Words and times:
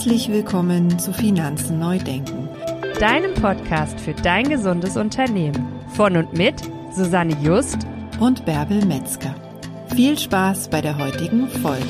Herzlich 0.00 0.30
willkommen 0.30 0.98
zu 0.98 1.12
Finanzen 1.12 1.78
neu 1.78 1.98
denken, 1.98 2.48
deinem 2.98 3.34
Podcast 3.34 4.00
für 4.00 4.14
dein 4.14 4.48
gesundes 4.48 4.96
Unternehmen. 4.96 5.62
Von 5.94 6.16
und 6.16 6.32
mit 6.32 6.54
Susanne 6.90 7.36
Just 7.42 7.86
und 8.18 8.46
Bärbel 8.46 8.82
Metzger. 8.86 9.34
Viel 9.94 10.18
Spaß 10.18 10.70
bei 10.70 10.80
der 10.80 10.96
heutigen 10.96 11.48
Folge. 11.48 11.84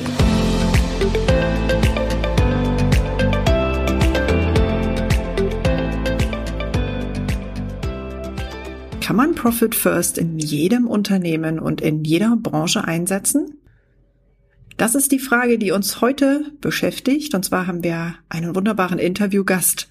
Kann 8.99 9.15
man 9.15 9.35
Profit 9.35 9.73
First 9.73 10.17
in 10.17 10.37
jedem 10.37 10.85
Unternehmen 10.85 11.59
und 11.59 11.79
in 11.79 12.03
jeder 12.03 12.35
Branche 12.35 12.83
einsetzen? 12.83 13.60
Das 14.81 14.95
ist 14.95 15.11
die 15.11 15.19
Frage, 15.19 15.59
die 15.59 15.69
uns 15.69 16.01
heute 16.01 16.53
beschäftigt. 16.59 17.35
Und 17.35 17.45
zwar 17.45 17.67
haben 17.67 17.83
wir 17.83 18.15
einen 18.29 18.55
wunderbaren 18.55 18.97
Interviewgast 18.97 19.87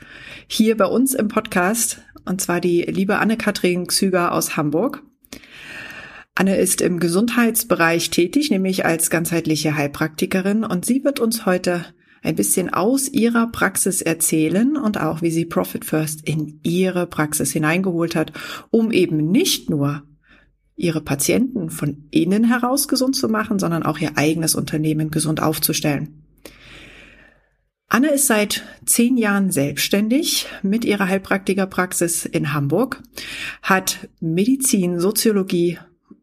hier 0.48 0.76
bei 0.76 0.86
uns 0.86 1.14
im 1.14 1.28
Podcast. 1.28 2.02
Und 2.24 2.40
zwar 2.40 2.60
die 2.60 2.82
liebe 2.82 3.18
Anne-Kathrin 3.18 3.86
Xüger 3.86 4.32
aus 4.32 4.56
Hamburg. 4.56 5.04
Anne 6.34 6.56
ist 6.56 6.80
im 6.80 6.98
Gesundheitsbereich 6.98 8.10
tätig, 8.10 8.50
nämlich 8.50 8.84
als 8.84 9.10
ganzheitliche 9.10 9.76
Heilpraktikerin. 9.76 10.64
Und 10.64 10.84
sie 10.84 11.04
wird 11.04 11.20
uns 11.20 11.46
heute 11.46 11.84
ein 12.24 12.34
bisschen 12.34 12.74
aus 12.74 13.08
ihrer 13.08 13.46
Praxis 13.46 14.02
erzählen 14.02 14.76
und 14.76 15.00
auch, 15.00 15.22
wie 15.22 15.30
sie 15.30 15.44
Profit 15.44 15.84
First 15.84 16.26
in 16.26 16.58
ihre 16.64 17.06
Praxis 17.06 17.52
hineingeholt 17.52 18.16
hat, 18.16 18.32
um 18.70 18.90
eben 18.90 19.30
nicht 19.30 19.70
nur 19.70 20.02
ihre 20.80 21.00
Patienten 21.00 21.70
von 21.70 22.04
innen 22.10 22.44
heraus 22.44 22.88
gesund 22.88 23.14
zu 23.14 23.28
machen, 23.28 23.58
sondern 23.58 23.82
auch 23.82 23.98
ihr 23.98 24.16
eigenes 24.16 24.54
Unternehmen 24.54 25.10
gesund 25.10 25.42
aufzustellen. 25.42 26.24
Anne 27.88 28.10
ist 28.10 28.28
seit 28.28 28.62
zehn 28.86 29.16
Jahren 29.16 29.50
selbstständig 29.50 30.46
mit 30.62 30.84
ihrer 30.84 31.08
Heilpraktikerpraxis 31.08 32.24
in 32.24 32.52
Hamburg, 32.52 33.02
hat 33.62 34.08
Medizin, 34.20 35.00
Soziologie 35.00 35.78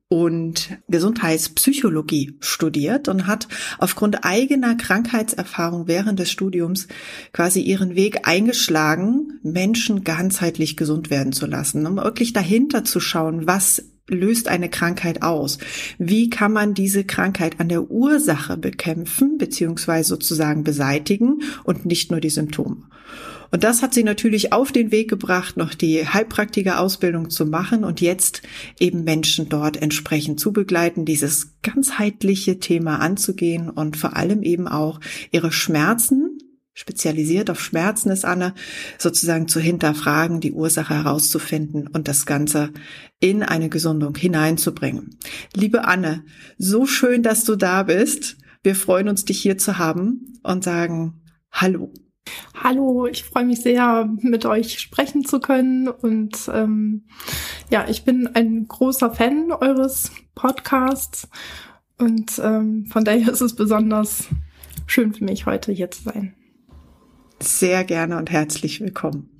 und 0.09 0.77
Gesundheitspsychologie 0.87 2.37
studiert 2.39 3.09
und 3.09 3.27
hat 3.27 3.47
aufgrund 3.77 4.23
eigener 4.23 4.75
Krankheitserfahrung 4.75 5.87
während 5.87 6.19
des 6.19 6.31
Studiums 6.31 6.87
quasi 7.33 7.61
ihren 7.61 7.95
Weg 7.95 8.25
eingeschlagen, 8.27 9.39
Menschen 9.43 10.05
ganzheitlich 10.05 10.77
gesund 10.77 11.09
werden 11.09 11.33
zu 11.33 11.45
lassen, 11.45 11.85
um 11.85 11.97
wirklich 11.97 12.31
dahinter 12.31 12.85
zu 12.85 13.01
schauen, 13.01 13.47
was 13.47 13.83
löst 14.09 14.47
eine 14.47 14.69
Krankheit 14.69 15.21
aus? 15.21 15.57
Wie 15.97 16.29
kann 16.29 16.53
man 16.53 16.73
diese 16.73 17.03
Krankheit 17.03 17.59
an 17.59 17.67
der 17.67 17.91
Ursache 17.91 18.55
bekämpfen 18.55 19.37
beziehungsweise 19.37 20.07
sozusagen 20.07 20.63
beseitigen 20.63 21.41
und 21.65 21.85
nicht 21.85 22.11
nur 22.11 22.21
die 22.21 22.29
Symptome? 22.29 22.83
Und 23.51 23.63
das 23.63 23.81
hat 23.81 23.93
sie 23.93 24.03
natürlich 24.03 24.53
auf 24.53 24.71
den 24.71 24.91
Weg 24.91 25.09
gebracht, 25.09 25.57
noch 25.57 25.73
die 25.73 26.07
Heilpraktiker-Ausbildung 26.07 27.29
zu 27.29 27.45
machen 27.45 27.83
und 27.83 28.01
jetzt 28.01 28.41
eben 28.79 29.03
Menschen 29.03 29.49
dort 29.49 29.81
entsprechend 29.81 30.39
zu 30.39 30.51
begleiten, 30.51 31.05
dieses 31.05 31.59
ganzheitliche 31.61 32.59
Thema 32.59 32.99
anzugehen 32.99 33.69
und 33.69 33.97
vor 33.97 34.15
allem 34.15 34.43
eben 34.43 34.67
auch 34.67 34.99
ihre 35.31 35.51
Schmerzen 35.51 36.37
spezialisiert 36.77 37.49
auf 37.49 37.59
Schmerzen 37.59 38.11
ist 38.11 38.23
Anne, 38.23 38.53
sozusagen 38.99 39.47
zu 39.47 39.59
hinterfragen, 39.59 40.39
die 40.39 40.51
Ursache 40.51 40.93
herauszufinden 40.93 41.87
und 41.87 42.07
das 42.07 42.27
Ganze 42.27 42.69
in 43.19 43.41
eine 43.41 43.67
Gesundung 43.69 44.15
hineinzubringen. 44.15 45.17
Liebe 45.55 45.85
Anne, 45.85 46.23
so 46.59 46.85
schön, 46.85 47.23
dass 47.23 47.45
du 47.45 47.55
da 47.55 47.81
bist. 47.81 48.37
Wir 48.61 48.75
freuen 48.75 49.09
uns, 49.09 49.25
dich 49.25 49.41
hier 49.41 49.57
zu 49.57 49.79
haben 49.79 50.39
und 50.43 50.63
sagen 50.63 51.23
Hallo. 51.51 51.91
Hallo, 52.61 53.07
ich 53.07 53.23
freue 53.23 53.45
mich 53.45 53.61
sehr, 53.61 54.09
mit 54.21 54.45
euch 54.45 54.79
sprechen 54.79 55.25
zu 55.25 55.39
können. 55.39 55.87
Und 55.87 56.49
ähm, 56.53 57.05
ja, 57.69 57.85
ich 57.87 58.03
bin 58.03 58.27
ein 58.33 58.67
großer 58.67 59.11
Fan 59.11 59.51
eures 59.51 60.11
Podcasts. 60.35 61.29
Und 61.97 62.39
ähm, 62.43 62.85
von 62.85 63.03
daher 63.03 63.29
ist 63.31 63.41
es 63.41 63.55
besonders 63.55 64.27
schön 64.85 65.13
für 65.13 65.23
mich, 65.23 65.45
heute 65.45 65.71
hier 65.71 65.91
zu 65.91 66.03
sein 66.03 66.35
sehr 67.39 67.83
gerne 67.83 68.17
und 68.17 68.31
herzlich 68.31 68.79
willkommen. 68.81 69.36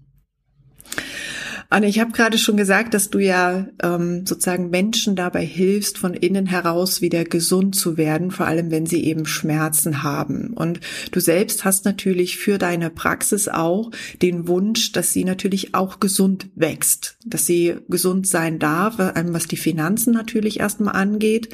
Anne, 1.69 1.87
ich 1.87 1.99
habe 1.99 2.13
gerade 2.13 2.37
schon 2.37 2.55
gesagt, 2.55 2.93
dass 2.93 3.09
du 3.09 3.19
ja 3.19 3.67
ähm, 3.83 4.25
sozusagen 4.25 4.69
Menschen 4.69 5.17
dabei 5.17 5.45
hilfst, 5.45 5.97
von 5.97 6.13
innen 6.13 6.45
heraus 6.45 7.01
wieder 7.01 7.25
gesund 7.25 7.75
zu 7.75 7.97
werden, 7.97 8.31
vor 8.31 8.47
allem 8.47 8.71
wenn 8.71 8.85
sie 8.85 9.03
eben 9.03 9.25
Schmerzen 9.25 10.01
haben. 10.01 10.53
Und 10.53 10.79
du 11.11 11.19
selbst 11.19 11.65
hast 11.65 11.83
natürlich 11.83 12.37
für 12.37 12.57
deine 12.57 12.89
Praxis 12.89 13.49
auch 13.49 13.91
den 14.21 14.47
Wunsch, 14.47 14.93
dass 14.93 15.11
sie 15.11 15.25
natürlich 15.25 15.75
auch 15.75 15.99
gesund 15.99 16.49
wächst, 16.55 17.17
dass 17.25 17.45
sie 17.45 17.75
gesund 17.89 18.27
sein 18.27 18.59
darf, 18.59 18.97
was 18.97 19.47
die 19.47 19.57
Finanzen 19.57 20.13
natürlich 20.13 20.61
erstmal 20.61 20.95
angeht. 20.95 21.53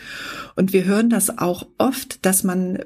Und 0.56 0.74
wir 0.74 0.86
hören 0.86 1.10
das 1.10 1.40
auch 1.40 1.68
oft, 1.80 2.24
dass 2.24 2.44
man 2.44 2.86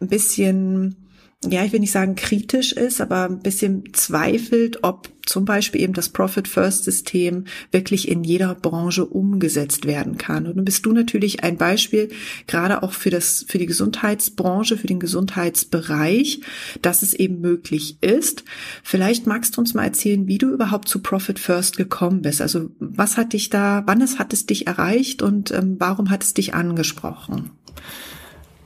ein 0.00 0.08
bisschen 0.08 1.03
ja, 1.50 1.64
ich 1.64 1.72
will 1.72 1.80
nicht 1.80 1.92
sagen 1.92 2.14
kritisch 2.14 2.72
ist, 2.72 3.00
aber 3.00 3.24
ein 3.24 3.40
bisschen 3.40 3.84
zweifelt, 3.92 4.78
ob 4.82 5.08
zum 5.26 5.44
Beispiel 5.44 5.80
eben 5.80 5.94
das 5.94 6.10
Profit 6.10 6.48
First 6.48 6.84
System 6.84 7.44
wirklich 7.70 8.08
in 8.08 8.24
jeder 8.24 8.54
Branche 8.54 9.04
umgesetzt 9.06 9.86
werden 9.86 10.18
kann. 10.18 10.46
Und 10.46 10.56
dann 10.56 10.64
bist 10.64 10.84
du 10.84 10.92
natürlich 10.92 11.42
ein 11.42 11.56
Beispiel, 11.56 12.10
gerade 12.46 12.82
auch 12.82 12.92
für 12.92 13.10
das, 13.10 13.44
für 13.48 13.58
die 13.58 13.66
Gesundheitsbranche, 13.66 14.76
für 14.76 14.86
den 14.86 15.00
Gesundheitsbereich, 15.00 16.40
dass 16.82 17.02
es 17.02 17.14
eben 17.14 17.40
möglich 17.40 17.98
ist. 18.00 18.44
Vielleicht 18.82 19.26
magst 19.26 19.56
du 19.56 19.60
uns 19.60 19.74
mal 19.74 19.84
erzählen, 19.84 20.26
wie 20.26 20.38
du 20.38 20.52
überhaupt 20.52 20.88
zu 20.88 21.00
Profit 21.00 21.38
First 21.38 21.76
gekommen 21.76 22.22
bist. 22.22 22.40
Also 22.42 22.70
was 22.78 23.16
hat 23.16 23.32
dich 23.32 23.50
da, 23.50 23.82
wann 23.86 24.02
es 24.02 24.18
hat 24.18 24.32
es 24.32 24.46
dich 24.46 24.66
erreicht 24.66 25.22
und 25.22 25.50
ähm, 25.52 25.76
warum 25.78 26.10
hat 26.10 26.22
es 26.22 26.34
dich 26.34 26.54
angesprochen? 26.54 27.50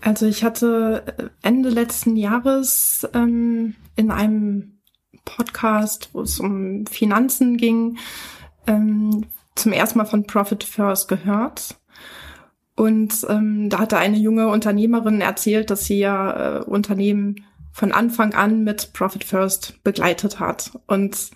Also 0.01 0.27
ich 0.27 0.45
hatte 0.45 1.03
äh, 1.19 1.25
Ende 1.43 1.71
letzten 1.71 2.17
Jahres 2.17 3.07
ähm, 3.15 3.75
in 3.97 4.11
einem 4.11 4.79
Podcast, 5.25 6.11
wo 6.13 6.23
es 6.23 6.41
um 6.41 6.87
Finanzen 6.87 7.57
ging, 7.57 7.99
ähm, 8.67 9.27
zum 9.55 9.73
ersten 9.73 9.99
Mal 9.99 10.05
von 10.05 10.27
Profit 10.27 10.65
First 10.65 11.09
gehört. 11.09 11.77
Und 12.77 13.27
ähm, 13.29 13.69
da 13.71 13.81
hatte 13.81 13.99
eine 13.99 14.19
junge 14.19 14.49
Unternehmerin 14.49 15.21
erzählt, 15.21 15.71
dass 15.71 15.85
sie 15.85 15.99
ja 15.99 16.59
äh, 16.59 16.65
Unternehmen 16.65 17.45
von 17.73 17.93
Anfang 17.93 18.35
an 18.35 18.63
mit 18.63 18.93
Profit 18.93 19.25
First 19.25 19.83
begleitet 19.83 20.39
hat. 20.39 20.79
Und 20.87 21.31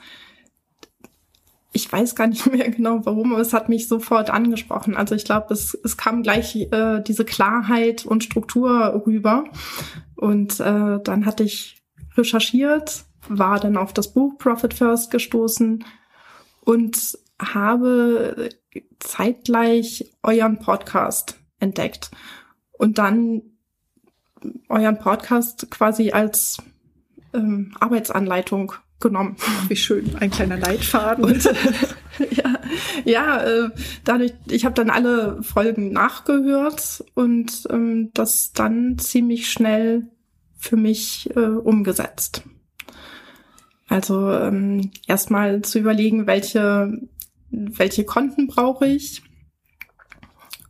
ich 1.72 1.90
weiß 1.90 2.14
gar 2.14 2.26
nicht 2.26 2.46
mehr 2.52 2.70
genau 2.70 3.00
warum, 3.04 3.32
aber 3.32 3.40
es 3.40 3.52
hat 3.52 3.68
mich 3.68 3.88
sofort 3.88 4.30
angesprochen. 4.30 4.96
Also 4.96 5.14
ich 5.14 5.24
glaube, 5.24 5.52
es, 5.52 5.78
es 5.82 5.96
kam 5.96 6.22
gleich 6.22 6.56
äh, 6.56 7.00
diese 7.00 7.24
Klarheit 7.24 8.06
und 8.06 8.24
Struktur 8.24 9.02
rüber. 9.06 9.44
Und 10.16 10.60
äh, 10.60 11.00
dann 11.02 11.26
hatte 11.26 11.42
ich 11.42 11.82
recherchiert, 12.16 13.04
war 13.28 13.58
dann 13.58 13.76
auf 13.76 13.92
das 13.92 14.12
Buch 14.12 14.36
Profit 14.38 14.74
First 14.74 15.10
gestoßen 15.10 15.84
und 16.60 17.18
habe 17.40 18.50
zeitgleich 19.00 20.12
euren 20.22 20.58
Podcast 20.58 21.38
entdeckt. 21.58 22.10
Und 22.72 22.98
dann 22.98 23.42
euren 24.68 24.98
Podcast 24.98 25.70
quasi 25.70 26.10
als 26.10 26.58
ähm, 27.32 27.74
Arbeitsanleitung 27.78 28.72
genommen. 29.02 29.36
Wie 29.68 29.76
schön, 29.76 30.16
ein 30.16 30.30
kleiner 30.30 30.56
Leitfaden. 30.56 31.24
Und, 31.24 31.44
ja, 32.30 32.58
ja 33.04 33.44
äh, 33.44 33.70
dadurch, 34.04 34.32
ich 34.48 34.64
habe 34.64 34.74
dann 34.74 34.88
alle 34.88 35.42
Folgen 35.42 35.92
nachgehört 35.92 37.04
und 37.14 37.66
ähm, 37.70 38.10
das 38.14 38.52
dann 38.52 38.98
ziemlich 38.98 39.50
schnell 39.50 40.08
für 40.56 40.76
mich 40.76 41.28
äh, 41.36 41.40
umgesetzt. 41.40 42.44
Also 43.88 44.30
ähm, 44.32 44.90
erstmal 45.06 45.60
zu 45.60 45.78
überlegen, 45.78 46.26
welche, 46.26 46.98
welche 47.50 48.04
Konten 48.04 48.46
brauche 48.46 48.86
ich 48.86 49.22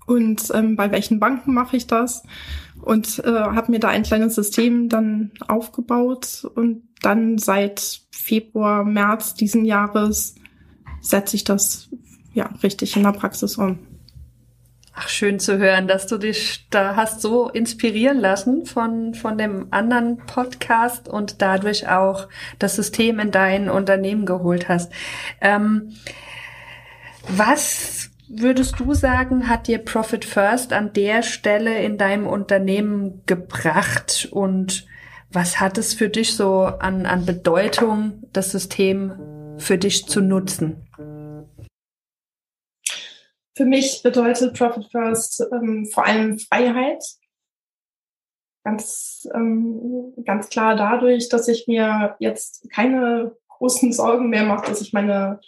und 0.06 0.50
ähm, 0.54 0.76
bei 0.76 0.90
welchen 0.90 1.20
Banken 1.20 1.54
mache 1.54 1.76
ich 1.76 1.86
das 1.86 2.24
und 2.82 3.20
äh, 3.24 3.30
habe 3.30 3.70
mir 3.70 3.80
da 3.80 3.88
ein 3.88 4.02
kleines 4.02 4.34
System 4.34 4.88
dann 4.88 5.30
aufgebaut 5.48 6.44
und 6.54 6.82
dann 7.00 7.38
seit 7.38 8.02
Februar, 8.10 8.84
März 8.84 9.34
diesen 9.34 9.64
Jahres 9.64 10.34
setze 11.00 11.36
ich 11.36 11.44
das 11.44 11.88
ja 12.34 12.50
richtig 12.62 12.96
in 12.96 13.02
der 13.02 13.12
Praxis 13.12 13.56
um. 13.56 13.78
Ach, 14.94 15.08
schön 15.08 15.40
zu 15.40 15.58
hören, 15.58 15.88
dass 15.88 16.06
du 16.06 16.18
dich 16.18 16.66
da 16.68 16.96
hast 16.96 17.22
so 17.22 17.48
inspirieren 17.48 18.18
lassen 18.18 18.66
von, 18.66 19.14
von 19.14 19.38
dem 19.38 19.68
anderen 19.70 20.18
Podcast 20.18 21.08
und 21.08 21.40
dadurch 21.40 21.88
auch 21.88 22.28
das 22.58 22.76
System 22.76 23.18
in 23.18 23.30
dein 23.30 23.70
Unternehmen 23.70 24.26
geholt 24.26 24.68
hast. 24.68 24.92
Ähm, 25.40 25.94
was 27.28 28.11
würdest 28.34 28.80
du 28.80 28.94
sagen, 28.94 29.48
hat 29.48 29.68
dir 29.68 29.78
Profit 29.78 30.24
First 30.24 30.72
an 30.72 30.92
der 30.92 31.22
Stelle 31.22 31.82
in 31.82 31.98
deinem 31.98 32.26
Unternehmen 32.26 33.22
gebracht 33.26 34.28
und 34.30 34.86
Was 35.34 35.60
hat 35.60 35.78
es 35.78 35.94
für 35.94 36.10
dich 36.10 36.34
so 36.34 36.64
an, 36.64 37.06
an 37.06 37.24
Bedeutung, 37.24 38.22
das 38.34 38.50
System 38.50 39.56
für 39.56 39.78
dich 39.78 40.06
zu 40.06 40.20
nutzen? 40.20 40.86
Für 43.56 43.64
mich 43.64 44.02
bedeutet 44.02 44.56
Profit 44.56 44.90
First 44.90 45.42
ähm, 45.52 45.86
vor 45.90 46.06
allem 46.06 46.38
Freiheit. 46.38 47.02
Ganz, 48.62 49.26
ähm, 49.34 50.12
ganz 50.24 50.50
klar 50.50 50.76
dadurch, 50.76 51.30
dass 51.30 51.48
ich 51.48 51.66
mir 51.66 52.14
jetzt 52.18 52.70
keine 52.70 53.34
großen 53.48 53.92
Sorgen 53.92 54.28
mehr 54.28 54.44
mache, 54.44 54.66
dass 54.66 54.82
ich 54.82 54.92
meine 54.92 55.40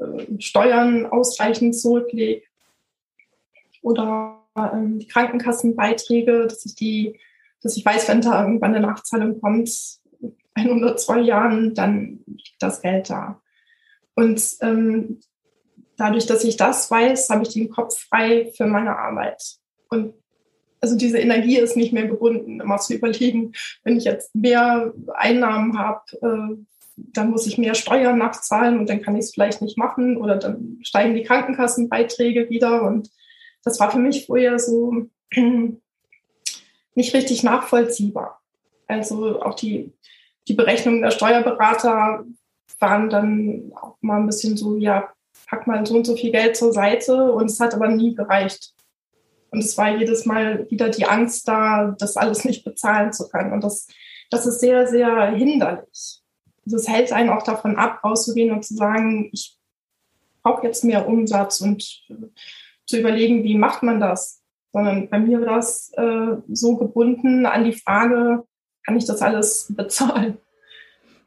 äh, 0.00 0.40
Steuern 0.40 1.06
ausreichend 1.06 1.76
zurücklege 1.76 2.42
oder 3.82 4.40
ähm, 4.56 4.98
die 4.98 5.08
Krankenkassenbeiträge, 5.08 6.46
dass 6.46 6.64
ich 6.66 6.74
die, 6.74 7.18
dass 7.62 7.76
ich 7.76 7.84
weiß, 7.84 8.08
wenn 8.08 8.20
da 8.20 8.42
irgendwann 8.42 8.74
eine 8.74 8.86
Nachzahlung 8.86 9.40
kommt, 9.40 9.70
ein 10.54 10.70
oder 10.70 10.96
zwei 10.96 11.20
Jahren, 11.20 11.74
dann 11.74 12.20
liegt 12.26 12.56
das 12.60 12.82
Geld 12.82 13.10
da. 13.10 13.40
Und 14.14 14.42
ähm, 14.60 15.20
dadurch, 15.96 16.26
dass 16.26 16.44
ich 16.44 16.56
das 16.56 16.90
weiß, 16.90 17.30
habe 17.30 17.42
ich 17.42 17.50
den 17.50 17.70
Kopf 17.70 17.98
frei 18.08 18.50
für 18.56 18.66
meine 18.66 18.96
Arbeit. 18.96 19.42
Und 19.88 20.14
also 20.80 20.96
diese 20.96 21.18
Energie 21.18 21.58
ist 21.58 21.76
nicht 21.76 21.92
mehr 21.92 22.06
gebunden, 22.06 22.60
immer 22.60 22.78
zu 22.78 22.94
überlegen, 22.94 23.52
wenn 23.84 23.98
ich 23.98 24.04
jetzt 24.04 24.34
mehr 24.34 24.92
Einnahmen 25.14 25.78
habe, 25.78 26.02
äh, 26.22 26.64
dann 27.12 27.30
muss 27.30 27.46
ich 27.46 27.58
mehr 27.58 27.74
Steuern 27.74 28.18
nachzahlen 28.18 28.78
und 28.78 28.88
dann 28.88 29.02
kann 29.02 29.16
ich 29.16 29.24
es 29.24 29.32
vielleicht 29.32 29.62
nicht 29.62 29.78
machen 29.78 30.16
oder 30.16 30.36
dann 30.36 30.78
steigen 30.82 31.14
die 31.14 31.22
Krankenkassenbeiträge 31.22 32.50
wieder. 32.50 32.82
Und 32.82 33.10
das 33.64 33.80
war 33.80 33.90
für 33.90 33.98
mich 33.98 34.26
vorher 34.26 34.58
so 34.58 35.06
nicht 36.94 37.14
richtig 37.14 37.42
nachvollziehbar. 37.42 38.40
Also 38.86 39.40
auch 39.42 39.54
die, 39.54 39.92
die 40.48 40.54
Berechnungen 40.54 41.02
der 41.02 41.10
Steuerberater 41.10 42.24
waren 42.78 43.10
dann 43.10 43.72
auch 43.74 43.96
mal 44.00 44.18
ein 44.18 44.26
bisschen 44.26 44.56
so, 44.56 44.76
ja, 44.76 45.08
pack 45.46 45.66
mal 45.66 45.84
so 45.84 45.94
und 45.94 46.06
so 46.06 46.16
viel 46.16 46.32
Geld 46.32 46.56
zur 46.56 46.72
Seite 46.72 47.32
und 47.32 47.46
es 47.46 47.60
hat 47.60 47.74
aber 47.74 47.88
nie 47.88 48.14
gereicht. 48.14 48.72
Und 49.50 49.60
es 49.60 49.76
war 49.76 49.96
jedes 49.96 50.26
Mal 50.26 50.70
wieder 50.70 50.88
die 50.88 51.06
Angst 51.06 51.48
da, 51.48 51.94
das 51.98 52.16
alles 52.16 52.44
nicht 52.44 52.64
bezahlen 52.64 53.12
zu 53.12 53.28
können. 53.28 53.52
Und 53.52 53.64
das, 53.64 53.88
das 54.30 54.46
ist 54.46 54.60
sehr, 54.60 54.86
sehr 54.86 55.32
hinderlich. 55.32 56.19
Also 56.64 56.76
es 56.76 56.88
hält 56.88 57.12
einen 57.12 57.30
auch 57.30 57.42
davon 57.42 57.76
ab, 57.76 58.00
rauszugehen 58.04 58.52
und 58.52 58.64
zu 58.64 58.74
sagen, 58.74 59.30
ich 59.32 59.56
brauche 60.42 60.66
jetzt 60.66 60.84
mehr 60.84 61.08
Umsatz 61.08 61.60
und 61.60 62.02
äh, 62.08 62.14
zu 62.86 62.98
überlegen, 62.98 63.44
wie 63.44 63.56
macht 63.56 63.82
man 63.82 64.00
das. 64.00 64.42
Sondern 64.72 65.08
bei 65.08 65.18
mir 65.18 65.40
war 65.40 65.56
das 65.56 65.92
äh, 65.96 66.36
so 66.48 66.76
gebunden 66.76 67.46
an 67.46 67.64
die 67.64 67.72
Frage, 67.72 68.44
kann 68.84 68.96
ich 68.96 69.04
das 69.04 69.20
alles 69.20 69.72
bezahlen? 69.76 70.38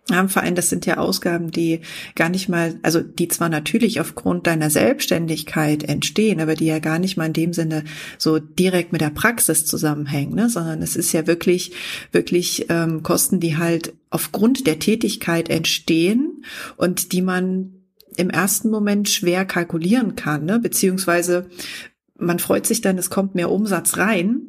Vor 0.08 0.44
allem, 0.44 0.56
das 0.56 0.70
sind 0.70 0.86
ja 0.86 0.98
Ausgaben, 0.98 1.50
die 1.50 1.80
gar 2.16 2.28
nicht 2.28 2.50
mal, 2.50 2.78
also 2.84 3.00
die 3.00 3.30
zwar 3.30 3.48
natürlich 3.48 4.02
aufgrund 4.02 4.48
deiner 4.48 4.70
Selbstständigkeit 4.70 5.84
entstehen, 5.84 6.42
aber 6.42 6.56
die 6.56 6.66
ja 6.66 6.80
gar 6.80 7.00
nicht 7.00 7.16
mal 7.16 7.28
in 7.28 7.34
dem 7.34 7.54
Sinne 7.54 7.86
so 8.18 8.38
direkt 8.38 8.92
mit 8.92 9.00
der 9.00 9.12
Praxis 9.12 9.66
zusammenhängen, 9.66 10.36
ne? 10.36 10.50
sondern 10.50 10.82
es 10.82 10.98
ist 10.98 11.14
ja 11.14 11.26
wirklich, 11.26 11.72
wirklich 12.12 12.66
ähm, 12.68 13.02
Kosten, 13.02 13.40
die 13.40 13.56
halt 13.56 13.94
aufgrund 14.10 14.68
der 14.68 14.80
Tätigkeit 14.80 15.48
entstehen 15.50 16.44
und 16.76 17.14
die 17.14 17.22
man 17.22 17.72
im 18.18 18.30
ersten 18.30 18.70
Moment 18.70 19.08
schwer 19.08 19.46
kalkulieren 19.46 20.16
kann, 20.16 20.44
ne? 20.44 20.60
beziehungsweise 20.60 21.50
man 22.18 22.40
freut 22.40 22.68
sich 22.68 22.82
dann, 22.82 22.98
es 22.98 23.10
kommt 23.10 23.36
mehr 23.36 23.50
Umsatz 23.50 23.96
rein 23.96 24.42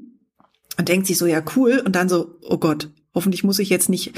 und 0.79 0.89
denkt 0.89 1.07
sich 1.07 1.17
so, 1.17 1.27
ja 1.27 1.45
cool, 1.55 1.81
und 1.85 1.95
dann 1.95 2.09
so, 2.09 2.41
oh 2.43 2.59
Gott, 2.59 2.91
Hoffentlich 3.15 3.45
muss 3.45 3.59
ich 3.59 3.69
jetzt 3.71 3.89
nicht, 3.89 4.13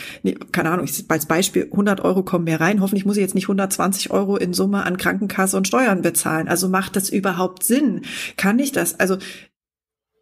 keine 0.52 0.70
Ahnung, 0.70 0.88
als 1.08 1.26
Beispiel 1.26 1.64
100 1.70 2.00
Euro 2.00 2.22
kommen 2.22 2.44
mehr 2.44 2.60
rein. 2.60 2.80
Hoffentlich 2.80 3.04
muss 3.04 3.16
ich 3.16 3.22
jetzt 3.22 3.34
nicht 3.34 3.44
120 3.44 4.10
Euro 4.10 4.36
in 4.36 4.54
Summe 4.54 4.84
an 4.84 4.96
Krankenkasse 4.96 5.56
und 5.56 5.68
Steuern 5.68 6.02
bezahlen. 6.02 6.48
Also 6.48 6.68
macht 6.68 6.96
das 6.96 7.10
überhaupt 7.10 7.62
Sinn? 7.62 8.02
Kann 8.36 8.58
ich 8.58 8.72
das? 8.72 8.98
Also 8.98 9.18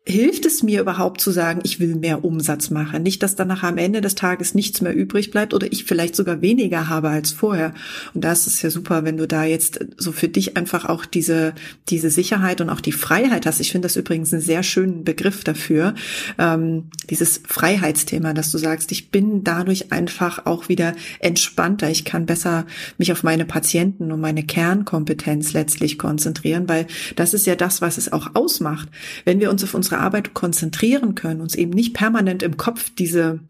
hilft 0.06 0.44
es 0.44 0.62
mir 0.62 0.82
überhaupt 0.82 1.22
zu 1.22 1.30
sagen, 1.30 1.60
ich 1.64 1.80
will 1.80 1.94
mehr 1.94 2.26
Umsatz 2.26 2.68
machen? 2.68 3.02
Nicht, 3.02 3.22
dass 3.22 3.36
dann 3.36 3.48
nachher 3.48 3.68
am 3.68 3.78
Ende 3.78 4.02
des 4.02 4.14
Tages 4.14 4.54
nichts 4.54 4.82
mehr 4.82 4.94
übrig 4.94 5.30
bleibt 5.30 5.54
oder 5.54 5.72
ich 5.72 5.84
vielleicht 5.84 6.14
sogar 6.14 6.42
weniger 6.42 6.90
habe 6.90 7.08
als 7.08 7.32
vorher. 7.32 7.72
Und 8.12 8.22
da 8.22 8.32
ist 8.32 8.46
es 8.46 8.60
ja 8.60 8.68
super, 8.68 9.04
wenn 9.04 9.16
du 9.16 9.26
da 9.26 9.44
jetzt 9.44 9.80
so 9.96 10.12
für 10.12 10.28
dich 10.28 10.58
einfach 10.58 10.84
auch 10.84 11.06
diese, 11.06 11.54
diese 11.88 12.10
Sicherheit 12.10 12.60
und 12.60 12.68
auch 12.68 12.82
die 12.82 12.92
Freiheit 12.92 13.46
hast. 13.46 13.60
Ich 13.60 13.72
finde 13.72 13.86
das 13.86 13.96
übrigens 13.96 14.30
einen 14.34 14.42
sehr 14.42 14.62
schönen 14.62 15.04
Begriff 15.04 15.42
dafür. 15.42 15.94
Ähm, 16.36 16.90
dieses 17.08 17.40
Freiheitsthema, 17.46 18.34
dass 18.34 18.50
du 18.50 18.58
sagst, 18.58 18.92
ich 18.92 19.10
bin 19.10 19.42
dadurch 19.42 19.90
einfach 19.90 20.44
auch 20.44 20.68
wieder 20.68 20.92
entspannter. 21.20 21.88
Ich 21.88 22.04
kann 22.04 22.26
besser 22.26 22.66
mich 22.98 23.10
auf 23.10 23.22
meine 23.22 23.46
Patienten 23.46 24.12
und 24.12 24.20
meine 24.20 24.42
Kernkompetenz 24.42 25.54
letztlich 25.54 25.98
konzentrieren, 25.98 26.68
weil 26.68 26.86
das 27.16 27.32
ist 27.32 27.46
ja 27.46 27.56
das, 27.56 27.80
was 27.80 27.96
es 27.96 28.12
auch 28.12 28.34
ausmacht. 28.34 28.90
Wenn 29.24 29.40
wir 29.40 29.50
uns 29.50 29.64
auf 29.64 29.72
unsere 29.72 29.93
unsere 29.94 30.00
Arbeit 30.00 30.34
konzentrieren 30.34 31.14
können, 31.14 31.40
uns 31.40 31.54
eben 31.54 31.70
nicht 31.70 31.94
permanent 31.94 32.42
im 32.42 32.56
Kopf 32.56 32.90
diese, 32.90 33.40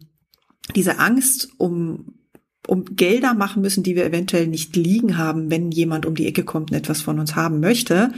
diese 0.74 0.98
Angst 0.98 1.48
um, 1.56 2.14
um 2.66 2.84
Gelder 2.96 3.34
machen 3.34 3.62
müssen, 3.62 3.82
die 3.82 3.96
wir 3.96 4.04
eventuell 4.04 4.46
nicht 4.46 4.76
liegen 4.76 5.16
haben, 5.16 5.50
wenn 5.50 5.70
jemand 5.70 6.04
um 6.04 6.14
die 6.14 6.26
Ecke 6.26 6.44
kommt 6.44 6.70
und 6.70 6.76
etwas 6.76 7.00
von 7.00 7.18
uns 7.18 7.34
haben 7.34 7.60
möchte, 7.60 8.12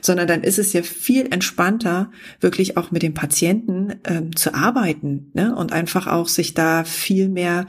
sondern 0.00 0.28
dann 0.28 0.44
ist 0.44 0.58
es 0.58 0.72
ja 0.72 0.82
viel 0.82 1.26
entspannter, 1.32 2.10
wirklich 2.40 2.76
auch 2.76 2.92
mit 2.92 3.02
dem 3.02 3.14
Patienten 3.14 3.94
ähm, 4.04 4.36
zu 4.36 4.54
arbeiten 4.54 5.30
ne? 5.34 5.54
und 5.56 5.72
einfach 5.72 6.06
auch 6.06 6.28
sich 6.28 6.54
da 6.54 6.84
viel 6.84 7.28
mehr 7.28 7.66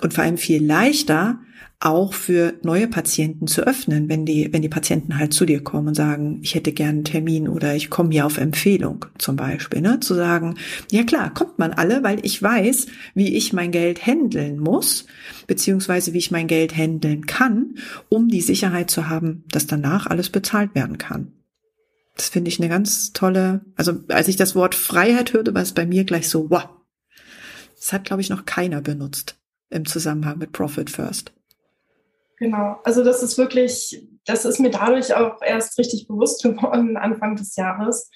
und 0.00 0.14
vor 0.14 0.24
allem 0.24 0.38
viel 0.38 0.64
leichter 0.64 1.40
auch 1.82 2.12
für 2.12 2.54
neue 2.62 2.88
Patienten 2.88 3.46
zu 3.46 3.62
öffnen, 3.66 4.10
wenn 4.10 4.26
die, 4.26 4.52
wenn 4.52 4.60
die 4.60 4.68
Patienten 4.68 5.16
halt 5.18 5.32
zu 5.32 5.46
dir 5.46 5.64
kommen 5.64 5.88
und 5.88 5.94
sagen, 5.94 6.38
ich 6.42 6.54
hätte 6.54 6.72
gern 6.72 6.90
einen 6.90 7.04
Termin 7.04 7.48
oder 7.48 7.74
ich 7.74 7.88
komme 7.88 8.10
hier 8.10 8.26
auf 8.26 8.36
Empfehlung 8.36 9.06
zum 9.16 9.36
Beispiel, 9.36 9.80
ne? 9.80 9.98
zu 9.98 10.14
sagen, 10.14 10.56
ja 10.90 11.04
klar, 11.04 11.32
kommt 11.32 11.58
man 11.58 11.72
alle, 11.72 12.02
weil 12.02 12.24
ich 12.24 12.42
weiß, 12.42 12.86
wie 13.14 13.34
ich 13.34 13.54
mein 13.54 13.70
Geld 13.72 14.06
handeln 14.06 14.58
muss, 14.58 15.06
beziehungsweise 15.46 16.12
wie 16.12 16.18
ich 16.18 16.30
mein 16.30 16.48
Geld 16.48 16.76
handeln 16.76 17.24
kann, 17.24 17.76
um 18.10 18.28
die 18.28 18.42
Sicherheit 18.42 18.90
zu 18.90 19.08
haben, 19.08 19.44
dass 19.50 19.66
danach 19.66 20.06
alles 20.06 20.28
bezahlt 20.28 20.74
werden 20.74 20.98
kann. 20.98 21.32
Das 22.14 22.28
finde 22.28 22.50
ich 22.50 22.60
eine 22.60 22.68
ganz 22.68 23.14
tolle, 23.14 23.62
also 23.76 24.00
als 24.08 24.28
ich 24.28 24.36
das 24.36 24.54
Wort 24.54 24.74
Freiheit 24.74 25.32
hörte, 25.32 25.54
war 25.54 25.62
es 25.62 25.72
bei 25.72 25.86
mir 25.86 26.04
gleich 26.04 26.28
so, 26.28 26.50
wow. 26.50 26.68
Das 27.76 27.94
hat, 27.94 28.04
glaube 28.04 28.20
ich, 28.20 28.28
noch 28.28 28.44
keiner 28.44 28.82
benutzt 28.82 29.39
im 29.70 29.86
Zusammenhang 29.86 30.38
mit 30.38 30.52
Profit 30.52 30.90
First. 30.90 31.32
Genau, 32.38 32.78
also 32.84 33.04
das 33.04 33.22
ist 33.22 33.36
wirklich, 33.36 34.02
das 34.24 34.44
ist 34.44 34.60
mir 34.60 34.70
dadurch 34.70 35.14
auch 35.14 35.42
erst 35.42 35.78
richtig 35.78 36.08
bewusst 36.08 36.42
geworden 36.42 36.96
Anfang 36.96 37.36
des 37.36 37.54
Jahres. 37.56 38.10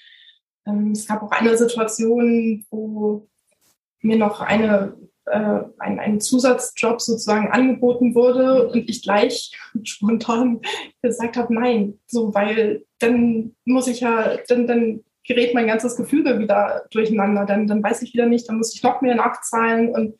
Ähm, 0.65 0.91
es 0.91 1.07
gab 1.07 1.21
auch 1.21 1.31
eine 1.31 1.55
Situation, 1.57 2.65
wo 2.71 3.27
mir 4.01 4.17
noch 4.17 4.41
eine, 4.41 4.97
äh, 5.25 5.61
ein, 5.77 5.99
ein 5.99 6.19
Zusatzjob 6.19 7.01
sozusagen 7.01 7.51
angeboten 7.51 8.15
wurde 8.15 8.67
und 8.67 8.89
ich 8.89 9.03
gleich 9.03 9.51
spontan 9.83 10.61
gesagt 11.03 11.37
habe, 11.37 11.53
nein, 11.53 11.99
so, 12.07 12.33
weil 12.33 12.83
dann 12.99 13.55
muss 13.63 13.87
ich 13.87 13.99
ja, 13.99 14.37
dann, 14.47 14.65
dann 14.65 15.03
gerät 15.27 15.53
mein 15.53 15.67
ganzes 15.67 15.95
Gefüge 15.95 16.39
wieder 16.39 16.85
durcheinander, 16.91 17.45
dann, 17.45 17.67
dann 17.67 17.83
weiß 17.83 18.01
ich 18.01 18.13
wieder 18.13 18.25
nicht, 18.25 18.49
dann 18.49 18.57
muss 18.57 18.73
ich 18.73 18.81
noch 18.83 19.01
mehr 19.01 19.15
nachzahlen 19.15 19.89
und 19.89 20.15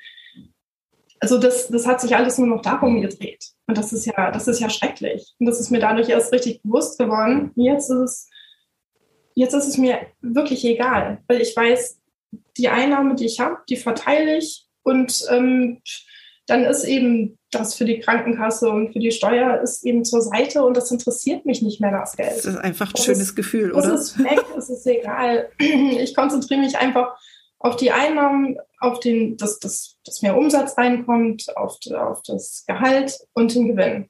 also 1.26 1.40
das, 1.40 1.70
das 1.70 1.88
hat 1.88 2.00
sich 2.00 2.16
alles 2.16 2.38
nur 2.38 2.46
noch 2.46 2.62
darum 2.62 3.02
gedreht. 3.02 3.44
Und 3.66 3.80
das 3.80 3.92
ist 3.92 4.06
ja, 4.06 4.30
das 4.30 4.48
ist 4.48 4.60
ja 4.60 4.70
schrecklich. 4.70 5.34
Und 5.40 5.48
das 5.48 5.60
ist 5.60 5.72
mir 5.72 5.80
dadurch 5.80 6.08
erst 6.08 6.32
richtig 6.32 6.62
bewusst 6.62 7.00
geworden. 7.00 7.50
Jetzt 7.56 7.90
ist 7.90 7.98
es, 7.98 8.30
jetzt 9.34 9.56
ist 9.56 9.68
es 9.68 9.78
mir 9.80 10.02
wirklich 10.22 10.64
egal, 10.66 11.24
weil 11.28 11.42
ich 11.42 11.58
weiß, 11.58 12.00
die 12.58 12.70
Einnahme, 12.70 13.16
die 13.16 13.26
ich 13.26 13.40
habe, 13.40 13.58
die 13.68 13.76
verteile 13.76 14.38
ich 14.38 14.68
und 14.84 15.26
ähm, 15.32 15.82
dann 16.46 16.64
ist 16.64 16.84
eben 16.84 17.40
das 17.50 17.74
für 17.74 17.86
die 17.86 18.00
Krankenkasse 18.02 18.70
und 18.70 18.94
für 18.94 19.00
die 19.00 19.12
Steuer 19.12 19.62
ist 19.64 19.84
eben 19.84 20.06
zur 20.06 20.22
Seite 20.22 20.64
und 20.64 20.78
das 20.78 20.92
interessiert 20.92 21.44
mich 21.48 21.64
nicht 21.64 21.82
mehr, 21.82 21.90
das 21.90 22.16
Geld. 22.16 22.38
Das 22.38 22.46
ist 22.46 22.58
einfach 22.58 22.90
ein 22.90 22.94
das 22.94 23.04
schönes 23.04 23.22
ist, 23.22 23.36
Gefühl, 23.36 23.72
oder? 23.72 23.94
Das 23.94 24.12
ist 24.12 24.20
weg, 24.20 24.46
es 24.56 24.70
ist 24.70 24.86
egal. 24.86 25.50
Ich 25.60 26.14
konzentriere 26.14 26.60
mich 26.60 26.78
einfach 26.78 27.18
auf 27.66 27.76
die 27.78 27.92
Einnahmen, 27.92 28.60
auf 28.80 29.00
den, 29.00 29.38
dass, 29.38 29.58
dass, 29.58 29.98
dass 30.06 30.22
mehr 30.22 30.38
Umsatz 30.38 30.78
reinkommt, 30.78 31.58
auf, 31.58 31.80
auf 31.96 32.22
das 32.22 32.64
Gehalt 32.68 33.18
und 33.34 33.56
den 33.56 33.70
Gewinn. 33.70 34.08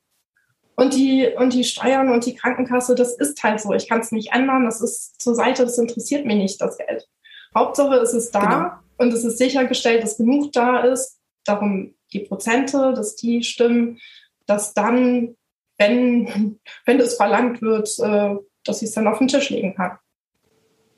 Und 0.75 0.93
die, 0.93 1.29
und 1.37 1.53
die 1.53 1.63
Steuern 1.63 2.11
und 2.11 2.25
die 2.25 2.35
Krankenkasse, 2.35 2.95
das 2.95 3.15
ist 3.15 3.41
halt 3.41 3.61
so. 3.61 3.71
Ich 3.71 3.87
kann 3.87 4.01
es 4.01 4.11
nicht 4.11 4.33
ändern. 4.33 4.65
Das 4.65 4.81
ist 4.81 5.21
zur 5.21 5.35
Seite, 5.35 5.63
das 5.63 5.77
interessiert 5.77 6.25
mich 6.25 6.35
nicht, 6.35 6.59
das 6.59 6.77
Geld. 6.77 7.07
Hauptsache 7.55 7.95
es 7.95 8.13
ist 8.13 8.35
da 8.35 8.41
genau. 8.41 8.71
und 8.97 9.13
es 9.13 9.23
ist 9.23 9.37
sichergestellt, 9.37 10.03
dass 10.03 10.17
genug 10.17 10.51
da 10.51 10.79
ist. 10.79 11.21
Darum 11.45 11.95
die 12.11 12.19
Prozente, 12.19 12.93
dass 12.93 13.15
die 13.15 13.41
stimmen, 13.41 13.99
dass 14.47 14.73
dann, 14.73 15.37
wenn, 15.77 16.59
wenn 16.85 16.99
es 16.99 17.15
verlangt 17.15 17.61
wird, 17.61 17.87
äh, 17.99 18.35
dass 18.65 18.81
ich 18.81 18.89
es 18.89 18.95
dann 18.95 19.07
auf 19.07 19.19
den 19.19 19.29
Tisch 19.29 19.49
legen 19.49 19.75
kann. 19.75 19.97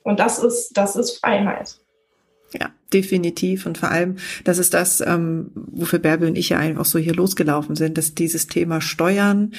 Und 0.02 0.18
das 0.18 0.40
ist, 0.40 0.76
das 0.76 0.96
ist 0.96 1.20
Freiheit. 1.20 1.78
Ja, 2.54 2.70
definitiv. 2.94 3.66
Und 3.66 3.76
vor 3.76 3.90
allem, 3.90 4.16
das 4.44 4.56
ist 4.56 4.72
das, 4.72 5.02
ähm, 5.02 5.50
wofür 5.54 5.98
Bärbel 5.98 6.28
und 6.28 6.38
ich 6.38 6.48
ja 6.48 6.58
einfach 6.58 6.86
so 6.86 6.98
hier 6.98 7.14
losgelaufen 7.14 7.76
sind, 7.76 7.98
dass 7.98 8.14
dieses 8.14 8.46
Thema 8.46 8.80
Steuern 8.80 9.52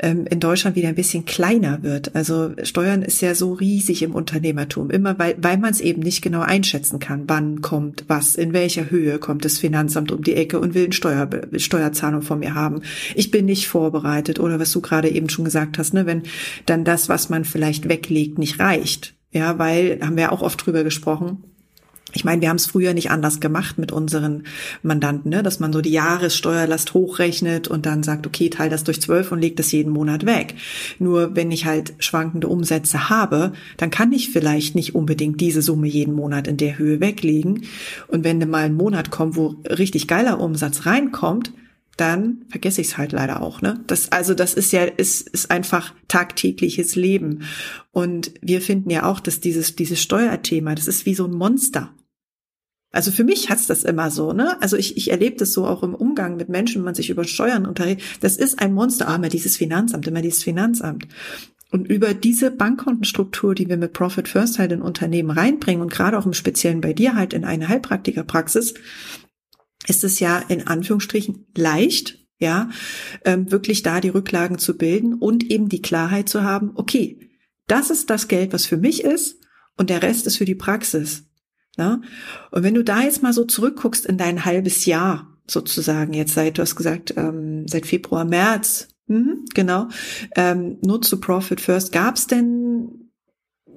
ähm, 0.00 0.26
in 0.28 0.40
Deutschland 0.40 0.74
wieder 0.74 0.88
ein 0.88 0.96
bisschen 0.96 1.26
kleiner 1.26 1.84
wird. 1.84 2.16
Also 2.16 2.50
Steuern 2.64 3.02
ist 3.02 3.22
ja 3.22 3.36
so 3.36 3.52
riesig 3.52 4.02
im 4.02 4.16
Unternehmertum, 4.16 4.90
immer 4.90 5.16
weil, 5.16 5.36
weil 5.40 5.58
man 5.58 5.70
es 5.70 5.80
eben 5.80 6.02
nicht 6.02 6.22
genau 6.22 6.40
einschätzen 6.40 6.98
kann, 6.98 7.24
wann 7.28 7.60
kommt 7.60 8.04
was, 8.08 8.34
in 8.34 8.52
welcher 8.52 8.90
Höhe 8.90 9.20
kommt 9.20 9.44
das 9.44 9.58
Finanzamt 9.58 10.10
um 10.10 10.24
die 10.24 10.34
Ecke 10.34 10.58
und 10.58 10.74
will 10.74 10.84
eine 10.84 10.92
Steuer, 10.92 11.30
Steuerzahlung 11.56 12.22
von 12.22 12.40
mir 12.40 12.56
haben. 12.56 12.82
Ich 13.14 13.30
bin 13.30 13.44
nicht 13.44 13.68
vorbereitet 13.68 14.40
oder 14.40 14.58
was 14.58 14.72
du 14.72 14.80
gerade 14.80 15.08
eben 15.08 15.28
schon 15.28 15.44
gesagt 15.44 15.78
hast, 15.78 15.94
ne, 15.94 16.04
wenn 16.04 16.24
dann 16.66 16.84
das, 16.84 17.08
was 17.08 17.30
man 17.30 17.44
vielleicht 17.44 17.88
weglegt, 17.88 18.38
nicht 18.38 18.58
reicht. 18.58 19.14
Ja, 19.30 19.58
weil, 19.58 20.00
haben 20.00 20.16
wir 20.16 20.32
auch 20.32 20.42
oft 20.42 20.64
drüber 20.64 20.84
gesprochen, 20.84 21.42
ich 22.14 22.24
meine, 22.24 22.40
wir 22.40 22.48
haben 22.48 22.56
es 22.56 22.66
früher 22.66 22.94
nicht 22.94 23.10
anders 23.10 23.40
gemacht 23.40 23.78
mit 23.78 23.92
unseren 23.92 24.44
Mandanten, 24.82 25.30
ne? 25.30 25.42
dass 25.42 25.60
man 25.60 25.72
so 25.72 25.80
die 25.80 25.90
Jahressteuerlast 25.90 26.94
hochrechnet 26.94 27.68
und 27.68 27.86
dann 27.86 28.02
sagt, 28.02 28.26
okay, 28.26 28.48
teile 28.48 28.70
das 28.70 28.84
durch 28.84 29.00
zwölf 29.00 29.32
und 29.32 29.40
leg 29.40 29.56
das 29.56 29.72
jeden 29.72 29.92
Monat 29.92 30.24
weg. 30.24 30.54
Nur 30.98 31.34
wenn 31.34 31.50
ich 31.50 31.66
halt 31.66 31.94
schwankende 31.98 32.48
Umsätze 32.48 33.10
habe, 33.10 33.52
dann 33.76 33.90
kann 33.90 34.12
ich 34.12 34.30
vielleicht 34.30 34.74
nicht 34.74 34.94
unbedingt 34.94 35.40
diese 35.40 35.62
Summe 35.62 35.88
jeden 35.88 36.14
Monat 36.14 36.46
in 36.46 36.56
der 36.56 36.78
Höhe 36.78 37.00
weglegen. 37.00 37.64
Und 38.08 38.24
wenn 38.24 38.38
mal 38.48 38.64
ein 38.64 38.74
Monat 38.74 39.10
kommt, 39.10 39.36
wo 39.36 39.56
richtig 39.68 40.06
geiler 40.06 40.40
Umsatz 40.40 40.86
reinkommt, 40.86 41.52
dann 41.96 42.44
vergesse 42.48 42.80
ich 42.80 42.88
es 42.88 42.98
halt 42.98 43.12
leider 43.12 43.42
auch. 43.42 43.62
Ne? 43.62 43.80
Das, 43.86 44.10
also 44.10 44.34
das 44.34 44.54
ist 44.54 44.72
ja, 44.72 44.84
ist, 44.84 45.28
ist 45.28 45.50
einfach 45.50 45.94
tagtägliches 46.08 46.96
Leben. 46.96 47.44
Und 47.92 48.32
wir 48.40 48.60
finden 48.60 48.90
ja 48.90 49.04
auch, 49.04 49.20
dass 49.20 49.40
dieses, 49.40 49.76
dieses 49.76 50.02
Steuerthema, 50.02 50.74
das 50.74 50.88
ist 50.88 51.06
wie 51.06 51.14
so 51.14 51.24
ein 51.24 51.34
Monster. 51.34 51.90
Also 52.94 53.10
für 53.10 53.24
mich 53.24 53.50
hat's 53.50 53.66
das 53.66 53.82
immer 53.82 54.10
so, 54.10 54.32
ne? 54.32 54.60
Also 54.62 54.76
ich, 54.76 54.96
ich 54.96 55.10
erlebe 55.10 55.36
das 55.36 55.52
so 55.52 55.66
auch 55.66 55.82
im 55.82 55.96
Umgang 55.96 56.36
mit 56.36 56.48
Menschen, 56.48 56.76
wenn 56.76 56.84
man 56.84 56.94
sich 56.94 57.10
über 57.10 57.24
Steuern 57.24 57.66
unterhält. 57.66 58.00
Das 58.20 58.36
ist 58.36 58.60
ein 58.60 58.72
Monster. 58.72 59.08
Ah, 59.08 59.16
immer 59.16 59.28
dieses 59.28 59.56
Finanzamt, 59.56 60.06
immer 60.06 60.22
dieses 60.22 60.44
Finanzamt. 60.44 61.08
Und 61.72 61.88
über 61.88 62.14
diese 62.14 62.52
Bankkontenstruktur, 62.52 63.56
die 63.56 63.68
wir 63.68 63.76
mit 63.76 63.94
Profit 63.94 64.28
First 64.28 64.60
halt 64.60 64.70
in 64.70 64.80
Unternehmen 64.80 65.30
reinbringen 65.30 65.82
und 65.82 65.90
gerade 65.90 66.16
auch 66.16 66.24
im 66.24 66.34
Speziellen 66.34 66.80
bei 66.80 66.92
dir 66.92 67.16
halt 67.16 67.32
in 67.32 67.44
eine 67.44 67.68
Heilpraktikerpraxis, 67.68 68.74
ist 69.88 70.04
es 70.04 70.20
ja 70.20 70.38
in 70.38 70.68
Anführungsstrichen 70.68 71.46
leicht, 71.56 72.20
ja, 72.38 72.70
ähm, 73.24 73.50
wirklich 73.50 73.82
da 73.82 74.00
die 74.00 74.10
Rücklagen 74.10 74.58
zu 74.58 74.76
bilden 74.76 75.14
und 75.14 75.50
eben 75.50 75.68
die 75.68 75.82
Klarheit 75.82 76.28
zu 76.28 76.44
haben, 76.44 76.70
okay, 76.76 77.18
das 77.66 77.90
ist 77.90 78.08
das 78.08 78.28
Geld, 78.28 78.52
was 78.52 78.66
für 78.66 78.76
mich 78.76 79.02
ist 79.02 79.40
und 79.76 79.90
der 79.90 80.02
Rest 80.02 80.28
ist 80.28 80.36
für 80.36 80.44
die 80.44 80.54
Praxis. 80.54 81.24
Ne? 81.76 82.00
Und 82.50 82.62
wenn 82.62 82.74
du 82.74 82.84
da 82.84 83.02
jetzt 83.02 83.22
mal 83.22 83.32
so 83.32 83.44
zurückguckst 83.44 84.06
in 84.06 84.18
dein 84.18 84.44
halbes 84.44 84.86
Jahr, 84.86 85.34
sozusagen, 85.46 86.14
jetzt 86.14 86.34
seit, 86.34 86.58
du 86.58 86.62
hast 86.62 86.76
gesagt, 86.76 87.14
ähm, 87.16 87.66
seit 87.68 87.86
Februar, 87.86 88.24
März, 88.24 88.88
mhm, 89.06 89.44
genau, 89.54 89.88
ähm, 90.36 90.78
nur 90.82 91.02
zu 91.02 91.20
Profit 91.20 91.60
First, 91.60 91.92
gab 91.92 92.16
es 92.16 92.26
denn 92.26 93.10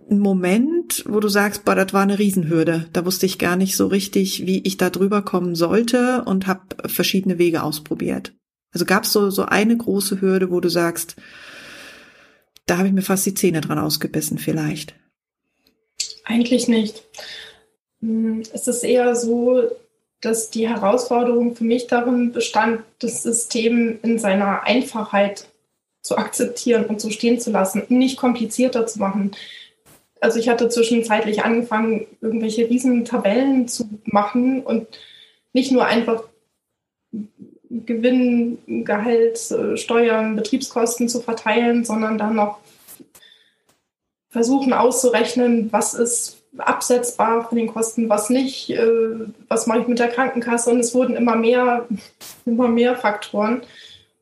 einen 0.09 0.19
Moment, 0.19 1.03
wo 1.07 1.19
du 1.19 1.27
sagst, 1.27 1.65
boah, 1.65 1.75
das 1.75 1.91
war 1.93 2.03
eine 2.03 2.17
Riesenhürde. 2.17 2.87
Da 2.93 3.05
wusste 3.05 3.25
ich 3.25 3.39
gar 3.39 3.57
nicht 3.57 3.75
so 3.75 3.87
richtig, 3.87 4.45
wie 4.45 4.59
ich 4.59 4.77
da 4.77 4.89
drüber 4.89 5.21
kommen 5.21 5.55
sollte 5.55 6.23
und 6.23 6.47
habe 6.47 6.61
verschiedene 6.85 7.37
Wege 7.37 7.63
ausprobiert. 7.63 8.33
Also 8.71 8.85
gab 8.85 9.03
es 9.03 9.11
so, 9.11 9.29
so 9.29 9.43
eine 9.43 9.75
große 9.75 10.21
Hürde, 10.21 10.49
wo 10.49 10.59
du 10.59 10.69
sagst, 10.69 11.15
da 12.65 12.77
habe 12.77 12.87
ich 12.87 12.93
mir 12.93 13.01
fast 13.01 13.25
die 13.25 13.33
Zähne 13.33 13.61
dran 13.61 13.79
ausgebissen 13.79 14.37
vielleicht. 14.37 14.95
Eigentlich 16.25 16.67
nicht. 16.67 17.03
Hm, 18.01 18.43
es 18.53 18.67
ist 18.67 18.83
eher 18.83 19.15
so, 19.15 19.69
dass 20.21 20.49
die 20.49 20.67
Herausforderung 20.67 21.55
für 21.55 21.63
mich 21.63 21.87
darin 21.87 22.31
bestand, 22.31 22.81
das 22.99 23.23
System 23.23 23.99
in 24.01 24.19
seiner 24.19 24.63
Einfachheit 24.63 25.47
zu 26.01 26.17
akzeptieren 26.17 26.85
und 26.85 27.01
so 27.01 27.09
stehen 27.09 27.39
zu 27.39 27.51
lassen, 27.51 27.83
nicht 27.89 28.17
komplizierter 28.17 28.87
zu 28.87 28.99
machen. 28.99 29.31
Also 30.19 30.39
ich 30.39 30.49
hatte 30.49 30.69
zwischenzeitlich 30.69 31.43
angefangen, 31.43 32.07
irgendwelche 32.21 32.69
riesen 32.69 33.05
Tabellen 33.05 33.67
zu 33.67 33.87
machen 34.05 34.63
und 34.63 34.87
nicht 35.53 35.71
nur 35.71 35.85
einfach 35.85 36.23
Gewinn, 37.69 38.57
Gehalt, 38.85 39.53
Steuern, 39.75 40.35
Betriebskosten 40.35 41.09
zu 41.09 41.21
verteilen, 41.21 41.83
sondern 41.83 42.17
dann 42.17 42.35
noch 42.35 42.59
versuchen 44.29 44.73
auszurechnen, 44.73 45.71
was 45.71 45.93
ist 45.93 46.36
absetzbar 46.57 47.47
von 47.47 47.57
den 47.57 47.67
Kosten, 47.67 48.09
was 48.09 48.29
nicht, 48.29 48.69
äh, 48.69 48.87
was 49.47 49.67
mache 49.67 49.79
ich 49.79 49.87
mit 49.87 49.99
der 49.99 50.09
Krankenkasse 50.09 50.71
und 50.71 50.79
es 50.79 50.93
wurden 50.93 51.15
immer 51.15 51.35
mehr, 51.35 51.87
immer 52.45 52.67
mehr 52.67 52.95
Faktoren. 52.95 53.61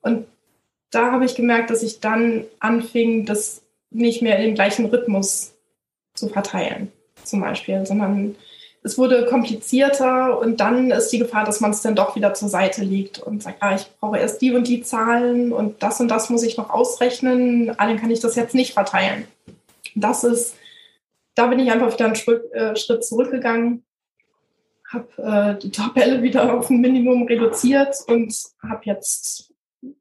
Und 0.02 0.26
da 0.92 1.12
habe 1.12 1.26
ich 1.26 1.36
gemerkt, 1.36 1.70
dass 1.70 1.84
ich 1.84 2.00
dann 2.00 2.46
anfing, 2.60 3.26
das 3.26 3.62
nicht 3.92 4.22
mehr 4.22 4.38
in 4.38 4.46
dem 4.46 4.56
gleichen 4.56 4.86
Rhythmus 4.86 5.54
zu 6.14 6.30
verteilen, 6.30 6.92
zum 7.24 7.42
Beispiel, 7.42 7.86
sondern 7.86 8.36
es 8.86 9.00
wurde 9.00 9.26
komplizierter 9.26 10.38
und 10.38 10.60
dann 10.60 10.92
ist 10.92 11.10
die 11.10 11.18
Gefahr, 11.18 11.44
dass 11.44 11.60
man 11.60 11.72
es 11.72 11.82
dann 11.82 11.96
doch 11.96 12.16
wieder 12.16 12.36
zur 12.36 12.50
Seite 12.50 12.84
legt 12.84 13.18
und 13.18 13.42
sagt, 13.42 13.58
ah, 13.62 13.74
ich 13.74 13.88
brauche 14.00 14.20
erst 14.20 14.42
die 14.42 14.54
und 14.54 14.68
die 14.68 14.84
Zahlen 14.84 15.52
und 15.52 15.82
das 15.82 16.00
und 16.00 16.08
das 16.08 16.30
muss 16.30 16.44
ich 16.44 16.56
noch 16.56 16.70
ausrechnen, 16.70 17.78
allen 17.80 18.00
kann 18.00 18.12
ich 18.12 18.20
das 18.20 18.36
jetzt 18.36 18.54
nicht 18.54 18.74
verteilen. 18.74 19.28
Das 19.96 20.24
ist 20.24 20.56
da 21.36 21.48
bin 21.48 21.60
ich 21.60 21.72
einfach 21.72 21.94
wieder 21.94 22.06
einen 22.06 22.16
Schritt, 22.16 22.52
äh, 22.54 22.76
Schritt 22.76 23.04
zurückgegangen, 23.06 23.86
habe 24.92 25.08
äh, 25.18 25.60
die 25.60 25.72
Tabelle 25.72 26.24
wieder 26.24 26.54
auf 26.54 26.70
ein 26.70 26.80
Minimum 26.80 27.24
reduziert 27.24 27.96
und 28.08 28.36
habe 28.68 28.82
jetzt 28.84 29.54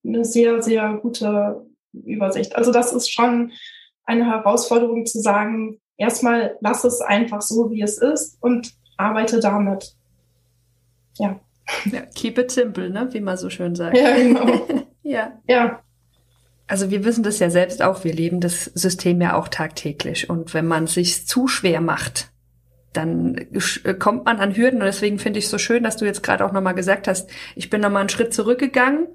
eine 0.05 0.25
sehr, 0.25 0.62
sehr 0.62 0.95
gute 0.95 1.67
Übersicht. 1.93 2.57
Also 2.57 2.73
das 2.73 2.93
ist 2.93 3.11
schon 3.11 3.53
eine 4.05 4.26
Herausforderung 4.26 5.07
zu 5.07 5.21
sagen, 5.21 5.81
erstmal 5.97 6.57
lass 6.61 6.85
es 6.85 7.00
einfach 7.00 7.43
so, 7.43 7.71
wie 7.71 7.83
es 7.83 7.99
ist 7.99 8.38
und 8.41 8.73
arbeite 8.97 9.41
damit. 9.41 9.95
Ja. 11.19 11.41
ja 11.87 12.03
keep 12.14 12.38
it 12.38 12.50
simple, 12.50 12.91
ne? 12.91 13.09
wie 13.12 13.21
man 13.21 13.37
so 13.37 13.50
schön 13.50 13.75
sagt. 13.75 13.97
Ja, 13.97 14.14
genau. 14.17 14.67
ja. 15.03 15.41
Ja 15.49 15.84
also 16.66 16.90
wir 16.90 17.04
wissen 17.04 17.23
das 17.23 17.38
ja 17.38 17.50
selbst 17.50 17.83
auch, 17.83 18.04
wir 18.04 18.12
leben 18.12 18.40
das 18.40 18.64
System 18.64 19.21
ja 19.21 19.35
auch 19.37 19.49
tagtäglich. 19.49 20.30
Und 20.30 20.54
wenn 20.54 20.66
man 20.66 20.87
sich 20.87 21.26
zu 21.26 21.47
schwer 21.47 21.80
macht, 21.80 22.30
dann 22.94 23.37
äh, 23.85 23.94
kommt 23.94 24.25
man 24.25 24.38
an 24.38 24.56
Hürden. 24.56 24.80
Und 24.80 24.87
deswegen 24.87 25.18
finde 25.18 25.38
ich 25.38 25.47
es 25.47 25.50
so 25.50 25.59
schön, 25.59 25.83
dass 25.83 25.97
du 25.97 26.04
jetzt 26.04 26.23
gerade 26.23 26.44
auch 26.44 26.52
nochmal 26.52 26.75
gesagt 26.75 27.09
hast, 27.09 27.28
ich 27.54 27.68
bin 27.68 27.80
nochmal 27.80 28.00
einen 28.00 28.09
Schritt 28.09 28.33
zurückgegangen 28.33 29.09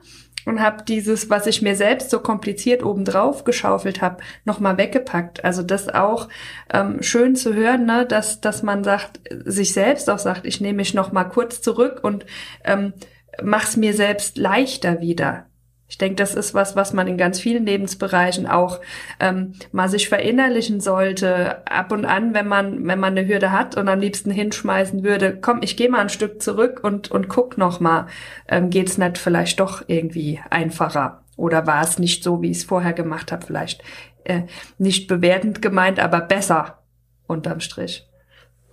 und 0.46 0.60
habe 0.62 0.84
dieses, 0.88 1.30
was 1.30 1.48
ich 1.48 1.62
mir 1.62 1.76
selbst 1.76 2.10
so 2.10 2.20
kompliziert 2.20 2.84
obendrauf 2.84 3.44
geschaufelt 3.44 4.02
habe, 4.02 4.18
nochmal 4.46 4.78
weggepackt. 4.78 5.44
Also 5.44 5.64
das 5.64 5.90
auch 5.90 6.30
ähm, 6.72 7.02
schön 7.02 7.36
zu 7.36 7.54
hören, 7.54 7.86
ne, 7.86 8.06
dass, 8.06 8.42
dass 8.42 8.64
man 8.64 8.84
sagt, 8.84 9.20
sich 9.46 9.74
selbst 9.74 10.10
auch 10.10 10.20
sagt, 10.20 10.46
ich 10.46 10.62
nehme 10.62 10.78
mich 10.78 10.94
nochmal 10.94 11.30
kurz 11.30 11.62
zurück 11.62 12.02
und 12.04 12.26
ähm, 12.64 12.94
mach's 13.42 13.76
mir 13.76 13.94
selbst 13.94 14.38
leichter 14.38 15.02
wieder. 15.02 15.49
Ich 15.90 15.98
denke, 15.98 16.16
das 16.18 16.36
ist 16.36 16.54
was, 16.54 16.76
was 16.76 16.94
man 16.94 17.08
in 17.08 17.18
ganz 17.18 17.40
vielen 17.40 17.66
Lebensbereichen 17.66 18.46
auch 18.46 18.80
ähm, 19.20 19.54
mal 19.72 19.90
sich 19.90 20.08
verinnerlichen 20.08 20.80
sollte. 20.80 21.68
Ab 21.68 21.92
und 21.92 22.06
an, 22.06 22.36
wenn 22.36 22.48
man, 22.48 22.88
wenn 22.88 23.00
man 23.00 23.18
eine 23.18 23.28
Hürde 23.28 23.52
hat 23.52 23.76
und 23.76 23.90
am 23.90 24.00
liebsten 24.00 24.30
hinschmeißen 24.30 25.04
würde, 25.04 25.36
komm, 25.42 25.62
ich 25.64 25.76
gehe 25.76 25.90
mal 25.90 26.02
ein 26.02 26.10
Stück 26.10 26.44
zurück 26.44 26.82
und, 26.84 27.10
und 27.10 27.28
guck 27.28 27.58
noch 27.58 27.80
mal, 27.80 28.06
ähm, 28.48 28.70
geht's 28.70 29.00
nicht 29.00 29.18
vielleicht 29.18 29.60
doch 29.60 29.84
irgendwie 29.88 30.40
einfacher? 30.52 31.24
Oder 31.36 31.66
war 31.66 31.82
es 31.82 31.98
nicht 31.98 32.24
so, 32.24 32.44
wie 32.44 32.52
ich 32.52 32.58
es 32.58 32.64
vorher 32.66 32.94
gemacht 32.94 33.32
habe? 33.32 33.44
Vielleicht 33.44 33.82
äh, 34.26 34.44
nicht 34.78 35.08
bewertend 35.08 35.60
gemeint, 35.60 36.00
aber 36.00 36.22
besser 36.22 36.84
unterm 37.26 37.62
Strich. 37.62 38.08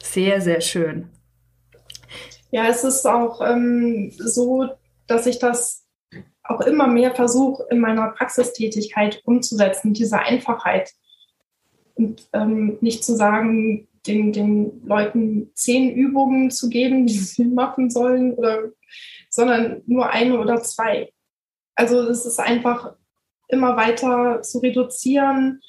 Sehr, 0.03 0.43
sehr 0.43 0.61
schön. 0.61 1.09
Ja, 2.51 2.67
es 2.69 2.85
ist 2.85 3.07
auch 3.07 3.41
ähm, 3.41 4.13
so, 4.19 4.69
dass 5.07 5.27
ich 5.27 5.39
das 5.39 5.86
auch 6.49 6.61
immer 6.63 6.87
mehr 6.87 7.15
versuche, 7.15 7.67
in 7.71 7.81
meiner 7.81 8.09
Praxistätigkeit 8.09 9.21
umzusetzen, 9.25 9.93
diese 9.93 10.19
Einfachheit. 10.19 10.93
Und 11.95 12.29
ähm, 12.33 12.79
nicht 12.81 13.05
zu 13.05 13.15
sagen, 13.17 13.89
den, 14.07 14.33
den 14.33 14.83
Leuten 14.85 15.51
zehn 15.55 15.95
Übungen 15.95 16.51
zu 16.51 16.69
geben, 16.69 17.07
die 17.07 17.19
sie 17.19 17.45
machen 17.45 17.91
sollen, 17.91 18.35
oder, 18.35 18.71
sondern 19.31 19.83
nur 19.87 20.11
eine 20.11 20.39
oder 20.39 20.63
zwei. 20.63 21.13
Also 21.75 22.03
es 22.09 22.25
ist 22.25 22.41
einfach 22.41 22.95
immer 23.49 23.77
weiter 23.77 24.43
zu 24.43 24.59
reduzieren, 24.59 25.61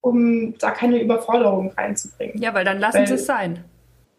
um 0.00 0.56
da 0.58 0.70
keine 0.70 1.00
Überforderung 1.00 1.70
reinzubringen. 1.72 2.40
Ja, 2.40 2.54
weil 2.54 2.64
dann 2.64 2.78
lassen 2.78 2.98
weil, 2.98 3.06
sie 3.06 3.14
es 3.14 3.26
sein. 3.26 3.64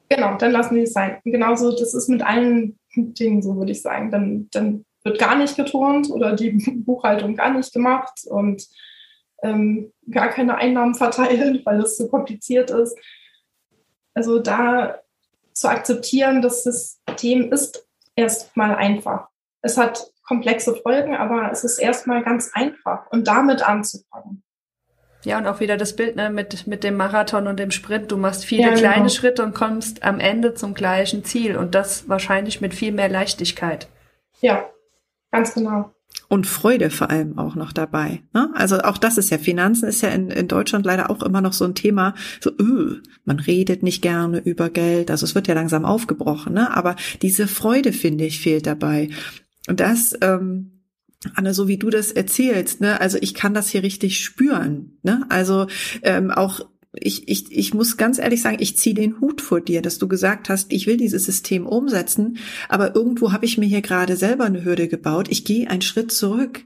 Genau, 0.10 0.38
dann 0.38 0.52
lassen 0.52 0.76
sie 0.76 0.82
es 0.82 0.94
sein. 0.94 1.20
genauso, 1.24 1.72
das 1.72 1.94
ist 1.94 2.08
mit 2.08 2.22
allen 2.22 2.78
Dingen 2.96 3.42
so, 3.42 3.56
würde 3.56 3.72
ich 3.72 3.82
sagen. 3.82 4.12
Dann, 4.12 4.48
dann 4.52 4.86
wird 5.04 5.20
gar 5.20 5.36
nicht 5.36 5.56
geturnt 5.56 6.10
oder 6.10 6.34
die 6.34 6.52
Buchhaltung 6.86 7.36
gar 7.36 7.54
nicht 7.54 7.74
gemacht 7.74 8.22
und 8.26 8.68
ähm, 9.44 9.92
gar 10.10 10.30
keine 10.30 10.56
Einnahmen 10.56 10.96
verteilt, 10.96 11.66
weil 11.66 11.82
es 11.82 11.98
zu 11.98 12.08
kompliziert 12.08 12.70
ist. 12.72 12.98
Also 14.14 14.40
da 14.40 15.00
zu 15.54 15.68
akzeptieren, 15.68 16.42
das 16.42 16.64
System 16.64 17.52
ist 17.52 17.88
erstmal 18.16 18.76
einfach. 18.76 19.28
Es 19.62 19.78
hat 19.78 20.12
komplexe 20.24 20.76
Folgen, 20.76 21.16
aber 21.16 21.52
es 21.52 21.64
ist 21.64 21.78
erstmal 21.78 22.24
ganz 22.24 22.52
einfach 22.54 23.08
und 23.12 23.28
damit 23.28 23.68
anzufangen. 23.68 24.44
Ja, 25.26 25.38
und 25.38 25.48
auch 25.48 25.62
wieder 25.62 25.78
das 25.78 25.96
Bild 25.96 26.16
ne, 26.18 26.30
mit, 26.30 26.68
mit 26.68 26.84
dem 26.84 26.98
Marathon 26.98 27.48
und 27.48 27.58
dem 27.58 27.72
Sprint. 27.72 28.12
Du 28.12 28.18
machst 28.18 28.44
viele 28.44 28.70
ja, 28.70 28.74
kleine 28.74 28.96
genau. 28.96 29.10
Schritte 29.10 29.44
und 29.44 29.56
kommst 29.56 30.04
am 30.04 30.20
Ende 30.20 30.54
zum 30.54 30.74
gleichen 30.74 31.24
Ziel 31.24 31.56
und 31.56 31.76
das 31.76 32.10
wahrscheinlich 32.10 32.60
mit 32.60 32.74
viel 32.74 32.92
mehr 32.92 33.08
Leichtigkeit. 33.08 33.88
Ja, 34.42 34.70
ganz 35.34 35.54
genau. 35.54 35.92
Und 36.30 36.48
Freude 36.48 36.90
vor 36.90 37.10
allem 37.10 37.38
auch 37.38 37.56
noch 37.56 37.74
dabei. 37.74 38.22
Ne? 38.34 38.50
Also 38.54 38.80
auch 38.80 38.98
das 38.98 39.18
ist 39.18 39.32
ja, 39.32 39.38
Finanzen 39.40 39.90
ist 39.90 40.02
ja 40.02 40.10
in, 40.10 40.30
in 40.30 40.48
Deutschland 40.48 40.86
leider 40.86 41.10
auch 41.10 41.24
immer 41.24 41.42
noch 41.42 41.54
so 41.54 41.66
ein 41.66 41.76
Thema, 41.76 42.14
so, 42.40 42.52
öh, 42.52 43.02
man 43.26 43.40
redet 43.40 43.84
nicht 43.84 44.02
gerne 44.02 44.40
über 44.40 44.70
Geld, 44.70 45.10
also 45.12 45.26
es 45.26 45.36
wird 45.36 45.48
ja 45.48 45.56
langsam 45.56 45.86
aufgebrochen, 45.86 46.54
ne? 46.54 46.76
aber 46.76 46.96
diese 47.22 47.48
Freude, 47.48 47.94
finde 47.94 48.26
ich, 48.26 48.40
fehlt 48.40 48.68
dabei. 48.68 49.10
Und 49.68 49.80
das, 49.80 50.14
ähm, 50.22 50.84
Anne, 51.34 51.54
so 51.54 51.68
wie 51.68 51.78
du 51.78 51.90
das 51.90 52.12
erzählst, 52.12 52.82
ne, 52.82 53.00
also 53.00 53.18
ich 53.22 53.34
kann 53.34 53.54
das 53.54 53.70
hier 53.70 53.82
richtig 53.82 54.20
spüren, 54.20 54.98
ne, 55.04 55.26
also 55.30 55.68
ähm, 56.04 56.32
auch 56.32 56.62
ich, 56.96 57.28
ich, 57.28 57.52
ich 57.52 57.74
muss 57.74 57.98
ganz 57.98 58.20
ehrlich 58.20 58.42
sagen, 58.42 58.58
ich 58.60 58.78
ziehe 58.78 58.96
den 58.96 59.20
Hut 59.20 59.42
vor 59.42 59.62
dir, 59.62 59.82
dass 59.82 59.98
du 59.98 60.08
gesagt 60.08 60.50
hast, 60.50 60.72
ich 60.72 60.88
will 60.88 60.98
dieses 60.98 61.26
System 61.26 61.66
umsetzen, 61.66 62.38
aber 62.70 62.96
irgendwo 62.96 63.32
habe 63.32 63.46
ich 63.46 63.58
mir 63.58 63.66
hier 63.66 63.82
gerade 63.82 64.16
selber 64.16 64.46
eine 64.46 64.64
Hürde 64.64 64.88
gebaut. 64.88 65.28
Ich 65.30 65.44
gehe 65.44 65.70
einen 65.70 65.82
Schritt 65.82 66.12
zurück. 66.12 66.66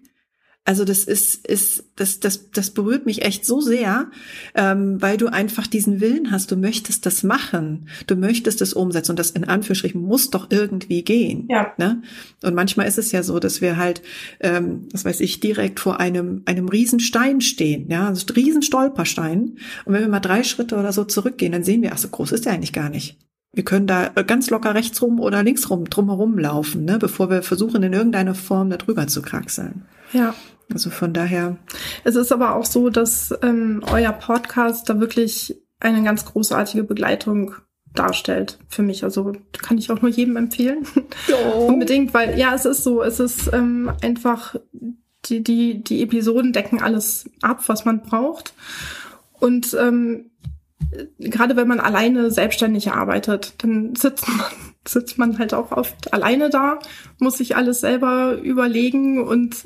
Also 0.67 0.83
das 0.83 1.05
ist, 1.05 1.47
ist 1.47 1.85
das, 1.95 2.19
das, 2.19 2.51
das 2.51 2.71
berührt 2.71 3.05
mich 3.05 3.21
echt 3.21 3.45
so 3.45 3.61
sehr, 3.61 4.11
ähm, 4.53 5.01
weil 5.01 5.15
du 5.15 5.27
einfach 5.27 5.65
diesen 5.65 6.01
Willen 6.01 6.29
hast, 6.29 6.51
du 6.51 6.57
möchtest 6.57 7.05
das 7.05 7.23
machen, 7.23 7.87
du 8.05 8.17
möchtest 8.17 8.61
es 8.61 8.73
umsetzen 8.73 9.11
und 9.11 9.19
das 9.19 9.31
in 9.31 9.45
Anführungsstrichen 9.45 10.01
muss 10.01 10.29
doch 10.29 10.47
irgendwie 10.49 11.03
gehen. 11.03 11.47
Ja. 11.49 11.71
Ne? 11.77 12.01
Und 12.43 12.53
manchmal 12.53 12.85
ist 12.85 12.97
es 12.97 13.13
ja 13.13 13.23
so, 13.23 13.39
dass 13.39 13.61
wir 13.61 13.77
halt, 13.77 14.01
ähm, 14.41 14.89
was 14.91 15.05
weiß 15.05 15.21
ich, 15.21 15.39
direkt 15.39 15.79
vor 15.79 16.01
einem, 16.01 16.41
einem 16.43 16.67
Riesenstein 16.67 17.39
stehen, 17.39 17.89
ja, 17.89 18.09
also 18.09 18.25
Riesenstolperstein. 18.33 19.55
Und 19.85 19.93
wenn 19.93 20.01
wir 20.01 20.09
mal 20.09 20.19
drei 20.19 20.43
Schritte 20.43 20.75
oder 20.75 20.91
so 20.91 21.05
zurückgehen, 21.05 21.53
dann 21.53 21.63
sehen 21.63 21.81
wir, 21.81 21.93
ach 21.93 21.97
so 21.97 22.09
groß 22.09 22.33
ist 22.33 22.43
der 22.43 22.51
eigentlich 22.51 22.73
gar 22.73 22.89
nicht. 22.89 23.17
Wir 23.53 23.63
können 23.63 23.87
da 23.87 24.09
ganz 24.09 24.49
locker 24.49 24.75
rechts 24.75 25.01
rum 25.01 25.21
oder 25.21 25.43
links 25.43 25.69
rum 25.69 25.85
drumherum 25.85 26.37
laufen, 26.37 26.83
ne, 26.83 26.99
bevor 26.99 27.29
wir 27.29 27.41
versuchen, 27.41 27.83
in 27.83 27.93
irgendeiner 27.93 28.35
Form 28.35 28.69
da 28.69 28.75
drüber 28.75 29.07
zu 29.07 29.21
kraxeln. 29.21 29.85
Ja. 30.11 30.35
Also 30.71 30.89
von 30.89 31.13
daher. 31.13 31.57
Es 32.03 32.15
ist 32.15 32.31
aber 32.31 32.55
auch 32.55 32.65
so, 32.65 32.89
dass 32.89 33.33
ähm, 33.41 33.83
euer 33.91 34.11
Podcast 34.11 34.89
da 34.89 34.99
wirklich 34.99 35.55
eine 35.79 36.03
ganz 36.03 36.25
großartige 36.25 36.83
Begleitung 36.83 37.55
darstellt 37.93 38.59
für 38.67 38.83
mich. 38.83 39.03
Also 39.03 39.33
kann 39.61 39.77
ich 39.77 39.91
auch 39.91 40.01
nur 40.01 40.11
jedem 40.11 40.37
empfehlen. 40.37 40.85
Oh. 41.31 41.65
Unbedingt, 41.67 42.13
weil 42.13 42.37
ja, 42.37 42.53
es 42.53 42.65
ist 42.65 42.83
so, 42.83 43.01
es 43.01 43.19
ist 43.19 43.51
ähm, 43.53 43.91
einfach 44.01 44.55
die, 45.25 45.43
die, 45.43 45.83
die 45.83 46.03
Episoden 46.03 46.53
decken 46.53 46.81
alles 46.81 47.29
ab, 47.41 47.63
was 47.67 47.85
man 47.85 48.01
braucht. 48.01 48.53
Und 49.39 49.75
ähm, 49.79 50.31
gerade 51.19 51.55
wenn 51.55 51.67
man 51.67 51.79
alleine 51.79 52.31
selbstständig 52.31 52.91
arbeitet, 52.91 53.55
dann 53.63 53.95
sitzt 53.95 54.27
man, 54.27 54.45
sitzt 54.87 55.17
man 55.17 55.37
halt 55.37 55.53
auch 55.53 55.71
oft 55.71 56.13
alleine 56.13 56.49
da, 56.49 56.79
muss 57.19 57.37
sich 57.37 57.55
alles 57.55 57.81
selber 57.81 58.37
überlegen 58.41 59.23
und 59.23 59.63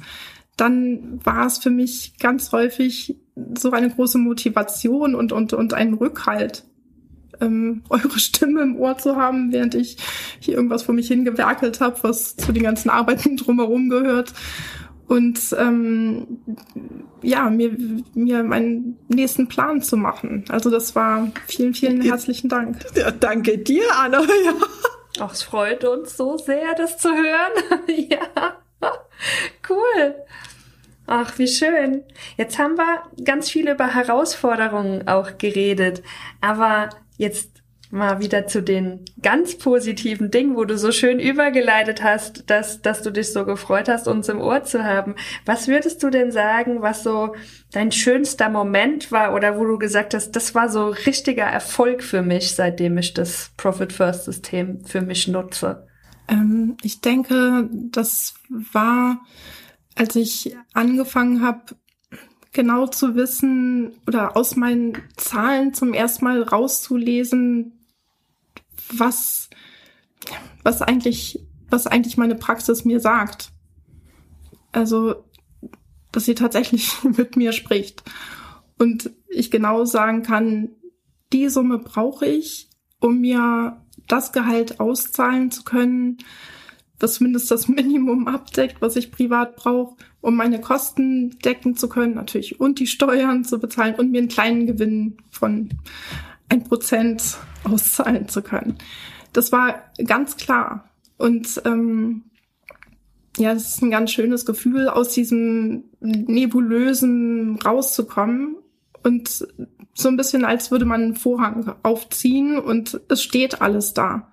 dann 0.62 1.20
war 1.24 1.48
es 1.48 1.58
für 1.58 1.72
mich 1.72 2.20
ganz 2.20 2.52
häufig 2.52 3.18
so 3.58 3.72
eine 3.72 3.90
große 3.90 4.20
Motivation 4.20 5.16
und, 5.16 5.32
und, 5.32 5.54
und 5.54 5.74
ein 5.74 5.96
Rückhalt, 5.96 6.64
ähm, 7.40 7.82
eure 7.90 8.20
Stimme 8.20 8.62
im 8.62 8.76
Ohr 8.76 8.96
zu 8.98 9.16
haben, 9.16 9.52
während 9.52 9.74
ich 9.74 9.98
hier 10.40 10.56
irgendwas 10.56 10.84
vor 10.84 10.94
mich 10.94 11.08
hingewerkelt 11.08 11.82
habe, 11.82 11.98
was 12.04 12.36
zu 12.36 12.52
den 12.52 12.62
ganzen 12.62 12.92
Arbeiten 12.92 13.38
drumherum 13.38 13.90
gehört. 13.90 14.34
Und 15.08 15.40
ähm, 15.58 16.40
ja, 17.24 17.50
mir, 17.50 17.76
mir 18.14 18.44
meinen 18.44 18.98
nächsten 19.10 19.48
Plan 19.48 19.82
zu 19.82 19.98
machen. 19.98 20.46
Also 20.48 20.70
das 20.70 20.96
war 20.96 21.30
vielen, 21.48 21.74
vielen 21.74 22.02
herzlichen 22.02 22.50
Dank. 22.50 22.78
Ja, 22.96 23.10
danke 23.12 23.58
dir, 23.58 23.84
Anna. 23.98 24.22
Ja. 24.46 24.54
Ach, 25.20 25.34
es 25.34 25.44
freut 25.44 25.84
uns 25.84 26.16
so 26.16 26.38
sehr, 26.38 26.74
das 26.78 26.98
zu 26.98 27.10
hören. 27.10 27.52
ja. 27.88 28.61
Ach, 31.14 31.38
wie 31.38 31.48
schön. 31.50 32.06
Jetzt 32.38 32.58
haben 32.58 32.78
wir 32.78 33.04
ganz 33.26 33.50
viel 33.50 33.70
über 33.70 33.96
Herausforderungen 33.96 35.10
auch 35.10 35.38
geredet. 35.38 36.04
Aber 36.40 36.88
jetzt 37.18 37.62
mal 37.90 38.22
wieder 38.22 38.48
zu 38.48 38.64
den 38.64 39.04
ganz 39.22 39.58
positiven 39.58 40.32
Dingen, 40.32 40.56
wo 40.56 40.64
du 40.64 40.78
so 40.78 40.94
schön 40.94 41.20
übergeleitet 41.20 42.02
hast, 42.02 42.50
dass, 42.50 42.82
dass 42.82 43.02
du 43.02 43.12
dich 43.12 43.34
so 43.34 43.44
gefreut 43.44 43.90
hast, 43.90 44.08
uns 44.08 44.30
im 44.30 44.40
Ohr 44.40 44.64
zu 44.64 44.86
haben. 44.86 45.16
Was 45.46 45.68
würdest 45.68 46.02
du 46.02 46.12
denn 46.12 46.32
sagen, 46.32 46.82
was 46.82 47.04
so 47.04 47.36
dein 47.74 47.92
schönster 47.92 48.48
Moment 48.48 49.12
war 49.12 49.34
oder 49.34 49.60
wo 49.60 49.66
du 49.66 49.78
gesagt 49.78 50.14
hast, 50.14 50.32
das 50.38 50.56
war 50.56 50.70
so 50.70 50.88
richtiger 50.88 51.44
Erfolg 51.44 52.04
für 52.04 52.22
mich, 52.22 52.56
seitdem 52.56 52.98
ich 52.98 53.14
das 53.14 53.52
Profit 53.58 53.92
First 53.92 54.24
System 54.24 54.86
für 54.86 55.02
mich 55.02 55.28
nutze? 55.28 55.86
Ähm, 56.30 56.78
ich 56.84 57.02
denke, 57.02 57.70
das 57.70 58.36
war, 58.50 59.20
als 59.96 60.16
ich 60.16 60.56
angefangen 60.74 61.42
habe, 61.42 61.76
genau 62.54 62.88
zu 62.88 63.16
wissen 63.16 63.94
oder 64.08 64.36
aus 64.36 64.56
meinen 64.56 64.98
Zahlen 65.16 65.74
zum 65.74 65.94
ersten 65.94 66.26
Mal 66.26 66.44
rauszulesen, 66.44 67.80
was, 68.92 69.50
was 70.64 70.82
eigentlich, 70.82 71.46
was 71.70 71.88
eigentlich 71.88 72.18
meine 72.18 72.36
Praxis 72.36 72.84
mir 72.84 73.00
sagt. 73.00 73.52
Also, 74.72 75.24
dass 76.12 76.26
sie 76.26 76.36
tatsächlich 76.36 76.92
mit 77.04 77.36
mir 77.36 77.54
spricht. 77.54 78.04
Und 78.78 79.12
ich 79.30 79.52
genau 79.52 79.86
sagen 79.86 80.24
kann, 80.24 80.70
die 81.32 81.48
Summe 81.50 81.78
brauche 81.78 82.26
ich, 82.26 82.70
um 83.00 83.20
mir 83.20 83.82
das 84.08 84.34
Gehalt 84.34 84.80
auszahlen 84.80 85.52
zu 85.52 85.64
können, 85.64 86.18
was 87.02 87.16
zumindest 87.16 87.52
das 87.52 87.68
Minimum 87.68 88.28
abdeckt, 88.28 88.82
was 88.82 88.96
ich 88.96 89.12
privat 89.12 89.56
brauche, 89.56 89.96
um 90.22 90.36
meine 90.36 90.62
Kosten 90.62 91.38
decken 91.40 91.76
zu 91.76 91.90
können, 91.90 92.16
natürlich, 92.16 92.60
und 92.60 92.80
die 92.80 92.88
Steuern 92.88 93.44
zu 93.44 93.60
bezahlen 93.60 93.96
und 93.96 94.12
mir 94.12 94.20
einen 94.20 94.28
kleinen 94.28 94.68
Gewinn 94.68 95.18
von 95.30 95.70
ein 96.50 96.64
Prozent 96.64 97.38
auszahlen 97.64 98.28
zu 98.28 98.42
können. 98.42 98.78
Das 99.34 99.52
war 99.52 99.92
ganz 100.06 100.38
klar. 100.38 100.90
Und 101.18 101.62
ähm, 101.66 102.24
ja, 103.38 103.54
es 103.54 103.76
ist 103.76 103.82
ein 103.82 103.92
ganz 103.92 104.12
schönes 104.12 104.46
Gefühl, 104.46 104.90
aus 104.90 105.14
diesem 105.14 105.86
nebulösen 106.00 107.60
rauszukommen 107.62 108.58
und 109.04 109.48
so 109.94 110.10
ein 110.10 110.18
bisschen, 110.18 110.46
als 110.46 110.72
würde 110.72 110.86
man 110.86 111.02
einen 111.02 111.16
Vorhang 111.16 111.74
aufziehen 111.84 112.58
und 112.60 113.00
es 113.08 113.24
steht 113.24 113.62
alles 113.62 113.94
da. 113.94 114.32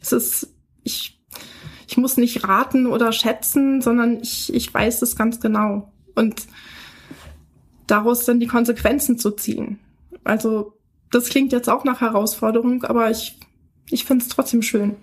Es 0.00 0.12
ist, 0.12 0.54
ich, 0.82 1.19
ich 1.90 1.96
muss 1.96 2.16
nicht 2.16 2.46
raten 2.46 2.86
oder 2.86 3.10
schätzen, 3.10 3.82
sondern 3.82 4.20
ich, 4.20 4.54
ich 4.54 4.72
weiß 4.72 5.02
es 5.02 5.16
ganz 5.16 5.40
genau. 5.40 5.90
Und 6.14 6.46
daraus 7.88 8.24
dann 8.24 8.38
die 8.38 8.46
Konsequenzen 8.46 9.18
zu 9.18 9.32
ziehen. 9.32 9.80
Also 10.22 10.74
das 11.10 11.28
klingt 11.28 11.50
jetzt 11.50 11.68
auch 11.68 11.82
nach 11.82 12.00
Herausforderung, 12.00 12.84
aber 12.84 13.10
ich, 13.10 13.40
ich 13.88 14.04
finde 14.04 14.24
es 14.24 14.28
trotzdem 14.28 14.62
schön. 14.62 14.94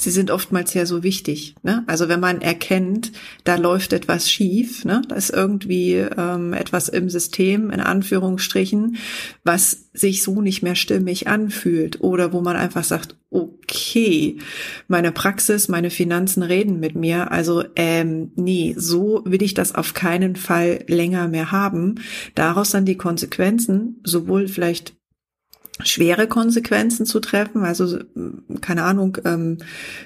Sie 0.00 0.10
sind 0.10 0.30
oftmals 0.30 0.72
ja 0.72 0.86
so 0.86 1.02
wichtig. 1.02 1.54
Ne? 1.62 1.84
Also 1.86 2.08
wenn 2.08 2.20
man 2.20 2.40
erkennt, 2.40 3.12
da 3.44 3.56
läuft 3.56 3.92
etwas 3.92 4.30
schief, 4.30 4.86
ne? 4.86 5.02
da 5.06 5.14
ist 5.14 5.28
irgendwie 5.28 5.96
ähm, 5.96 6.54
etwas 6.54 6.88
im 6.88 7.10
System, 7.10 7.68
in 7.70 7.80
Anführungsstrichen, 7.80 8.96
was 9.44 9.90
sich 9.92 10.22
so 10.22 10.40
nicht 10.40 10.62
mehr 10.62 10.74
stimmig 10.74 11.26
anfühlt 11.28 12.00
oder 12.00 12.32
wo 12.32 12.40
man 12.40 12.56
einfach 12.56 12.84
sagt, 12.84 13.16
okay, 13.28 14.38
meine 14.88 15.12
Praxis, 15.12 15.68
meine 15.68 15.90
Finanzen 15.90 16.42
reden 16.42 16.80
mit 16.80 16.94
mir, 16.96 17.30
also 17.30 17.64
ähm, 17.76 18.32
nee, 18.36 18.74
so 18.78 19.22
will 19.26 19.42
ich 19.42 19.52
das 19.52 19.74
auf 19.74 19.92
keinen 19.92 20.34
Fall 20.34 20.82
länger 20.88 21.28
mehr 21.28 21.52
haben. 21.52 21.96
Daraus 22.34 22.70
dann 22.70 22.86
die 22.86 22.96
Konsequenzen, 22.96 24.00
sowohl 24.02 24.48
vielleicht 24.48 24.94
schwere 25.84 26.26
Konsequenzen 26.26 27.06
zu 27.06 27.20
treffen, 27.20 27.64
also 27.64 27.98
keine 28.60 28.84
Ahnung, 28.84 29.18
ähm, 29.24 29.58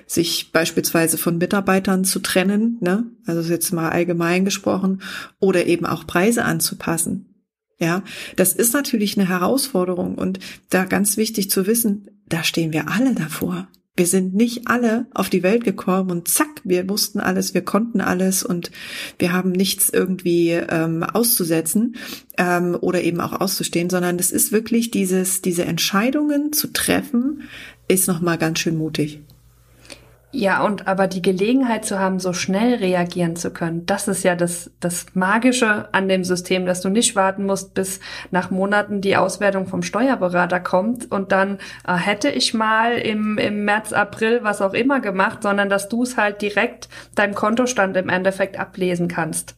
sich 0.06 0.52
beispielsweise 0.52 1.18
von 1.18 1.38
Mitarbeitern 1.38 2.04
zu 2.04 2.20
trennen, 2.20 2.78
ne? 2.80 3.04
also 3.26 3.50
jetzt 3.50 3.72
mal 3.72 3.90
allgemein 3.90 4.44
gesprochen, 4.44 5.02
oder 5.40 5.66
eben 5.66 5.86
auch 5.86 6.06
Preise 6.06 6.44
anzupassen. 6.44 7.26
Ja, 7.78 8.02
das 8.36 8.52
ist 8.52 8.72
natürlich 8.72 9.18
eine 9.18 9.28
Herausforderung 9.28 10.14
und 10.14 10.38
da 10.70 10.84
ganz 10.84 11.16
wichtig 11.16 11.50
zu 11.50 11.66
wissen, 11.66 12.08
da 12.28 12.44
stehen 12.44 12.72
wir 12.72 12.88
alle 12.88 13.14
davor. 13.14 13.68
Wir 13.96 14.06
sind 14.06 14.34
nicht 14.34 14.66
alle 14.66 15.06
auf 15.14 15.30
die 15.30 15.44
Welt 15.44 15.62
gekommen 15.62 16.10
und 16.10 16.26
zack, 16.26 16.60
wir 16.64 16.88
wussten 16.88 17.20
alles, 17.20 17.54
wir 17.54 17.62
konnten 17.62 18.00
alles 18.00 18.42
und 18.42 18.72
wir 19.20 19.32
haben 19.32 19.52
nichts 19.52 19.88
irgendwie 19.88 20.50
ähm, 20.50 21.04
auszusetzen 21.04 21.94
ähm, 22.36 22.76
oder 22.80 23.02
eben 23.02 23.20
auch 23.20 23.40
auszustehen, 23.40 23.90
sondern 23.90 24.18
es 24.18 24.32
ist 24.32 24.50
wirklich 24.50 24.90
dieses, 24.90 25.42
diese 25.42 25.64
Entscheidungen 25.64 26.52
zu 26.52 26.72
treffen, 26.72 27.42
ist 27.86 28.08
nochmal 28.08 28.36
ganz 28.36 28.58
schön 28.58 28.76
mutig. 28.76 29.20
Ja, 30.36 30.64
und 30.64 30.88
aber 30.88 31.06
die 31.06 31.22
Gelegenheit 31.22 31.84
zu 31.84 32.00
haben, 32.00 32.18
so 32.18 32.32
schnell 32.32 32.74
reagieren 32.74 33.36
zu 33.36 33.52
können, 33.52 33.86
das 33.86 34.08
ist 34.08 34.24
ja 34.24 34.34
das, 34.34 34.72
das 34.80 35.06
Magische 35.14 35.88
an 35.92 36.08
dem 36.08 36.24
System, 36.24 36.66
dass 36.66 36.80
du 36.80 36.88
nicht 36.88 37.14
warten 37.14 37.46
musst, 37.46 37.74
bis 37.74 38.00
nach 38.32 38.50
Monaten 38.50 39.00
die 39.00 39.16
Auswertung 39.16 39.68
vom 39.68 39.84
Steuerberater 39.84 40.58
kommt 40.58 41.08
und 41.12 41.30
dann 41.30 41.58
äh, 41.86 41.94
hätte 41.94 42.30
ich 42.30 42.52
mal 42.52 42.94
im, 42.98 43.38
im 43.38 43.64
März, 43.64 43.92
April 43.92 44.40
was 44.42 44.60
auch 44.60 44.74
immer 44.74 44.98
gemacht, 44.98 45.44
sondern 45.44 45.70
dass 45.70 45.88
du 45.88 46.02
es 46.02 46.16
halt 46.16 46.42
direkt 46.42 46.88
deinem 47.14 47.36
Kontostand 47.36 47.96
im 47.96 48.08
Endeffekt 48.08 48.58
ablesen 48.58 49.06
kannst. 49.06 49.54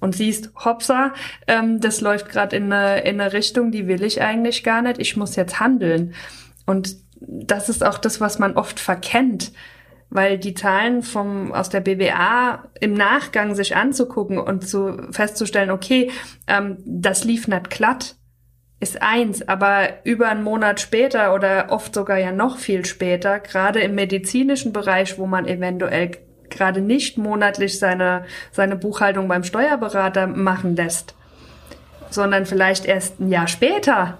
Und 0.00 0.16
siehst, 0.16 0.50
hopsa, 0.64 1.12
ähm, 1.46 1.78
das 1.78 2.00
läuft 2.00 2.30
gerade 2.30 2.56
in 2.56 2.72
eine, 2.72 3.02
in 3.02 3.20
eine 3.20 3.32
Richtung, 3.32 3.70
die 3.70 3.86
will 3.86 4.02
ich 4.02 4.20
eigentlich 4.20 4.64
gar 4.64 4.82
nicht, 4.82 4.98
ich 4.98 5.16
muss 5.16 5.36
jetzt 5.36 5.60
handeln. 5.60 6.14
Und 6.66 6.96
das 7.20 7.68
ist 7.68 7.84
auch 7.84 7.98
das, 7.98 8.20
was 8.20 8.40
man 8.40 8.56
oft 8.56 8.80
verkennt 8.80 9.52
weil 10.10 10.38
die 10.38 10.54
Zahlen 10.54 11.02
vom 11.02 11.52
aus 11.52 11.68
der 11.68 11.80
BWA 11.80 12.64
im 12.80 12.94
Nachgang 12.94 13.54
sich 13.54 13.76
anzugucken 13.76 14.38
und 14.38 14.68
zu 14.68 15.08
festzustellen, 15.12 15.70
okay, 15.70 16.10
ähm, 16.46 16.78
das 16.84 17.24
lief 17.24 17.48
nicht 17.48 17.70
glatt, 17.70 18.16
ist 18.80 19.02
eins, 19.02 19.46
aber 19.46 20.04
über 20.04 20.28
einen 20.28 20.42
Monat 20.42 20.80
später 20.80 21.34
oder 21.34 21.66
oft 21.70 21.94
sogar 21.94 22.18
ja 22.18 22.32
noch 22.32 22.58
viel 22.58 22.84
später, 22.84 23.38
gerade 23.38 23.80
im 23.80 23.94
medizinischen 23.94 24.72
Bereich, 24.72 25.18
wo 25.18 25.26
man 25.26 25.46
eventuell 25.46 26.12
gerade 26.48 26.80
nicht 26.80 27.16
monatlich 27.16 27.78
seine 27.78 28.24
seine 28.50 28.74
Buchhaltung 28.76 29.28
beim 29.28 29.44
Steuerberater 29.44 30.26
machen 30.26 30.74
lässt, 30.74 31.14
sondern 32.10 32.46
vielleicht 32.46 32.86
erst 32.86 33.20
ein 33.20 33.28
Jahr 33.28 33.46
später 33.46 34.18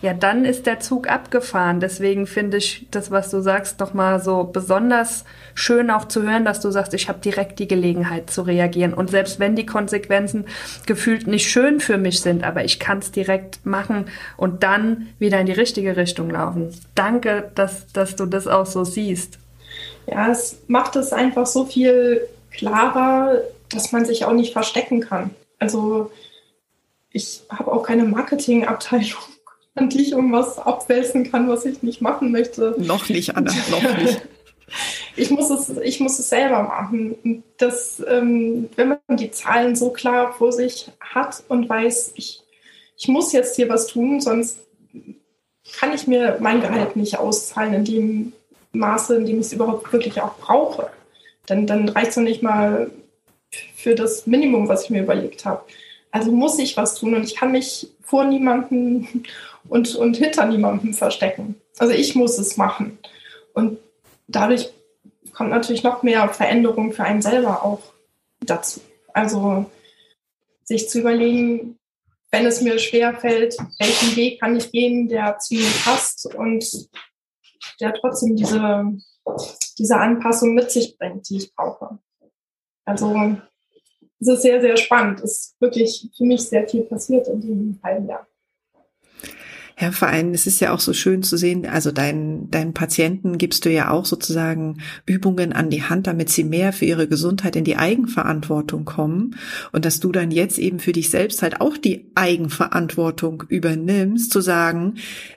ja, 0.00 0.14
dann 0.14 0.44
ist 0.44 0.66
der 0.66 0.78
Zug 0.78 1.10
abgefahren. 1.10 1.80
Deswegen 1.80 2.28
finde 2.28 2.58
ich 2.58 2.86
das, 2.92 3.10
was 3.10 3.30
du 3.30 3.40
sagst, 3.40 3.80
doch 3.80 3.94
mal 3.94 4.20
so 4.22 4.44
besonders 4.44 5.24
schön 5.54 5.90
auch 5.90 6.06
zu 6.06 6.22
hören, 6.22 6.44
dass 6.44 6.60
du 6.60 6.70
sagst, 6.70 6.94
ich 6.94 7.08
habe 7.08 7.18
direkt 7.18 7.58
die 7.58 7.66
Gelegenheit 7.66 8.30
zu 8.30 8.42
reagieren. 8.42 8.94
Und 8.94 9.10
selbst 9.10 9.40
wenn 9.40 9.56
die 9.56 9.66
Konsequenzen 9.66 10.46
gefühlt 10.86 11.26
nicht 11.26 11.50
schön 11.50 11.80
für 11.80 11.98
mich 11.98 12.20
sind, 12.20 12.44
aber 12.44 12.64
ich 12.64 12.78
kann 12.78 12.98
es 12.98 13.10
direkt 13.10 13.66
machen 13.66 14.06
und 14.36 14.62
dann 14.62 15.08
wieder 15.18 15.40
in 15.40 15.46
die 15.46 15.52
richtige 15.52 15.96
Richtung 15.96 16.30
laufen. 16.30 16.72
Danke, 16.94 17.50
dass, 17.56 17.92
dass 17.92 18.14
du 18.14 18.26
das 18.26 18.46
auch 18.46 18.66
so 18.66 18.84
siehst. 18.84 19.38
Ja, 20.06 20.30
es 20.30 20.58
macht 20.68 20.94
es 20.94 21.12
einfach 21.12 21.46
so 21.46 21.64
viel 21.64 22.20
klarer, 22.52 23.40
dass 23.68 23.90
man 23.90 24.04
sich 24.04 24.24
auch 24.24 24.32
nicht 24.32 24.52
verstecken 24.52 25.00
kann. 25.00 25.30
Also 25.58 26.12
ich 27.10 27.42
habe 27.50 27.72
auch 27.72 27.82
keine 27.82 28.04
Marketingabteilung 28.04 29.18
an 29.78 29.88
die 29.88 30.02
ich 30.02 30.12
irgendwas 30.12 30.58
abwälzen 30.58 31.30
kann, 31.30 31.48
was 31.48 31.64
ich 31.64 31.82
nicht 31.82 32.00
machen 32.00 32.32
möchte. 32.32 32.74
Noch 32.78 33.08
nicht, 33.08 33.36
Anna, 33.36 33.52
noch 33.70 33.98
nicht. 33.98 34.20
ich 35.16 35.30
muss 35.30 35.50
es, 35.50 35.76
ich 35.78 36.00
muss 36.00 36.18
es 36.18 36.28
selber 36.28 36.62
machen. 36.62 37.42
Das, 37.56 38.02
ähm, 38.08 38.68
wenn 38.76 38.88
man 38.88 39.16
die 39.16 39.30
Zahlen 39.30 39.76
so 39.76 39.90
klar 39.90 40.32
vor 40.32 40.52
sich 40.52 40.90
hat 41.00 41.42
und 41.48 41.68
weiß, 41.68 42.12
ich, 42.16 42.42
ich 42.96 43.08
muss 43.08 43.32
jetzt 43.32 43.56
hier 43.56 43.68
was 43.68 43.86
tun, 43.86 44.20
sonst 44.20 44.58
kann 45.78 45.94
ich 45.94 46.06
mir 46.06 46.38
mein 46.40 46.60
Gehalt 46.60 46.96
nicht 46.96 47.18
auszahlen 47.18 47.74
in 47.74 47.84
dem 47.84 48.32
Maße, 48.72 49.16
in 49.16 49.26
dem 49.26 49.40
ich 49.40 49.46
es 49.46 49.52
überhaupt 49.52 49.92
wirklich 49.92 50.20
auch 50.20 50.36
brauche. 50.38 50.90
Dann, 51.46 51.66
dann 51.66 51.88
reicht 51.88 52.10
es 52.10 52.16
noch 52.16 52.24
nicht 52.24 52.42
mal 52.42 52.90
für 53.76 53.94
das 53.94 54.26
Minimum, 54.26 54.68
was 54.68 54.84
ich 54.84 54.90
mir 54.90 55.02
überlegt 55.02 55.44
habe. 55.44 55.62
Also 56.10 56.32
muss 56.32 56.58
ich 56.58 56.76
was 56.76 56.94
tun 56.94 57.14
und 57.14 57.24
ich 57.24 57.36
kann 57.36 57.52
mich 57.52 57.88
vor 58.00 58.24
niemanden 58.24 59.24
und, 59.68 59.94
und 59.96 60.16
hinter 60.16 60.46
niemandem 60.46 60.94
verstecken. 60.94 61.56
Also 61.78 61.92
ich 61.92 62.14
muss 62.14 62.38
es 62.38 62.56
machen. 62.56 62.98
Und 63.54 63.78
dadurch 64.26 64.70
kommt 65.32 65.50
natürlich 65.50 65.82
noch 65.82 66.02
mehr 66.02 66.28
Veränderung 66.28 66.92
für 66.92 67.04
einen 67.04 67.22
selber 67.22 67.62
auch 67.62 67.80
dazu. 68.40 68.80
Also 69.12 69.66
sich 70.64 70.88
zu 70.88 71.00
überlegen, 71.00 71.78
wenn 72.30 72.46
es 72.46 72.60
mir 72.60 72.78
schwer 72.78 73.14
fällt, 73.14 73.56
welchen 73.78 74.16
Weg 74.16 74.40
kann 74.40 74.56
ich 74.56 74.70
gehen, 74.70 75.08
der 75.08 75.38
zu 75.38 75.54
mir 75.54 75.70
passt 75.84 76.34
und 76.34 76.64
der 77.80 77.94
trotzdem 77.94 78.36
diese, 78.36 78.84
diese 79.78 79.96
Anpassung 79.96 80.54
mit 80.54 80.70
sich 80.70 80.98
bringt, 80.98 81.28
die 81.28 81.38
ich 81.38 81.54
brauche. 81.54 81.98
Also 82.84 83.38
es 84.20 84.28
ist 84.28 84.42
sehr, 84.42 84.60
sehr 84.60 84.76
spannend. 84.76 85.20
Es 85.20 85.30
ist 85.30 85.60
wirklich 85.60 86.08
für 86.16 86.24
mich 86.24 86.42
sehr 86.42 86.68
viel 86.68 86.82
passiert 86.82 87.28
in 87.28 87.40
diesem 87.40 87.78
halben 87.82 88.08
Jahr. 88.08 88.26
Ja, 89.80 89.92
vor 89.92 90.08
allem, 90.08 90.34
es 90.34 90.48
ist 90.48 90.58
ja 90.58 90.74
auch 90.74 90.80
so 90.80 90.92
schön 90.92 91.22
zu 91.22 91.36
sehen, 91.36 91.64
also 91.64 91.92
deinen, 91.92 92.50
deinen 92.50 92.74
Patienten 92.74 93.38
gibst 93.38 93.64
du 93.64 93.70
ja 93.70 93.90
auch 93.90 94.06
sozusagen 94.06 94.78
Übungen 95.06 95.52
an 95.52 95.70
die 95.70 95.84
Hand, 95.84 96.08
damit 96.08 96.30
sie 96.30 96.42
mehr 96.42 96.72
für 96.72 96.84
ihre 96.84 97.06
Gesundheit 97.06 97.54
in 97.54 97.62
die 97.62 97.76
Eigenverantwortung 97.76 98.84
kommen 98.84 99.36
und 99.70 99.84
dass 99.84 100.00
du 100.00 100.10
dann 100.10 100.32
jetzt 100.32 100.58
eben 100.58 100.80
für 100.80 100.90
dich 100.90 101.10
selbst 101.10 101.42
halt 101.42 101.60
auch 101.60 101.76
die 101.76 102.10
Eigenverantwortung 102.16 103.44
übernimmst, 103.48 104.32
zu 104.32 104.40
sagen, 104.40 104.94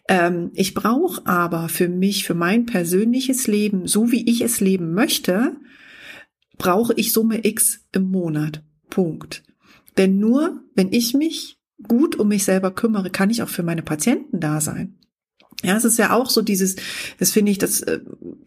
ähm, 0.08 0.50
ich 0.56 0.74
brauche 0.74 1.24
aber 1.28 1.70
für 1.70 1.88
mich, 1.88 2.26
für 2.26 2.34
mein 2.34 2.66
persönliches 2.66 3.46
Leben, 3.46 3.86
so 3.86 4.12
wie 4.12 4.28
ich 4.28 4.42
es 4.42 4.60
leben 4.60 4.94
möchte, 4.96 5.56
brauche 6.58 6.94
ich 6.96 7.14
Summe 7.14 7.46
X 7.46 7.86
im 7.92 8.10
Monat. 8.10 8.64
Punkt. 8.92 9.42
Denn 9.98 10.20
nur, 10.20 10.62
wenn 10.76 10.94
ich 10.94 11.16
mich 11.16 11.58
gut 11.88 12.16
um 12.16 12.28
mich 12.28 12.44
selber 12.44 12.70
kümmere, 12.70 13.10
kann 13.10 13.32
ich 13.32 13.42
auch 13.42 13.50
für 13.50 13.64
meine 13.64 13.82
Patienten 13.82 14.40
da 14.40 14.62
sein. 14.62 15.00
Ja, 15.64 15.78
es 15.78 15.86
ist 15.86 16.00
ja 16.00 16.12
auch 16.12 16.30
so 16.30 16.42
dieses, 16.42 16.76
das 17.20 17.32
finde 17.32 17.52
ich, 17.52 17.60
das 17.60 17.82
äh, 17.82 18.00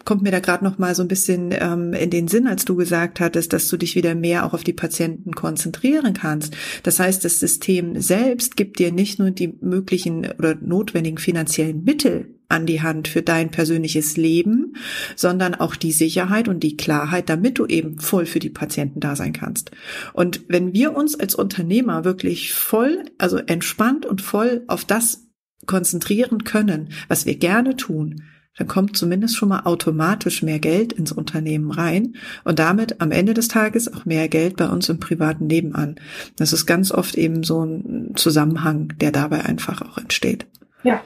kommt 0.04 0.22
mir 0.22 0.33
da 0.33 0.40
gerade 0.40 0.64
noch 0.64 0.78
mal 0.78 0.96
so 0.96 1.02
ein 1.02 1.09
bisschen 1.09 1.50
ähm, 1.52 1.92
in 1.92 2.11
den 2.11 2.26
Sinn, 2.26 2.48
als 2.48 2.64
du 2.64 2.74
gesagt 2.74 3.20
hattest, 3.20 3.52
dass 3.52 3.68
du 3.68 3.76
dich 3.76 3.94
wieder 3.94 4.16
mehr 4.16 4.44
auch 4.44 4.52
auf 4.52 4.64
die 4.64 4.72
Patienten 4.72 5.33
konzentrieren 5.33 6.14
kannst. 6.14 6.57
Das 6.83 6.98
heißt, 6.98 7.24
das 7.24 7.38
System 7.38 8.00
selbst 8.00 8.57
gibt 8.57 8.80
dir 8.80 8.90
nicht 8.90 9.20
nur 9.20 9.30
die 9.30 9.54
möglichen 9.61 10.28
oder 10.38 10.57
notwendigen 10.57 11.18
finanziellen 11.18 11.85
Mittel 11.85 12.34
an 12.48 12.66
die 12.66 12.83
Hand 12.83 13.09
für 13.09 13.22
dein 13.22 13.50
persönliches 13.50 14.16
Leben, 14.16 14.74
sondern 15.16 15.54
auch 15.54 15.76
die 15.76 15.92
Sicherheit 15.92 16.48
und 16.48 16.61
die 16.61 16.76
Klarheit, 16.76 17.28
damit 17.28 17.59
du 17.59 17.66
eben 17.66 17.98
voll 17.98 18.26
für 18.26 18.38
die 18.38 18.50
Patienten 18.50 19.00
da 19.00 19.16
sein 19.16 19.33
kannst. 19.33 19.70
Und 20.12 20.42
wenn 20.48 20.72
wir 20.72 20.96
uns 20.96 21.18
als 21.18 21.35
Unternehmer 21.35 22.04
wirklich 22.04 22.52
voll, 22.52 23.04
also 23.18 23.38
entspannt 23.38 24.07
und 24.07 24.22
voll 24.22 24.64
auf 24.66 24.85
das 24.85 25.28
konzentrieren 25.66 26.44
können, 26.44 26.90
was 27.09 27.26
wir 27.26 27.37
gerne 27.37 27.76
tun, 27.76 28.22
dann 28.57 28.68
kommt 28.68 28.96
zumindest 28.96 29.37
schon 29.37 29.48
mal 29.48 29.62
automatisch 29.64 30.42
mehr 30.42 30.61
Geld 30.61 30.92
ins 30.92 31.11
Unternehmen 31.11 31.72
rein 31.72 32.14
und 32.44 32.59
damit 32.59 33.00
am 33.00 33.11
Ende 33.11 33.35
des 33.35 33.48
Tages 33.48 33.92
auch 33.92 34.04
mehr 34.04 34.28
Geld 34.28 34.57
bei 34.57 34.68
uns 34.68 34.88
im 34.88 35.00
privaten 35.00 35.48
Leben 35.48 35.74
an. 35.74 35.96
Das 36.37 36.52
ist 36.52 36.66
ganz 36.66 36.92
oft 36.92 37.16
eben 37.16 37.42
so 37.42 37.64
ein 37.64 38.12
Zusammenhang, 38.14 38.92
der 39.00 39.11
dabei 39.11 39.44
einfach 39.44 39.83
auch 39.83 39.98
entsteht. 39.98 40.46
Ja. 40.85 41.02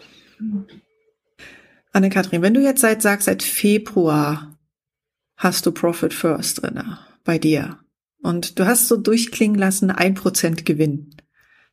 Anne-Kathrin, 1.92 2.42
wenn 2.42 2.54
du 2.54 2.60
jetzt 2.60 2.80
seit, 2.80 3.02
sagst, 3.02 3.26
seit 3.26 3.42
Februar 3.42 4.58
hast 5.36 5.66
du 5.66 5.72
Profit 5.72 6.14
First 6.14 6.62
drinne 6.62 6.98
bei 7.24 7.38
dir 7.38 7.78
und 8.22 8.58
du 8.58 8.66
hast 8.66 8.88
so 8.88 8.96
durchklingen 8.96 9.58
lassen, 9.58 9.90
ein 9.90 10.14
Prozent 10.14 10.66
Gewinn. 10.66 11.16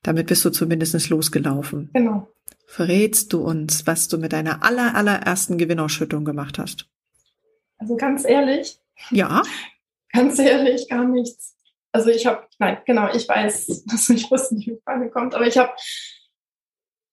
Damit 0.04 0.28
bist 0.28 0.45
du 0.45 0.51
zumindest 0.51 1.10
losgelaufen. 1.10 1.89
Genau 1.93 2.28
verrätst 2.65 3.32
du 3.34 3.41
uns, 3.41 3.88
was 3.88 4.08
du 4.08 4.17
mit 4.17 4.34
deiner 4.34 4.63
aller, 4.63 4.95
allerersten 4.95 5.58
Gewinnausschüttung 5.58 6.25
gemacht 6.25 6.60
hast? 6.60 6.89
Also 7.78 7.95
ganz 7.95 8.25
ehrlich. 8.25 8.80
Ja. 9.12 9.43
Ganz 10.12 10.39
ehrlich, 10.39 10.89
gar 10.89 11.06
nichts. 11.06 11.56
Also 11.91 12.10
ich 12.10 12.25
habe, 12.25 12.47
nein, 12.60 12.78
genau, 12.86 13.13
ich 13.13 13.28
weiß, 13.28 13.84
dass 13.88 14.08
du 14.08 14.13
nicht 14.13 14.30
wussten, 14.32 14.58
wie 14.58 14.65
die 14.65 14.82
Frage 14.84 15.10
kommt, 15.10 15.36
aber 15.36 15.47
ich 15.47 15.58
habe, 15.58 15.71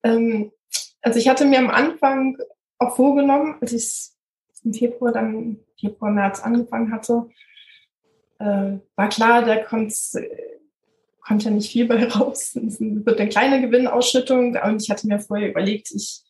ähm, 0.02 0.52
also 1.00 1.18
ich 1.18 1.28
hatte 1.28 1.44
mir 1.44 1.58
am 1.58 1.70
Anfang 1.70 2.36
auch 2.82 2.96
vorgenommen, 2.96 3.56
als 3.60 3.72
ich 3.72 4.10
im 4.64 4.74
Februar 4.74 5.12
dann, 5.12 5.58
Februar, 5.78 6.10
März 6.10 6.40
angefangen 6.40 6.92
hatte, 6.92 7.28
äh, 8.38 8.78
war 8.96 9.08
klar, 9.08 9.44
da 9.44 9.56
kommt 9.56 11.44
ja 11.44 11.50
nicht 11.50 11.72
viel 11.72 11.86
bei 11.86 12.04
raus. 12.08 12.56
Es 12.56 12.80
wird 12.80 13.20
eine 13.20 13.28
kleine 13.28 13.60
Gewinnausschüttung. 13.60 14.56
Und 14.56 14.82
ich 14.82 14.90
hatte 14.90 15.06
mir 15.06 15.20
vorher 15.20 15.50
überlegt, 15.50 15.90
ich, 15.90 16.22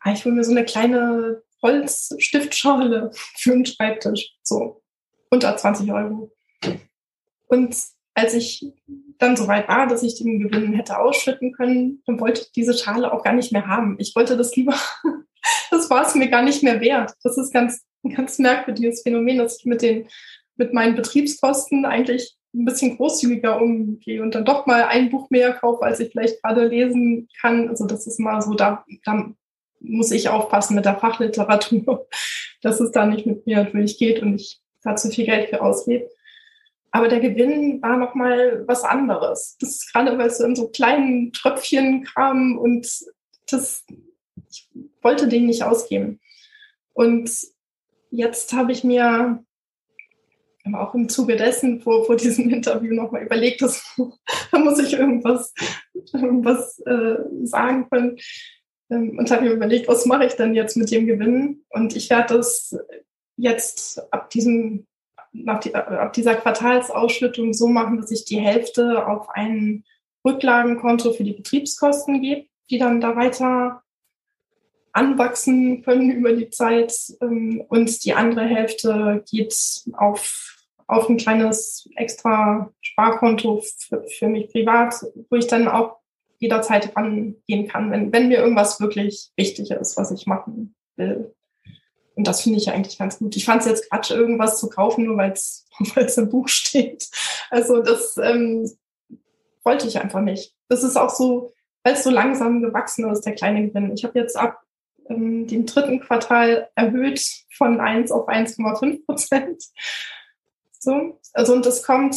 ah, 0.00 0.12
ich 0.12 0.24
hole 0.24 0.34
mir 0.34 0.44
so 0.44 0.52
eine 0.52 0.64
kleine 0.64 1.42
Holzstiftschale 1.62 3.10
für 3.36 3.52
einen 3.52 3.66
Schreibtisch. 3.66 4.36
So 4.42 4.82
unter 5.30 5.56
20 5.56 5.92
Euro. 5.92 6.32
Und 7.48 7.76
als 8.14 8.34
ich 8.34 8.72
dann 9.18 9.36
so 9.36 9.46
weit 9.46 9.68
war, 9.68 9.86
dass 9.86 10.02
ich 10.02 10.16
den 10.16 10.40
Gewinn 10.40 10.72
hätte 10.72 10.98
ausschütten 10.98 11.52
können, 11.52 12.02
dann 12.06 12.20
wollte 12.20 12.42
ich 12.42 12.52
diese 12.52 12.74
Schale 12.76 13.12
auch 13.12 13.22
gar 13.22 13.32
nicht 13.32 13.52
mehr 13.52 13.66
haben. 13.66 13.96
Ich 13.98 14.14
wollte 14.16 14.36
das 14.36 14.54
lieber, 14.56 14.74
das 15.70 15.90
war 15.90 16.06
es 16.06 16.14
mir 16.14 16.28
gar 16.28 16.42
nicht 16.42 16.62
mehr 16.62 16.80
wert. 16.80 17.12
Das 17.22 17.38
ist 17.38 17.52
ganz, 17.52 17.84
ein 18.04 18.14
ganz 18.14 18.38
merkwürdiges 18.38 19.02
Phänomen, 19.02 19.38
dass 19.38 19.58
ich 19.58 19.64
mit 19.64 19.82
den, 19.82 20.08
mit 20.56 20.72
meinen 20.72 20.94
Betriebskosten 20.94 21.84
eigentlich 21.84 22.36
ein 22.54 22.64
bisschen 22.64 22.96
großzügiger 22.96 23.60
umgehe 23.60 24.22
und 24.22 24.34
dann 24.34 24.44
doch 24.44 24.66
mal 24.66 24.84
ein 24.84 25.10
Buch 25.10 25.28
mehr 25.30 25.52
kaufe, 25.52 25.82
als 25.82 26.00
ich 26.00 26.10
vielleicht 26.10 26.42
gerade 26.42 26.66
lesen 26.66 27.28
kann. 27.40 27.68
Also 27.68 27.86
das 27.86 28.06
ist 28.06 28.18
mal 28.18 28.40
so, 28.40 28.54
da, 28.54 28.84
da 29.04 29.30
muss 29.80 30.10
ich 30.10 30.28
aufpassen 30.28 30.74
mit 30.74 30.84
der 30.84 30.98
Fachliteratur, 30.98 32.08
dass 32.62 32.80
es 32.80 32.90
da 32.90 33.06
nicht 33.06 33.26
mit 33.26 33.46
mir 33.46 33.64
durchgeht 33.64 34.22
und 34.22 34.36
ich 34.36 34.60
da 34.82 34.96
zu 34.96 35.10
viel 35.10 35.26
Geld 35.26 35.50
für 35.50 35.60
ausgebe. 35.60 36.08
Aber 36.90 37.08
der 37.08 37.20
Gewinn 37.20 37.82
war 37.82 37.96
noch 37.96 38.14
mal 38.14 38.64
was 38.66 38.82
anderes. 38.82 39.56
Das 39.60 39.70
ist 39.70 39.92
gerade, 39.92 40.16
weil 40.16 40.28
es 40.28 40.38
so 40.38 40.44
in 40.44 40.56
so 40.56 40.68
kleinen 40.68 41.32
Tröpfchen 41.32 42.04
kam 42.04 42.56
und 42.56 42.88
das, 43.50 43.84
wollte 45.08 45.26
den 45.26 45.46
nicht 45.46 45.62
ausgeben. 45.62 46.20
Und 46.92 47.30
jetzt 48.10 48.52
habe 48.52 48.72
ich 48.72 48.84
mir 48.84 49.42
aber 50.64 50.86
auch 50.86 50.94
im 50.94 51.08
Zuge 51.08 51.36
dessen 51.36 51.80
vor, 51.80 52.04
vor 52.04 52.16
diesem 52.16 52.50
Interview 52.56 52.94
nochmal 52.94 53.22
überlegt, 53.22 53.62
dass, 53.62 53.96
da 54.52 54.58
muss 54.58 54.78
ich 54.78 54.92
irgendwas, 54.92 55.54
irgendwas 56.12 56.78
äh, 56.80 57.16
sagen 57.44 57.88
können. 57.88 58.18
Ähm, 58.90 59.18
und 59.18 59.30
habe 59.30 59.44
mir 59.44 59.52
überlegt, 59.52 59.88
was 59.88 60.04
mache 60.04 60.26
ich 60.26 60.34
denn 60.34 60.54
jetzt 60.54 60.76
mit 60.76 60.90
dem 60.90 61.06
Gewinn? 61.06 61.64
Und 61.70 61.96
ich 61.96 62.10
werde 62.10 62.36
das 62.36 62.76
jetzt 63.36 64.12
ab 64.12 64.28
diesem 64.28 64.86
die, 65.32 65.74
ab 65.74 66.12
dieser 66.12 66.34
Quartalsausschüttung 66.34 67.54
so 67.54 67.68
machen, 67.68 67.98
dass 67.98 68.10
ich 68.10 68.24
die 68.24 68.40
Hälfte 68.40 69.06
auf 69.06 69.28
ein 69.30 69.84
Rücklagenkonto 70.26 71.12
für 71.12 71.24
die 71.24 71.34
Betriebskosten 71.34 72.20
gebe, 72.20 72.46
die 72.70 72.78
dann 72.78 73.00
da 73.00 73.16
weiter 73.16 73.82
anwachsen 74.92 75.82
können 75.82 76.10
über 76.10 76.32
die 76.32 76.50
Zeit. 76.50 76.94
Ähm, 77.20 77.62
und 77.68 78.04
die 78.04 78.14
andere 78.14 78.46
Hälfte 78.46 79.24
geht 79.30 79.54
auf 79.92 80.58
auf 80.88 81.08
ein 81.08 81.18
kleines 81.18 81.88
extra 81.96 82.72
Sparkonto 82.80 83.62
für, 84.18 84.28
mich 84.28 84.50
privat, 84.50 84.94
wo 85.28 85.36
ich 85.36 85.46
dann 85.46 85.68
auch 85.68 85.98
jederzeit 86.38 86.96
rangehen 86.96 87.68
kann, 87.68 87.90
wenn, 87.90 88.12
wenn 88.12 88.28
mir 88.28 88.38
irgendwas 88.38 88.80
wirklich 88.80 89.30
wichtig 89.36 89.70
ist, 89.70 89.96
was 89.98 90.10
ich 90.10 90.26
machen 90.26 90.74
will. 90.96 91.34
Und 92.14 92.26
das 92.26 92.40
finde 92.40 92.58
ich 92.58 92.70
eigentlich 92.70 92.98
ganz 92.98 93.18
gut. 93.18 93.36
Ich 93.36 93.44
fand 93.44 93.60
es 93.60 93.68
jetzt 93.68 93.90
Quatsch, 93.90 94.10
irgendwas 94.10 94.58
zu 94.58 94.68
kaufen, 94.68 95.04
nur 95.04 95.18
weil 95.18 95.32
es 95.32 95.66
im 96.16 96.30
Buch 96.30 96.48
steht. 96.48 97.08
Also 97.50 97.82
das 97.82 98.16
ähm, 98.16 98.70
wollte 99.62 99.86
ich 99.86 100.00
einfach 100.00 100.20
nicht. 100.20 100.54
Das 100.68 100.82
ist 100.82 100.96
auch 100.96 101.10
so, 101.10 101.52
weil 101.84 101.94
es 101.94 102.02
so 102.02 102.10
langsam 102.10 102.62
gewachsen 102.62 103.08
ist, 103.10 103.26
der 103.26 103.34
kleine 103.34 103.68
Gewinn. 103.68 103.92
Ich 103.92 104.04
habe 104.04 104.18
jetzt 104.18 104.36
ab 104.36 104.62
ähm, 105.08 105.46
dem 105.46 105.66
dritten 105.66 106.00
Quartal 106.00 106.68
erhöht 106.74 107.20
von 107.56 107.80
1 107.80 108.12
auf 108.12 108.28
1,5 108.28 109.04
Prozent. 109.04 109.62
So, 110.78 111.18
also 111.32 111.52
und 111.54 111.66
das 111.66 111.82
kommt 111.82 112.16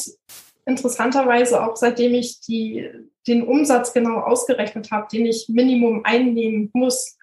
interessanterweise 0.65 1.63
auch 1.63 1.75
seitdem 1.75 2.13
ich 2.13 2.39
die, 2.41 2.89
den 3.27 3.43
Umsatz 3.43 3.93
genau 3.93 4.19
ausgerechnet 4.19 4.91
habe, 4.91 5.07
den 5.11 5.25
ich 5.25 5.47
Minimum 5.49 6.01
einnehmen 6.03 6.69
muss. 6.73 7.17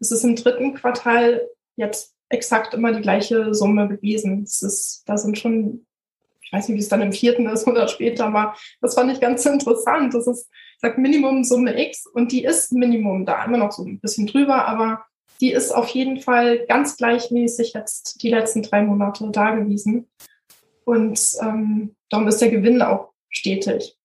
Es 0.00 0.10
ist 0.10 0.24
im 0.24 0.36
dritten 0.36 0.74
Quartal 0.74 1.46
jetzt 1.76 2.14
exakt 2.28 2.74
immer 2.74 2.92
die 2.92 3.02
gleiche 3.02 3.54
Summe 3.54 3.88
gewesen. 3.88 4.42
Es 4.42 5.02
da 5.06 5.16
sind 5.16 5.38
schon, 5.38 5.86
ich 6.40 6.52
weiß 6.52 6.68
nicht, 6.68 6.76
wie 6.76 6.82
es 6.82 6.88
dann 6.88 7.02
im 7.02 7.12
vierten 7.12 7.46
ist 7.46 7.66
oder 7.66 7.88
später 7.88 8.32
war. 8.32 8.56
Das 8.80 8.94
fand 8.94 9.12
ich 9.12 9.20
ganz 9.20 9.44
interessant. 9.46 10.14
Das 10.14 10.26
ist, 10.26 10.48
ich 10.50 10.80
sag 10.80 10.98
Minimum 10.98 11.44
Summe 11.44 11.80
X 11.80 12.06
und 12.06 12.32
die 12.32 12.44
ist 12.44 12.72
Minimum 12.72 13.26
da, 13.26 13.44
immer 13.44 13.58
noch 13.58 13.72
so 13.72 13.84
ein 13.84 14.00
bisschen 14.00 14.26
drüber, 14.26 14.66
aber 14.66 15.04
die 15.40 15.52
ist 15.52 15.72
auf 15.72 15.88
jeden 15.88 16.20
Fall 16.20 16.66
ganz 16.66 16.96
gleichmäßig 16.96 17.72
jetzt 17.72 18.22
die 18.22 18.30
letzten 18.30 18.62
drei 18.62 18.82
Monate 18.82 19.28
da 19.30 19.54
gewesen. 19.54 20.08
Und 20.84 21.20
ähm, 21.40 21.94
darum 22.10 22.28
ist 22.28 22.40
der 22.40 22.50
Gewinn 22.50 22.82
auch 22.82 23.12
stetig. 23.28 23.96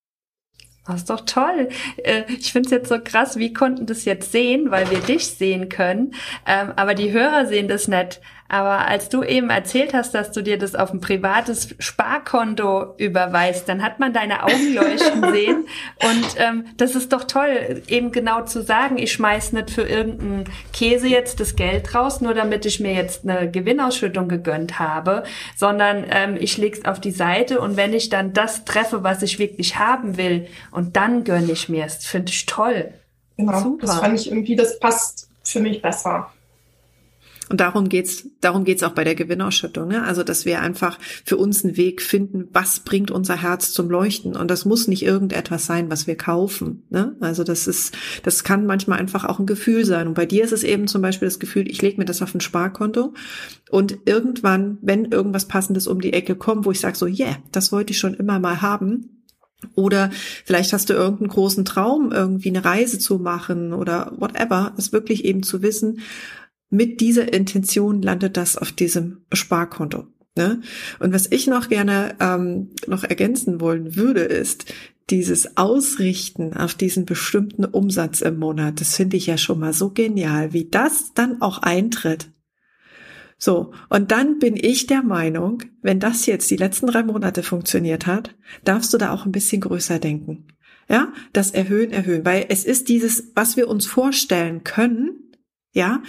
Das 0.85 0.97
ist 0.97 1.09
doch 1.09 1.21
toll. 1.21 1.69
Äh, 1.97 2.23
ich 2.27 2.51
finde 2.51 2.67
es 2.67 2.71
jetzt 2.71 2.89
so 2.89 2.99
krass, 3.03 3.37
wie 3.37 3.53
konnten 3.53 3.85
das 3.85 4.05
jetzt 4.05 4.31
sehen, 4.31 4.69
weil 4.71 4.89
wir 4.91 4.99
dich 4.99 5.25
sehen 5.27 5.67
können, 5.67 6.13
ähm, 6.45 6.73
aber 6.75 6.93
die 6.93 7.11
Hörer 7.11 7.47
sehen 7.47 7.67
das 7.67 7.87
nicht. 7.87 8.21
Aber 8.47 8.87
als 8.87 9.09
du 9.09 9.23
eben 9.23 9.49
erzählt 9.49 9.93
hast, 9.93 10.13
dass 10.13 10.31
du 10.31 10.43
dir 10.43 10.59
das 10.59 10.75
auf 10.75 10.93
ein 10.93 11.01
privates 11.01 11.75
Sparkonto 11.79 12.93
überweist, 12.97 13.67
dann 13.67 13.81
hat 13.81 13.99
man 13.99 14.13
deine 14.13 14.43
Augen 14.43 14.73
leuchten 14.73 15.23
sehen. 15.31 15.65
Und 16.03 16.25
ähm, 16.37 16.65
das 16.77 16.93
ist 16.93 17.11
doch 17.11 17.23
toll, 17.23 17.81
eben 17.87 18.11
genau 18.11 18.43
zu 18.43 18.61
sagen, 18.61 18.99
ich 18.99 19.13
schmeiß 19.13 19.53
nicht 19.53 19.71
für 19.71 19.81
irgendeinen 19.81 20.43
Käse 20.73 21.07
jetzt 21.07 21.39
das 21.39 21.55
Geld 21.55 21.95
raus, 21.95 22.21
nur 22.21 22.35
damit 22.35 22.67
ich 22.67 22.79
mir 22.79 22.93
jetzt 22.93 23.27
eine 23.27 23.49
Gewinnausschüttung 23.49 24.29
gegönnt 24.29 24.77
habe, 24.77 25.23
sondern 25.55 26.05
ähm, 26.09 26.37
ich 26.39 26.57
leg's 26.57 26.85
auf 26.85 27.01
die 27.01 27.11
Seite 27.11 27.59
und 27.59 27.77
wenn 27.77 27.93
ich 27.93 28.09
dann 28.09 28.33
das 28.33 28.63
treffe, 28.63 29.03
was 29.03 29.23
ich 29.23 29.39
wirklich 29.39 29.79
haben 29.79 30.17
will, 30.17 30.47
und 30.71 30.95
dann 30.95 31.23
gönne 31.23 31.51
ich 31.51 31.69
mir 31.69 31.85
es, 31.85 32.05
finde 32.05 32.31
ich 32.31 32.45
toll. 32.45 32.93
Genau, 33.37 33.59
Super. 33.59 33.87
das 33.87 33.99
fand 33.99 34.19
ich 34.19 34.27
irgendwie, 34.27 34.55
das 34.55 34.79
passt 34.79 35.29
für 35.43 35.59
mich 35.59 35.81
besser. 35.81 36.31
Und 37.49 37.61
darum 37.61 37.89
geht's, 37.89 38.27
darum 38.41 38.63
geht's 38.63 38.83
auch 38.83 38.93
bei 38.93 39.03
der 39.03 39.15
Gewinnausschüttung. 39.15 39.87
Ne? 39.87 40.03
Also, 40.03 40.23
dass 40.23 40.45
wir 40.45 40.61
einfach 40.61 40.97
für 41.23 41.37
uns 41.37 41.63
einen 41.63 41.77
Weg 41.77 42.01
finden, 42.01 42.47
was 42.51 42.79
bringt 42.79 43.11
unser 43.11 43.41
Herz 43.41 43.71
zum 43.71 43.89
Leuchten. 43.89 44.35
Und 44.35 44.49
das 44.49 44.65
muss 44.65 44.87
nicht 44.87 45.03
irgendetwas 45.03 45.65
sein, 45.65 45.91
was 45.91 46.07
wir 46.07 46.17
kaufen. 46.17 46.83
Ne? 46.89 47.15
Also, 47.19 47.43
das 47.43 47.67
ist, 47.67 47.95
das 48.23 48.43
kann 48.43 48.65
manchmal 48.65 48.99
einfach 48.99 49.25
auch 49.25 49.39
ein 49.39 49.45
Gefühl 49.45 49.85
sein. 49.85 50.07
Und 50.07 50.15
bei 50.15 50.25
dir 50.25 50.43
ist 50.43 50.53
es 50.53 50.63
eben 50.63 50.87
zum 50.87 51.01
Beispiel 51.01 51.27
das 51.27 51.39
Gefühl, 51.39 51.69
ich 51.69 51.81
lege 51.81 51.97
mir 51.97 52.05
das 52.05 52.21
auf 52.21 52.33
ein 52.33 52.41
Sparkonto 52.41 53.13
und 53.69 53.97
irgendwann, 54.05 54.77
wenn 54.81 55.05
irgendwas 55.05 55.47
Passendes 55.47 55.87
um 55.87 56.01
die 56.01 56.13
Ecke 56.13 56.35
kommt, 56.35 56.65
wo 56.65 56.71
ich 56.71 56.79
sage 56.79 56.97
so, 56.97 57.05
yeah, 57.05 57.37
das 57.51 57.71
wollte 57.71 57.91
ich 57.91 57.99
schon 57.99 58.13
immer 58.13 58.39
mal 58.39 58.61
haben, 58.61 59.15
oder 59.73 60.11
vielleicht 60.43 60.73
hast 60.73 60.89
du 60.89 60.93
irgendeinen 60.93 61.29
großen 61.29 61.65
Traum, 61.65 62.11
irgendwie 62.11 62.49
eine 62.49 62.63
Reise 62.63 62.99
zu 62.99 63.17
machen 63.17 63.73
oder 63.73 64.13
whatever, 64.17 64.73
ist 64.77 64.93
wirklich 64.93 65.25
eben 65.25 65.43
zu 65.43 65.61
wissen, 65.61 66.01
mit 66.75 67.01
dieser 67.01 67.33
Intention 67.33 68.01
landet 68.01 68.37
das 68.37 68.57
auf 68.57 68.71
diesem 68.71 69.25
Sparkonto. 69.31 70.07
Ne? 70.37 70.61
Und 70.99 71.13
was 71.13 71.31
ich 71.31 71.47
noch 71.47 71.69
gerne 71.69 72.15
ähm, 72.19 72.71
noch 72.87 73.03
ergänzen 73.03 73.61
wollen 73.61 73.95
würde, 73.95 74.21
ist 74.21 74.65
dieses 75.09 75.55
Ausrichten 75.57 76.53
auf 76.53 76.73
diesen 76.73 77.05
bestimmten 77.05 77.63
Umsatz 77.63 78.21
im 78.21 78.37
Monat. 78.37 78.81
Das 78.81 78.95
finde 78.95 79.17
ich 79.17 79.27
ja 79.27 79.37
schon 79.37 79.59
mal 79.59 79.73
so 79.73 79.91
genial, 79.91 80.51
wie 80.51 80.65
das 80.65 81.13
dann 81.13 81.41
auch 81.41 81.59
eintritt. 81.59 82.29
So, 83.37 83.73
und 83.89 84.11
dann 84.11 84.39
bin 84.39 84.55
ich 84.55 84.87
der 84.87 85.03
Meinung, 85.03 85.61
wenn 85.81 85.99
das 85.99 86.25
jetzt 86.25 86.49
die 86.49 86.55
letzten 86.55 86.87
drei 86.87 87.03
Monate 87.03 87.43
funktioniert 87.43 88.07
hat, 88.07 88.33
darfst 88.63 88.93
du 88.93 88.97
da 88.97 89.13
auch 89.13 89.25
ein 89.25 89.31
bisschen 89.31 89.61
größer 89.61 89.99
denken. 89.99 90.47
Ja, 90.89 91.13
das 91.33 91.51
Erhöhen, 91.51 91.91
Erhöhen, 91.91 92.25
weil 92.25 92.45
es 92.49 92.63
ist 92.63 92.89
dieses, 92.89 93.31
was 93.35 93.57
wir 93.57 93.67
uns 93.67 93.85
vorstellen 93.85 94.63
können, 94.63 95.31
ja, 95.73 96.01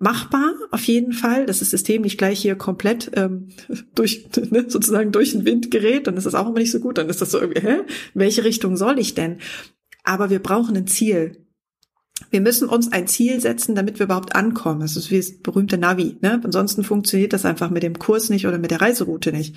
machbar 0.00 0.54
auf 0.70 0.82
jeden 0.84 1.12
Fall, 1.12 1.46
dass 1.46 1.60
das 1.60 1.70
System 1.70 2.02
nicht 2.02 2.18
gleich 2.18 2.40
hier 2.40 2.56
komplett 2.56 3.12
ähm, 3.14 3.48
durch 3.94 4.28
ne, 4.50 4.64
sozusagen 4.66 5.12
durch 5.12 5.32
den 5.32 5.44
Wind 5.44 5.70
gerät, 5.70 6.06
dann 6.06 6.16
ist 6.16 6.24
das 6.24 6.34
auch 6.34 6.48
immer 6.48 6.58
nicht 6.58 6.72
so 6.72 6.80
gut, 6.80 6.98
dann 6.98 7.08
ist 7.08 7.20
das 7.20 7.30
so 7.30 7.38
irgendwie, 7.38 7.60
hä, 7.60 7.80
welche 8.14 8.42
Richtung 8.42 8.76
soll 8.76 8.98
ich 8.98 9.14
denn? 9.14 9.38
Aber 10.02 10.30
wir 10.30 10.40
brauchen 10.40 10.76
ein 10.76 10.86
Ziel. 10.86 11.46
Wir 12.30 12.40
müssen 12.40 12.68
uns 12.68 12.92
ein 12.92 13.06
Ziel 13.06 13.40
setzen, 13.40 13.74
damit 13.74 13.98
wir 13.98 14.04
überhaupt 14.04 14.34
ankommen. 14.34 14.80
Das 14.80 14.96
ist 14.96 15.10
wie 15.10 15.16
das 15.16 15.38
berühmte 15.38 15.78
Navi. 15.78 16.16
Ne? 16.20 16.40
Ansonsten 16.42 16.84
funktioniert 16.84 17.32
das 17.32 17.44
einfach 17.44 17.70
mit 17.70 17.82
dem 17.82 17.98
Kurs 17.98 18.28
nicht 18.28 18.46
oder 18.46 18.58
mit 18.58 18.70
der 18.70 18.80
Reiseroute 18.80 19.32
nicht. 19.32 19.56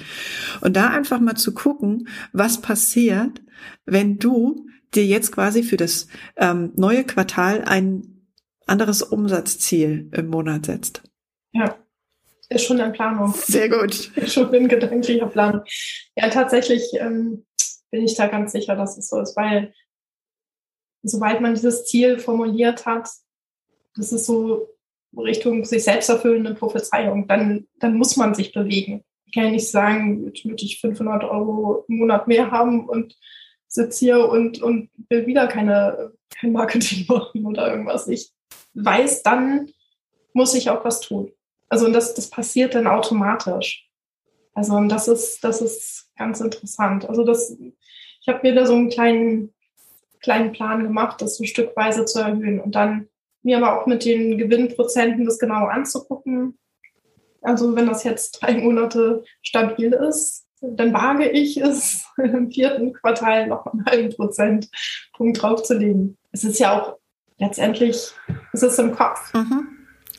Und 0.61 0.75
da 0.75 0.89
einfach 0.89 1.19
mal 1.19 1.35
zu 1.35 1.53
gucken, 1.53 2.07
was 2.31 2.61
passiert, 2.61 3.41
wenn 3.85 4.17
du 4.17 4.65
dir 4.95 5.05
jetzt 5.05 5.31
quasi 5.31 5.63
für 5.63 5.77
das 5.77 6.07
ähm, 6.37 6.71
neue 6.75 7.03
Quartal 7.03 7.63
ein 7.65 8.12
anderes 8.67 9.01
Umsatzziel 9.01 10.09
im 10.13 10.27
Monat 10.27 10.65
setzt. 10.65 11.03
Ja, 11.51 11.75
ist 12.49 12.65
schon 12.65 12.79
in 12.79 12.91
Planung. 12.91 13.33
Sehr 13.33 13.69
gut. 13.69 14.15
Ist 14.15 14.33
schon 14.33 14.53
in 14.53 14.67
gedanklicher 14.67 15.27
Planung. 15.27 15.61
Ja, 16.15 16.29
tatsächlich 16.29 16.83
ähm, 16.99 17.45
bin 17.91 18.03
ich 18.03 18.15
da 18.15 18.27
ganz 18.27 18.51
sicher, 18.51 18.75
dass 18.75 18.97
es 18.97 19.09
so 19.09 19.19
ist, 19.19 19.35
weil 19.35 19.73
sobald 21.03 21.41
man 21.41 21.53
dieses 21.53 21.85
Ziel 21.85 22.19
formuliert 22.19 22.85
hat, 22.85 23.09
das 23.95 24.11
ist 24.11 24.25
so 24.25 24.69
Richtung 25.15 25.63
sich 25.65 25.83
selbst 25.83 26.09
erfüllende 26.09 26.55
Prophezeiung, 26.55 27.27
dann, 27.27 27.67
dann 27.79 27.97
muss 27.97 28.17
man 28.17 28.33
sich 28.33 28.51
bewegen. 28.53 29.03
Ich 29.25 29.33
kann 29.33 29.45
ja 29.45 29.51
nicht 29.51 29.69
sagen, 29.69 30.25
jetzt 30.25 30.45
möchte 30.45 30.65
ich 30.65 30.81
500 30.81 31.23
Euro 31.23 31.85
im 31.87 31.97
Monat 31.97 32.27
mehr 32.27 32.51
haben 32.51 32.87
und 32.87 33.15
sitze 33.67 34.05
hier 34.05 34.29
und, 34.29 34.61
und 34.61 34.89
will 35.09 35.25
wieder 35.25 35.47
keine, 35.47 36.13
kein 36.39 36.51
Marketing 36.51 37.05
machen 37.07 37.45
oder 37.45 37.69
irgendwas. 37.69 38.07
Ich 38.07 38.31
weiß, 38.73 39.23
dann 39.23 39.69
muss 40.33 40.53
ich 40.53 40.69
auch 40.69 40.83
was 40.83 41.01
tun. 41.01 41.31
Also 41.69 41.85
und 41.85 41.93
das, 41.93 42.13
das 42.13 42.29
passiert 42.29 42.75
dann 42.75 42.87
automatisch. 42.87 43.89
Also 44.53 44.73
und 44.73 44.89
das 44.89 45.07
ist, 45.07 45.43
das 45.43 45.61
ist 45.61 46.11
ganz 46.17 46.39
interessant. 46.39 47.09
Also 47.09 47.23
das, 47.23 47.57
ich 48.21 48.27
habe 48.27 48.39
mir 48.43 48.55
da 48.55 48.65
so 48.65 48.73
einen 48.73 48.89
kleinen, 48.89 49.53
kleinen 50.21 50.51
Plan 50.51 50.83
gemacht, 50.83 51.21
das 51.21 51.37
so 51.37 51.43
stückweise 51.43 52.05
zu 52.05 52.19
erhöhen. 52.19 52.59
Und 52.59 52.75
dann 52.75 53.07
mir 53.41 53.57
aber 53.57 53.81
auch 53.81 53.87
mit 53.87 54.05
den 54.05 54.37
Gewinnprozenten 54.37 55.25
das 55.25 55.39
genau 55.39 55.65
anzugucken. 55.65 56.57
Also 57.41 57.75
wenn 57.75 57.87
das 57.87 58.03
jetzt 58.03 58.41
drei 58.41 58.57
Monate 58.57 59.23
stabil 59.41 59.93
ist, 59.93 60.47
dann 60.61 60.93
wage 60.93 61.29
ich 61.29 61.57
es, 61.57 62.05
im 62.17 62.51
vierten 62.51 62.93
Quartal 62.93 63.47
noch 63.47 63.65
einen 63.65 63.85
halben 63.85 64.15
Prozentpunkt 64.15 65.41
draufzulegen. 65.41 66.17
Es 66.31 66.43
ist 66.43 66.59
ja 66.59 66.79
auch 66.79 66.97
letztendlich, 67.43 68.11
es 68.53 68.63
ist 68.63 68.79
im 68.79 68.93
Kopf. 68.93 69.33
Mhm, 69.33 69.67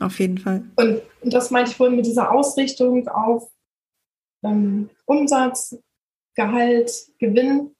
auf 0.01 0.19
jeden 0.19 0.39
Fall. 0.39 0.65
Und, 0.77 1.03
und 1.21 1.33
das 1.33 1.51
meinte 1.51 1.71
ich 1.71 1.77
vorhin 1.77 1.97
mit 1.97 2.07
dieser 2.07 2.33
Ausrichtung 2.33 3.09
auf 3.09 3.51
ähm, 4.43 4.91
Umsatz, 5.07 5.77
Gehalt, 6.35 6.93
Gewinn 7.19 7.75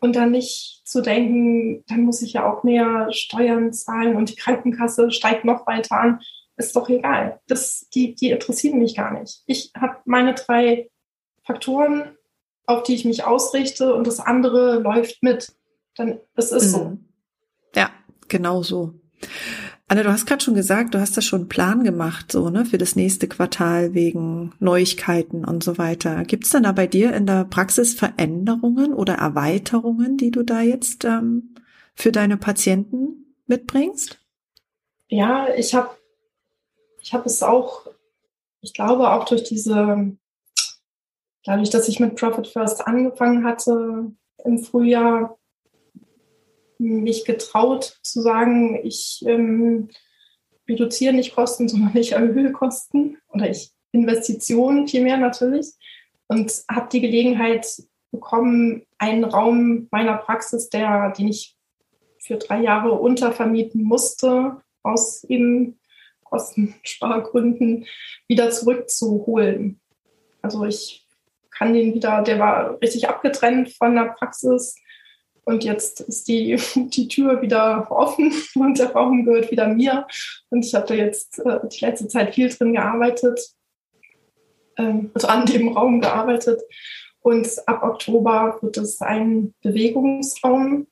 und 0.00 0.16
dann 0.16 0.32
nicht 0.32 0.82
zu 0.84 1.02
denken, 1.02 1.84
dann 1.86 2.02
muss 2.02 2.22
ich 2.22 2.32
ja 2.32 2.50
auch 2.50 2.64
mehr 2.64 3.12
Steuern 3.12 3.72
zahlen 3.72 4.16
und 4.16 4.30
die 4.30 4.36
Krankenkasse 4.36 5.10
steigt 5.10 5.44
noch 5.44 5.66
weiter 5.66 6.00
an. 6.00 6.20
Ist 6.56 6.76
doch 6.76 6.88
egal. 6.88 7.40
Das, 7.46 7.88
die, 7.94 8.14
die 8.14 8.30
interessieren 8.30 8.78
mich 8.78 8.96
gar 8.96 9.18
nicht. 9.18 9.42
Ich 9.46 9.72
habe 9.76 9.96
meine 10.04 10.34
drei 10.34 10.90
Faktoren, 11.44 12.16
auf 12.66 12.82
die 12.82 12.94
ich 12.94 13.04
mich 13.04 13.24
ausrichte 13.24 13.94
und 13.94 14.06
das 14.06 14.20
andere 14.20 14.78
läuft 14.78 15.22
mit. 15.22 15.52
Dann, 15.96 16.20
es 16.34 16.52
ist 16.52 16.66
mhm. 16.66 16.70
so. 16.70 16.98
Genau 18.30 18.62
so. 18.62 18.94
Anne, 19.88 20.04
du 20.04 20.12
hast 20.12 20.24
gerade 20.24 20.42
schon 20.42 20.54
gesagt, 20.54 20.94
du 20.94 21.00
hast 21.00 21.16
da 21.16 21.20
schon 21.20 21.40
einen 21.40 21.48
Plan 21.48 21.82
gemacht, 21.82 22.30
so, 22.30 22.48
ne, 22.48 22.64
für 22.64 22.78
das 22.78 22.94
nächste 22.94 23.26
Quartal 23.26 23.92
wegen 23.92 24.52
Neuigkeiten 24.60 25.44
und 25.44 25.64
so 25.64 25.78
weiter. 25.78 26.22
Gibt 26.22 26.44
es 26.44 26.50
denn 26.50 26.62
da 26.62 26.70
bei 26.70 26.86
dir 26.86 27.12
in 27.12 27.26
der 27.26 27.44
Praxis 27.44 27.94
Veränderungen 27.94 28.94
oder 28.94 29.14
Erweiterungen, 29.14 30.16
die 30.16 30.30
du 30.30 30.44
da 30.44 30.60
jetzt 30.60 31.04
ähm, 31.04 31.56
für 31.96 32.12
deine 32.12 32.36
Patienten 32.36 33.34
mitbringst? 33.48 34.20
Ja, 35.08 35.48
ich 35.56 35.74
habe 35.74 35.90
ich 37.00 37.12
hab 37.12 37.26
es 37.26 37.42
auch, 37.42 37.88
ich 38.60 38.72
glaube 38.72 39.10
auch 39.10 39.24
durch 39.24 39.42
diese, 39.42 40.16
dadurch, 41.42 41.70
dass 41.70 41.88
ich 41.88 41.98
mit 41.98 42.14
Profit 42.14 42.46
First 42.46 42.86
angefangen 42.86 43.44
hatte 43.44 44.12
im 44.44 44.58
Frühjahr, 44.60 45.36
mich 46.80 47.24
getraut 47.24 47.98
zu 48.02 48.22
sagen, 48.22 48.80
ich 48.82 49.22
ähm, 49.26 49.88
reduziere 50.68 51.12
nicht 51.12 51.34
Kosten, 51.34 51.68
sondern 51.68 51.96
ich 51.96 52.12
erhöhe 52.12 52.52
Kosten 52.52 53.18
oder 53.28 53.50
ich 53.50 53.72
Investitionen 53.92 54.88
vielmehr 54.88 55.16
natürlich 55.16 55.72
und 56.28 56.52
habe 56.70 56.88
die 56.92 57.00
Gelegenheit 57.00 57.66
bekommen, 58.12 58.82
einen 58.98 59.24
Raum 59.24 59.88
meiner 59.90 60.16
Praxis, 60.16 60.68
der, 60.68 61.10
den 61.10 61.28
ich 61.28 61.56
für 62.18 62.36
drei 62.36 62.60
Jahre 62.60 62.92
untervermieten 62.92 63.82
musste, 63.82 64.60
aus 64.82 65.24
eben 65.24 65.78
Kostenspargründen 66.24 67.86
wieder 68.28 68.50
zurückzuholen. 68.50 69.80
Also 70.42 70.64
ich 70.64 71.06
kann 71.50 71.74
den 71.74 71.94
wieder, 71.94 72.22
der 72.22 72.38
war 72.38 72.80
richtig 72.80 73.08
abgetrennt 73.08 73.70
von 73.70 73.94
der 73.94 74.14
Praxis 74.16 74.76
und 75.44 75.64
jetzt 75.64 76.00
ist 76.00 76.28
die, 76.28 76.56
die 76.76 77.08
Tür 77.08 77.42
wieder 77.42 77.90
offen 77.90 78.32
und 78.54 78.78
der 78.78 78.92
Raum 78.92 79.24
gehört 79.24 79.50
wieder 79.50 79.68
mir. 79.68 80.06
Und 80.50 80.64
ich 80.64 80.74
habe 80.74 80.86
da 80.86 80.94
jetzt 80.94 81.38
äh, 81.40 81.60
die 81.68 81.84
letzte 81.84 82.08
Zeit 82.08 82.34
viel 82.34 82.48
drin 82.48 82.72
gearbeitet, 82.72 83.40
ähm, 84.76 85.10
also 85.14 85.28
an 85.28 85.46
dem 85.46 85.68
Raum 85.68 86.00
gearbeitet. 86.00 86.60
Und 87.20 87.48
ab 87.66 87.82
Oktober 87.82 88.58
wird 88.62 88.78
es 88.78 89.00
ein 89.00 89.54
Bewegungsraum, 89.62 90.86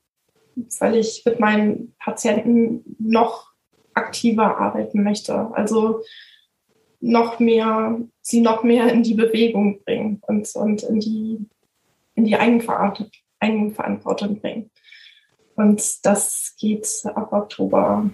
weil 0.79 0.97
ich 0.97 1.23
mit 1.25 1.41
meinen 1.41 1.95
Patienten 1.99 2.97
noch 2.99 3.53
aktiver 3.95 4.59
arbeiten 4.59 5.03
möchte. 5.03 5.35
Also 5.55 6.03
noch 7.01 7.39
mehr, 7.39 7.99
sie 8.21 8.41
noch 8.41 8.63
mehr 8.63 8.93
in 8.93 9.03
die 9.03 9.15
Bewegung 9.15 9.83
bringen 9.85 10.21
und, 10.27 10.55
und 10.55 10.83
in 10.83 11.01
die, 11.01 11.39
in 12.15 12.25
die 12.25 12.37
Eigenverantwortung 12.37 13.13
Eigenverantwortung 13.40 14.40
bringen. 14.40 14.70
Und 15.55 16.07
das 16.07 16.55
geht 16.59 16.87
ab 17.05 17.33
Oktober, 17.33 18.09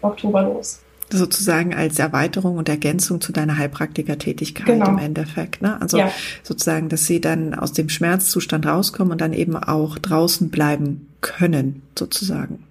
Oktober 0.00 0.42
los. 0.42 0.80
Sozusagen 1.10 1.74
als 1.74 1.98
Erweiterung 1.98 2.56
und 2.56 2.68
Ergänzung 2.68 3.20
zu 3.20 3.32
deiner 3.32 3.56
Heilpraktikertätigkeit 3.56 4.66
genau. 4.66 4.88
im 4.90 4.98
Endeffekt. 4.98 5.62
Ne? 5.62 5.80
Also 5.80 5.98
ja. 5.98 6.10
sozusagen, 6.42 6.88
dass 6.88 7.06
sie 7.06 7.20
dann 7.20 7.54
aus 7.54 7.72
dem 7.72 7.88
Schmerzzustand 7.88 8.66
rauskommen 8.66 9.12
und 9.12 9.20
dann 9.20 9.32
eben 9.32 9.56
auch 9.56 9.98
draußen 9.98 10.50
bleiben 10.50 11.08
können, 11.20 11.82
sozusagen. 11.98 12.64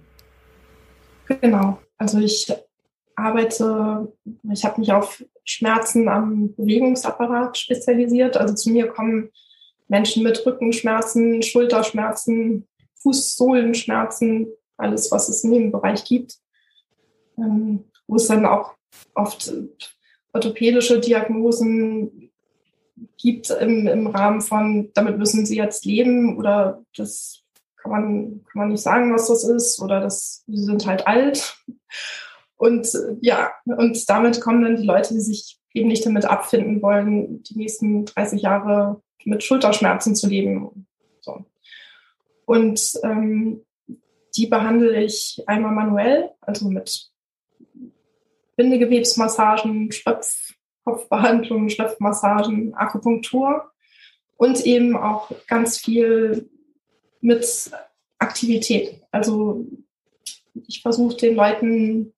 Genau. 1.40 1.78
Also 1.96 2.18
ich 2.18 2.52
arbeite, 3.16 4.12
ich 4.52 4.64
habe 4.64 4.80
mich 4.80 4.92
auf 4.92 5.24
Schmerzen 5.44 6.08
am 6.08 6.54
Bewegungsapparat 6.54 7.58
spezialisiert. 7.58 8.36
Also 8.36 8.54
zu 8.54 8.70
mir 8.70 8.88
kommen 8.88 9.30
Menschen 9.88 10.22
mit 10.22 10.44
Rückenschmerzen, 10.44 11.42
Schulterschmerzen, 11.42 12.66
Fußsohlenschmerzen, 13.02 14.48
alles, 14.76 15.10
was 15.10 15.28
es 15.28 15.44
in 15.44 15.52
dem 15.52 15.72
Bereich 15.72 16.04
gibt, 16.04 16.36
ähm, 17.36 17.84
wo 18.06 18.16
es 18.16 18.26
dann 18.28 18.46
auch 18.46 18.74
oft 19.14 19.52
orthopädische 20.32 21.00
Diagnosen 21.00 22.30
gibt 23.16 23.50
im, 23.50 23.86
im 23.86 24.06
Rahmen 24.06 24.40
von, 24.40 24.90
damit 24.94 25.18
müssen 25.18 25.46
sie 25.46 25.56
jetzt 25.56 25.84
leben 25.84 26.36
oder 26.36 26.84
das 26.96 27.42
kann 27.76 27.90
man, 27.90 28.44
kann 28.44 28.60
man 28.60 28.68
nicht 28.70 28.82
sagen, 28.82 29.14
was 29.14 29.28
das 29.28 29.44
ist 29.44 29.80
oder 29.80 30.00
das, 30.00 30.44
sie 30.46 30.64
sind 30.64 30.86
halt 30.86 31.06
alt. 31.06 31.56
Und 32.56 32.88
ja, 33.20 33.52
und 33.64 34.08
damit 34.08 34.40
kommen 34.40 34.62
dann 34.62 34.76
die 34.76 34.86
Leute, 34.86 35.14
die 35.14 35.20
sich 35.20 35.60
eben 35.74 35.88
nicht 35.88 36.04
damit 36.04 36.24
abfinden 36.24 36.82
wollen, 36.82 37.42
die 37.44 37.56
nächsten 37.56 38.04
30 38.04 38.42
Jahre 38.42 39.00
mit 39.28 39.44
Schulterschmerzen 39.44 40.14
zu 40.14 40.28
leben. 40.28 40.86
So. 41.20 41.44
Und 42.46 42.80
ähm, 43.02 43.64
die 44.36 44.46
behandle 44.46 45.02
ich 45.04 45.42
einmal 45.46 45.72
manuell, 45.72 46.30
also 46.40 46.68
mit 46.68 47.10
Bindegewebsmassagen, 48.56 49.92
Schlöpfkopfbehandlungen, 49.92 51.70
Schlöpfmassagen, 51.70 52.74
Akupunktur 52.74 53.70
und 54.36 54.64
eben 54.64 54.96
auch 54.96 55.30
ganz 55.46 55.78
viel 55.78 56.48
mit 57.20 57.70
Aktivität. 58.18 59.02
Also 59.10 59.66
ich 60.66 60.82
versuche 60.82 61.16
den 61.16 61.34
Leuten 61.34 62.14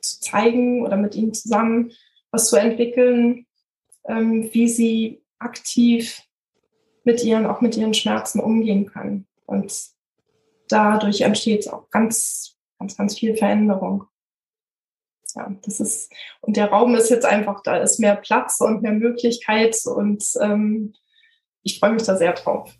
zu 0.00 0.20
zeigen 0.20 0.82
oder 0.82 0.96
mit 0.96 1.14
ihnen 1.14 1.34
zusammen 1.34 1.92
was 2.30 2.48
zu 2.48 2.56
entwickeln, 2.56 3.46
ähm, 4.08 4.48
wie 4.52 4.68
sie 4.68 5.22
aktiv 5.38 6.22
mit 7.04 7.22
ihren, 7.24 7.46
auch 7.46 7.60
mit 7.60 7.76
ihren 7.76 7.94
Schmerzen 7.94 8.40
umgehen 8.40 8.86
können. 8.86 9.26
Und 9.46 9.72
dadurch 10.68 11.22
entsteht 11.22 11.72
auch 11.72 11.90
ganz, 11.90 12.56
ganz, 12.78 12.96
ganz 12.96 13.18
viel 13.18 13.36
Veränderung. 13.36 14.04
Ja, 15.34 15.52
das 15.62 15.80
ist, 15.80 16.12
und 16.40 16.56
der 16.56 16.70
Raum 16.70 16.94
ist 16.96 17.10
jetzt 17.10 17.24
einfach, 17.24 17.62
da 17.62 17.76
ist 17.76 18.00
mehr 18.00 18.16
Platz 18.16 18.60
und 18.60 18.82
mehr 18.82 18.92
Möglichkeit 18.92 19.76
und 19.86 20.24
ähm, 20.40 20.94
ich 21.62 21.78
freue 21.78 21.92
mich 21.92 22.02
da 22.02 22.16
sehr 22.16 22.32
drauf. 22.32 22.72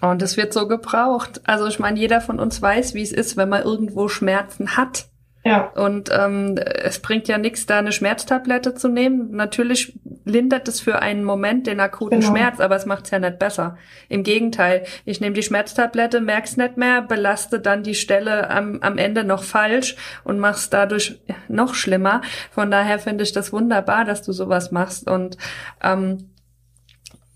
Und 0.00 0.20
es 0.22 0.36
wird 0.36 0.52
so 0.52 0.66
gebraucht. 0.66 1.40
Also 1.44 1.66
ich 1.66 1.78
meine, 1.78 1.98
jeder 1.98 2.20
von 2.20 2.40
uns 2.40 2.60
weiß, 2.60 2.94
wie 2.94 3.02
es 3.02 3.12
ist, 3.12 3.36
wenn 3.36 3.48
man 3.48 3.62
irgendwo 3.62 4.08
Schmerzen 4.08 4.76
hat. 4.76 5.08
Ja. 5.46 5.66
Und 5.74 6.10
ähm, 6.10 6.56
es 6.56 7.00
bringt 7.00 7.28
ja 7.28 7.36
nichts, 7.36 7.66
da 7.66 7.78
eine 7.78 7.92
Schmerztablette 7.92 8.74
zu 8.74 8.88
nehmen. 8.88 9.30
Natürlich 9.32 9.92
lindert 10.24 10.68
es 10.68 10.80
für 10.80 11.00
einen 11.00 11.22
Moment 11.22 11.66
den 11.66 11.80
akuten 11.80 12.20
genau. 12.20 12.32
Schmerz, 12.32 12.60
aber 12.60 12.76
es 12.76 12.86
macht 12.86 13.04
es 13.04 13.10
ja 13.10 13.18
nicht 13.18 13.38
besser. 13.38 13.76
Im 14.08 14.22
Gegenteil, 14.22 14.84
ich 15.04 15.20
nehme 15.20 15.34
die 15.34 15.42
Schmerztablette, 15.42 16.22
merk's 16.22 16.56
nicht 16.56 16.78
mehr, 16.78 17.02
belaste 17.02 17.60
dann 17.60 17.82
die 17.82 17.94
Stelle 17.94 18.48
am, 18.48 18.78
am 18.80 18.96
Ende 18.96 19.22
noch 19.22 19.42
falsch 19.42 19.96
und 20.24 20.38
mach's 20.38 20.70
dadurch 20.70 21.20
noch 21.48 21.74
schlimmer. 21.74 22.22
Von 22.50 22.70
daher 22.70 22.98
finde 22.98 23.24
ich 23.24 23.32
das 23.32 23.52
wunderbar, 23.52 24.06
dass 24.06 24.22
du 24.22 24.32
sowas 24.32 24.70
machst. 24.70 25.10
Und 25.10 25.36
ähm, 25.82 26.30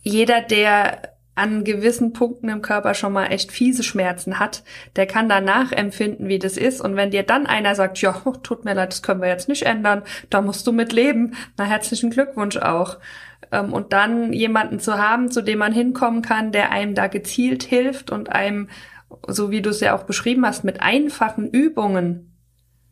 jeder, 0.03 0.41
der 0.41 1.18
an 1.39 1.65
gewissen 1.65 2.13
Punkten 2.13 2.49
im 2.49 2.63
Körper 2.63 2.95
schon 2.95 3.13
mal 3.13 3.27
echt 3.27 3.53
fiese 3.53 3.83
Schmerzen 3.83 4.39
hat, 4.39 4.65
der 4.97 5.07
kann 5.07 5.29
danach 5.29 5.73
empfinden, 5.73 6.29
wie 6.29 6.39
das 6.39 6.57
ist. 6.57 6.81
Und 6.81 6.97
wenn 6.97 7.11
dir 7.11 7.23
dann 7.23 7.47
einer 7.47 7.75
sagt, 7.75 7.99
ja, 8.01 8.13
tut 8.43 8.65
mir 8.65 8.75
leid, 8.75 8.93
das 8.93 9.03
können 9.03 9.23
wir 9.23 9.29
jetzt 9.29 9.49
nicht 9.49 9.63
ändern, 9.63 10.03
da 10.31 10.43
musst 10.43 10.67
du 10.67 10.73
mit 10.73 10.93
leben, 10.93 11.35
na 11.57 11.65
herzlichen 11.65 12.11
Glückwunsch 12.11 12.57
auch. 12.57 12.99
Ähm, 13.53 13.73
und 13.73 13.93
dann 13.93 14.33
jemanden 14.33 14.81
zu 14.81 14.99
haben, 14.99 15.31
zu 15.31 15.43
dem 15.43 15.59
man 15.59 15.73
hinkommen 15.73 16.23
kann, 16.23 16.53
der 16.53 16.73
einem 16.73 16.95
da 16.95 17.07
gezielt 17.07 17.63
hilft 17.63 18.11
und 18.11 18.31
einem, 18.31 18.69
so 19.27 19.51
wie 19.51 19.63
du 19.63 19.71
es 19.71 19.81
ja 19.81 19.97
auch 19.97 20.03
beschrieben 20.03 20.45
hast, 20.45 20.65
mit 20.65 20.83
einfachen 20.83 21.49
Übungen 21.49 22.37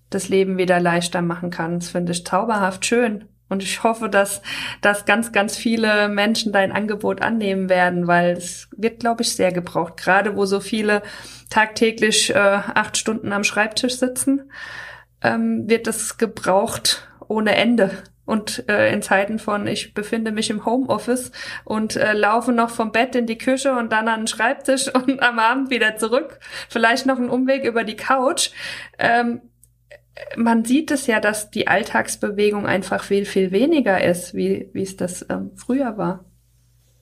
das 0.09 0.29
Leben 0.29 0.57
wieder 0.57 0.79
leichter 0.79 1.21
machen 1.21 1.51
kann, 1.51 1.81
das 1.81 1.91
finde 1.91 2.13
ich 2.13 2.25
zauberhaft 2.25 2.87
schön. 2.87 3.25
Und 3.49 3.63
ich 3.63 3.83
hoffe, 3.83 4.09
dass, 4.09 4.43
dass 4.81 5.05
ganz, 5.05 5.33
ganz 5.33 5.57
viele 5.57 6.09
Menschen 6.09 6.53
dein 6.53 6.73
Angebot 6.73 7.23
annehmen 7.23 7.69
werden, 7.69 8.07
weil 8.07 8.33
es 8.33 8.69
wird, 8.77 9.01
glaube 9.01 9.23
ich, 9.23 9.35
sehr 9.35 9.53
gebraucht. 9.53 9.97
Gerade 9.97 10.37
wo 10.37 10.47
so 10.47 10.61
viele 10.61 11.03
tagtäglich 11.49 12.35
äh, 12.35 12.39
acht 12.39 12.97
Stunden 12.97 13.33
am 13.33 13.45
Schreibtisch 13.45 13.97
sitzen. 13.97 14.51
ähm, 15.23 15.69
wird 15.69 15.87
das 15.87 16.19
gebraucht 16.19 17.09
ohne 17.29 17.57
Ende. 17.57 17.91
Und 18.25 18.69
äh, 18.69 18.93
in 18.93 19.03
Zeiten 19.03 19.39
von, 19.39 19.69
ich 19.69 19.95
befinde 19.95 20.33
mich 20.33 20.51
im 20.51 20.67
Homeoffice 20.67 21.31
und 21.65 21.95
äh, 21.95 22.13
laufe 22.13 22.53
noch 22.53 22.71
vom 22.71 22.91
Bett 22.91 23.15
in 23.15 23.27
die 23.27 23.39
Küche 23.39 23.73
und 23.73 23.93
dann 23.93 24.09
an 24.09 24.23
den 24.23 24.27
Schreibtisch 24.27 24.93
und 24.95 25.23
am 25.23 25.39
Abend 25.39 25.71
wieder 25.71 25.97
zurück, 25.97 26.41
vielleicht 26.69 27.07
noch 27.07 27.19
einen 27.19 27.31
Umweg 27.31 27.65
über 27.65 27.85
die 27.85 27.97
Couch. 27.97 28.51
Ähm, 28.99 29.43
man 30.37 30.65
sieht 30.65 30.91
es 30.91 31.07
ja, 31.07 31.21
dass 31.21 31.51
die 31.51 31.69
Alltagsbewegung 31.69 32.67
einfach 32.67 33.05
viel, 33.05 33.25
viel 33.25 33.53
weniger 33.53 34.03
ist, 34.03 34.35
wie, 34.35 34.71
wie 34.73 34.83
es 34.83 34.97
das 34.97 35.27
ähm, 35.29 35.53
früher 35.57 35.99
war. 35.99 36.25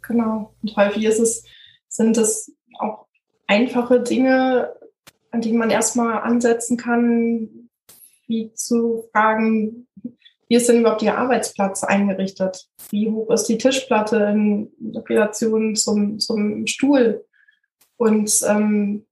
Genau. 0.02 0.54
Und 0.62 0.76
häufig 0.76 1.04
ist 1.04 1.20
es, 1.20 1.44
sind 1.88 2.16
es 2.16 2.54
auch 2.78 3.06
einfache 3.46 4.00
Dinge, 4.00 4.72
an 5.30 5.40
die 5.40 5.52
man 5.52 5.70
erstmal 5.70 6.22
ansetzen 6.22 6.76
kann, 6.76 7.70
wie 8.26 8.52
zu 8.54 9.08
fragen, 9.12 9.86
wie 10.48 10.56
ist 10.56 10.68
denn 10.68 10.80
überhaupt 10.80 11.02
Ihr 11.02 11.16
Arbeitsplatz 11.16 11.84
eingerichtet? 11.84 12.68
Wie 12.90 13.10
hoch 13.10 13.30
ist 13.30 13.44
die 13.44 13.58
Tischplatte 13.58 14.16
in 14.16 14.72
Relation 15.08 15.74
zum, 15.74 16.18
zum 16.18 16.66
Stuhl? 16.66 17.24
Und 17.96 18.30
ähm, 18.46 19.06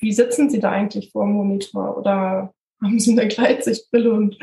wie 0.00 0.12
sitzen 0.12 0.50
Sie 0.50 0.60
da 0.60 0.70
eigentlich 0.70 1.10
vor 1.10 1.24
dem 1.24 1.32
Monitor? 1.32 1.96
Oder 1.96 2.54
haben 2.82 2.98
Sie 2.98 3.12
eine 3.12 3.28
Gleitsichtbrille 3.28 4.12
und, 4.12 4.38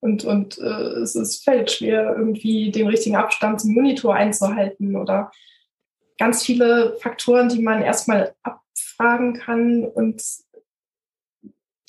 und, 0.00 0.24
und 0.24 0.58
äh, 0.58 1.00
es 1.02 1.14
ist 1.14 1.44
fällt 1.44 1.70
schwer, 1.70 2.14
irgendwie 2.16 2.70
den 2.70 2.88
richtigen 2.88 3.16
Abstand 3.16 3.60
zum 3.60 3.74
Monitor 3.74 4.14
einzuhalten? 4.14 4.96
Oder 4.96 5.30
ganz 6.18 6.44
viele 6.44 6.96
Faktoren, 7.00 7.48
die 7.48 7.60
man 7.60 7.82
erstmal 7.82 8.34
abfragen 8.42 9.34
kann 9.34 9.84
und 9.84 10.22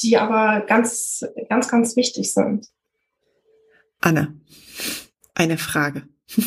die 0.01 0.17
aber 0.17 0.65
ganz, 0.65 1.25
ganz, 1.49 1.69
ganz 1.69 1.95
wichtig 1.95 2.33
sind. 2.33 2.67
Anne, 3.99 4.39
eine 5.33 5.57
Frage. 5.57 6.07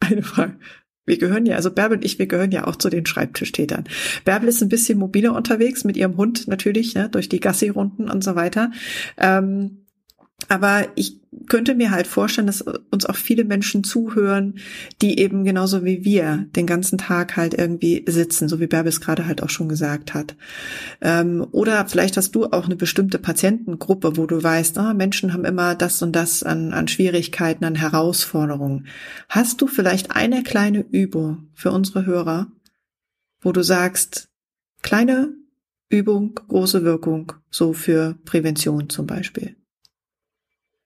eine 0.00 0.22
Frage. 0.22 0.58
Wir 1.06 1.18
gehören 1.18 1.46
ja, 1.46 1.56
also 1.56 1.70
Bärbel 1.70 1.98
und 1.98 2.04
ich, 2.04 2.18
wir 2.18 2.26
gehören 2.26 2.52
ja 2.52 2.66
auch 2.66 2.76
zu 2.76 2.90
den 2.90 3.06
Schreibtischtätern. 3.06 3.84
Bärbel 4.24 4.48
ist 4.48 4.62
ein 4.62 4.68
bisschen 4.68 4.98
mobiler 4.98 5.34
unterwegs 5.34 5.84
mit 5.84 5.96
ihrem 5.96 6.16
Hund 6.16 6.46
natürlich, 6.46 6.94
ne, 6.94 7.08
durch 7.08 7.28
die 7.28 7.40
Gassi-Runden 7.40 8.10
und 8.10 8.22
so 8.22 8.34
weiter. 8.34 8.70
Ähm, 9.16 9.86
aber 10.48 10.88
ich 10.94 11.19
könnte 11.46 11.74
mir 11.74 11.92
halt 11.92 12.08
vorstellen, 12.08 12.48
dass 12.48 12.62
uns 12.90 13.06
auch 13.06 13.14
viele 13.14 13.44
Menschen 13.44 13.84
zuhören, 13.84 14.58
die 15.00 15.18
eben 15.20 15.44
genauso 15.44 15.84
wie 15.84 16.04
wir 16.04 16.46
den 16.56 16.66
ganzen 16.66 16.98
Tag 16.98 17.36
halt 17.36 17.54
irgendwie 17.54 18.04
sitzen, 18.08 18.48
so 18.48 18.58
wie 18.58 18.66
Berbis 18.66 19.00
gerade 19.00 19.26
halt 19.26 19.42
auch 19.42 19.48
schon 19.48 19.68
gesagt 19.68 20.12
hat. 20.12 20.34
Ähm, 21.00 21.46
oder 21.52 21.86
vielleicht 21.86 22.16
hast 22.16 22.32
du 22.32 22.46
auch 22.46 22.64
eine 22.64 22.74
bestimmte 22.74 23.18
Patientengruppe, 23.18 24.16
wo 24.16 24.26
du 24.26 24.42
weißt, 24.42 24.76
ah, 24.78 24.92
Menschen 24.92 25.32
haben 25.32 25.44
immer 25.44 25.76
das 25.76 26.02
und 26.02 26.12
das 26.12 26.42
an, 26.42 26.72
an 26.72 26.88
Schwierigkeiten, 26.88 27.64
an 27.64 27.76
Herausforderungen. 27.76 28.86
Hast 29.28 29.60
du 29.60 29.68
vielleicht 29.68 30.10
eine 30.10 30.42
kleine 30.42 30.80
Übung 30.90 31.48
für 31.54 31.70
unsere 31.70 32.06
Hörer, 32.06 32.48
wo 33.40 33.52
du 33.52 33.62
sagst, 33.62 34.28
kleine 34.82 35.32
Übung, 35.88 36.34
große 36.48 36.84
Wirkung, 36.84 37.32
so 37.50 37.72
für 37.72 38.16
Prävention 38.24 38.88
zum 38.88 39.06
Beispiel? 39.06 39.59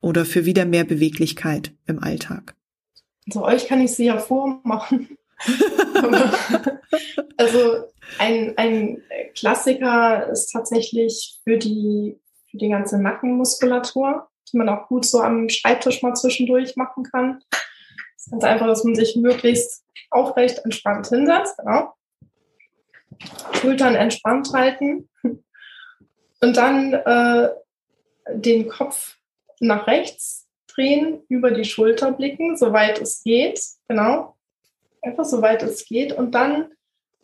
Oder 0.04 0.26
für 0.26 0.44
wieder 0.44 0.66
mehr 0.66 0.84
Beweglichkeit 0.84 1.72
im 1.86 2.02
Alltag? 2.02 2.54
Also 3.26 3.42
euch 3.44 3.66
kann 3.66 3.80
ich 3.80 3.92
sie 3.92 4.04
ja 4.04 4.18
vormachen. 4.18 5.16
also 7.38 7.84
ein, 8.18 8.52
ein 8.58 9.02
Klassiker 9.34 10.28
ist 10.30 10.52
tatsächlich 10.52 11.40
für 11.42 11.56
die, 11.56 12.20
für 12.50 12.58
die 12.58 12.68
ganze 12.68 13.00
Nackenmuskulatur, 13.00 14.28
die 14.52 14.58
man 14.58 14.68
auch 14.68 14.88
gut 14.88 15.06
so 15.06 15.20
am 15.20 15.48
Schreibtisch 15.48 16.02
mal 16.02 16.14
zwischendurch 16.14 16.76
machen 16.76 17.04
kann. 17.04 17.40
Das 17.50 18.26
ist 18.26 18.30
ganz 18.30 18.44
einfach, 18.44 18.66
dass 18.66 18.84
man 18.84 18.94
sich 18.94 19.16
möglichst 19.16 19.84
aufrecht 20.10 20.60
entspannt 20.64 21.08
hinsetzt. 21.08 21.56
Genau. 21.56 21.94
Schultern 23.54 23.94
entspannt 23.94 24.52
halten 24.52 25.08
und 25.22 26.56
dann 26.56 26.92
äh, 26.92 27.48
den 28.34 28.68
Kopf 28.68 29.16
nach 29.66 29.86
rechts 29.86 30.48
drehen, 30.66 31.22
über 31.28 31.50
die 31.50 31.64
Schulter 31.64 32.12
blicken, 32.12 32.56
soweit 32.56 33.00
es 33.00 33.22
geht. 33.22 33.60
Genau. 33.88 34.36
Einfach 35.02 35.24
soweit 35.24 35.62
es 35.62 35.84
geht. 35.86 36.12
Und 36.12 36.34
dann 36.34 36.72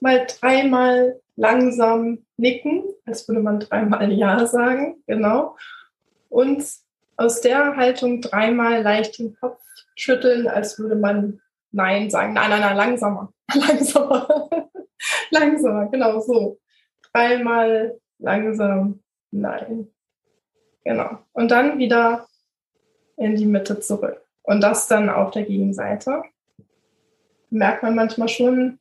mal 0.00 0.26
dreimal 0.26 1.20
langsam 1.36 2.24
nicken, 2.36 2.84
als 3.06 3.26
würde 3.28 3.40
man 3.40 3.60
dreimal 3.60 4.12
Ja 4.12 4.46
sagen. 4.46 5.02
Genau. 5.06 5.56
Und 6.28 6.64
aus 7.16 7.40
der 7.40 7.76
Haltung 7.76 8.20
dreimal 8.20 8.82
leicht 8.82 9.18
den 9.18 9.36
Kopf 9.36 9.60
schütteln, 9.94 10.48
als 10.48 10.78
würde 10.78 10.96
man 10.96 11.40
Nein 11.72 12.10
sagen. 12.10 12.32
Nein, 12.32 12.50
nein, 12.50 12.60
nein, 12.60 12.76
langsamer. 12.76 13.32
Langsamer. 13.54 14.48
langsamer, 15.30 15.88
genau 15.88 16.20
so. 16.20 16.58
Dreimal 17.12 17.98
langsam 18.18 19.00
Nein. 19.30 19.88
Genau. 20.84 21.18
Und 21.32 21.50
dann 21.50 21.78
wieder 21.78 22.26
in 23.20 23.36
die 23.36 23.46
Mitte 23.46 23.78
zurück. 23.80 24.20
Und 24.42 24.62
das 24.62 24.88
dann 24.88 25.10
auf 25.10 25.30
der 25.30 25.44
Gegenseite. 25.44 26.22
Merkt 27.50 27.82
man 27.82 27.94
manchmal 27.94 28.28
schon, 28.28 28.78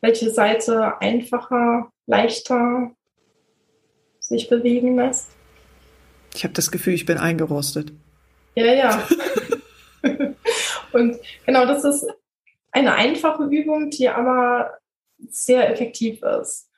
welche 0.00 0.30
Seite 0.30 1.00
einfacher, 1.00 1.90
leichter 2.06 2.90
sich 4.20 4.48
bewegen 4.48 4.96
lässt. 4.96 5.30
Ich 6.34 6.44
habe 6.44 6.54
das 6.54 6.70
Gefühl, 6.70 6.94
ich 6.94 7.06
bin 7.06 7.18
eingerostet. 7.18 7.92
Ja, 8.54 8.66
ja. 8.66 9.08
Und 10.92 11.18
genau, 11.46 11.66
das 11.66 11.84
ist 11.84 12.06
eine 12.70 12.94
einfache 12.94 13.44
Übung, 13.44 13.90
die 13.90 14.08
aber 14.08 14.78
sehr 15.30 15.70
effektiv 15.70 16.22
ist. 16.22 16.68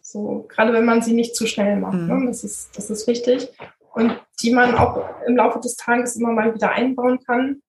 So, 0.00 0.46
gerade 0.48 0.72
wenn 0.72 0.84
man 0.84 1.02
sie 1.02 1.12
nicht 1.12 1.34
zu 1.34 1.46
schnell 1.46 1.76
macht. 1.76 1.94
Ne? 1.94 2.14
Mhm. 2.14 2.20
Ne? 2.20 2.26
Das, 2.26 2.44
ist, 2.44 2.76
das 2.76 2.90
ist 2.90 3.06
wichtig 3.06 3.48
und 3.94 4.20
die 4.42 4.52
man 4.52 4.74
auch 4.74 5.04
im 5.26 5.36
Laufe 5.36 5.60
des 5.60 5.76
Tages 5.76 6.16
immer 6.16 6.32
mal 6.32 6.54
wieder 6.54 6.72
einbauen 6.72 7.20
kann. 7.24 7.62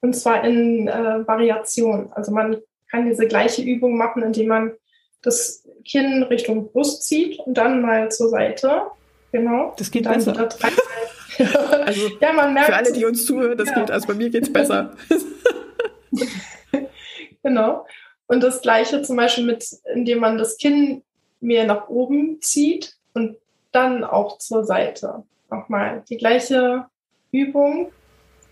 Und 0.00 0.14
zwar 0.14 0.44
in 0.44 0.88
äh, 0.88 1.26
Variation. 1.26 2.12
Also 2.12 2.32
man 2.32 2.58
kann 2.90 3.06
diese 3.06 3.26
gleiche 3.26 3.62
Übung 3.62 3.96
machen, 3.96 4.22
indem 4.22 4.48
man 4.48 4.72
das 5.22 5.66
Kinn 5.84 6.24
Richtung 6.24 6.72
Brust 6.72 7.04
zieht 7.04 7.38
und 7.40 7.54
dann 7.54 7.80
mal 7.80 8.10
zur 8.10 8.28
Seite. 8.28 8.82
Genau. 9.30 9.74
Das 9.78 9.90
geht 9.90 10.04
besser. 10.04 10.36
also 11.70 12.08
ja, 12.20 12.32
man 12.32 12.52
merkt, 12.52 12.68
für 12.68 12.76
alle, 12.76 12.92
die 12.92 13.04
uns 13.04 13.24
zuhören, 13.24 13.56
das 13.56 13.68
ja. 13.68 13.80
geht, 13.80 13.90
also 13.90 14.06
bei 14.06 14.14
mir 14.14 14.30
geht's 14.30 14.52
besser. 14.52 14.94
genau. 17.42 17.86
Und 18.26 18.42
das 18.42 18.60
gleiche 18.60 19.02
zum 19.02 19.16
Beispiel 19.16 19.44
mit, 19.44 19.64
indem 19.94 20.18
man 20.18 20.36
das 20.36 20.58
Kinn 20.58 21.02
mehr 21.40 21.64
nach 21.64 21.88
oben 21.88 22.40
zieht 22.40 22.96
und 23.14 23.36
dann 23.72 24.04
auch 24.04 24.38
zur 24.38 24.64
Seite. 24.64 25.24
Nochmal 25.50 26.04
die 26.08 26.16
gleiche 26.16 26.86
Übung, 27.30 27.90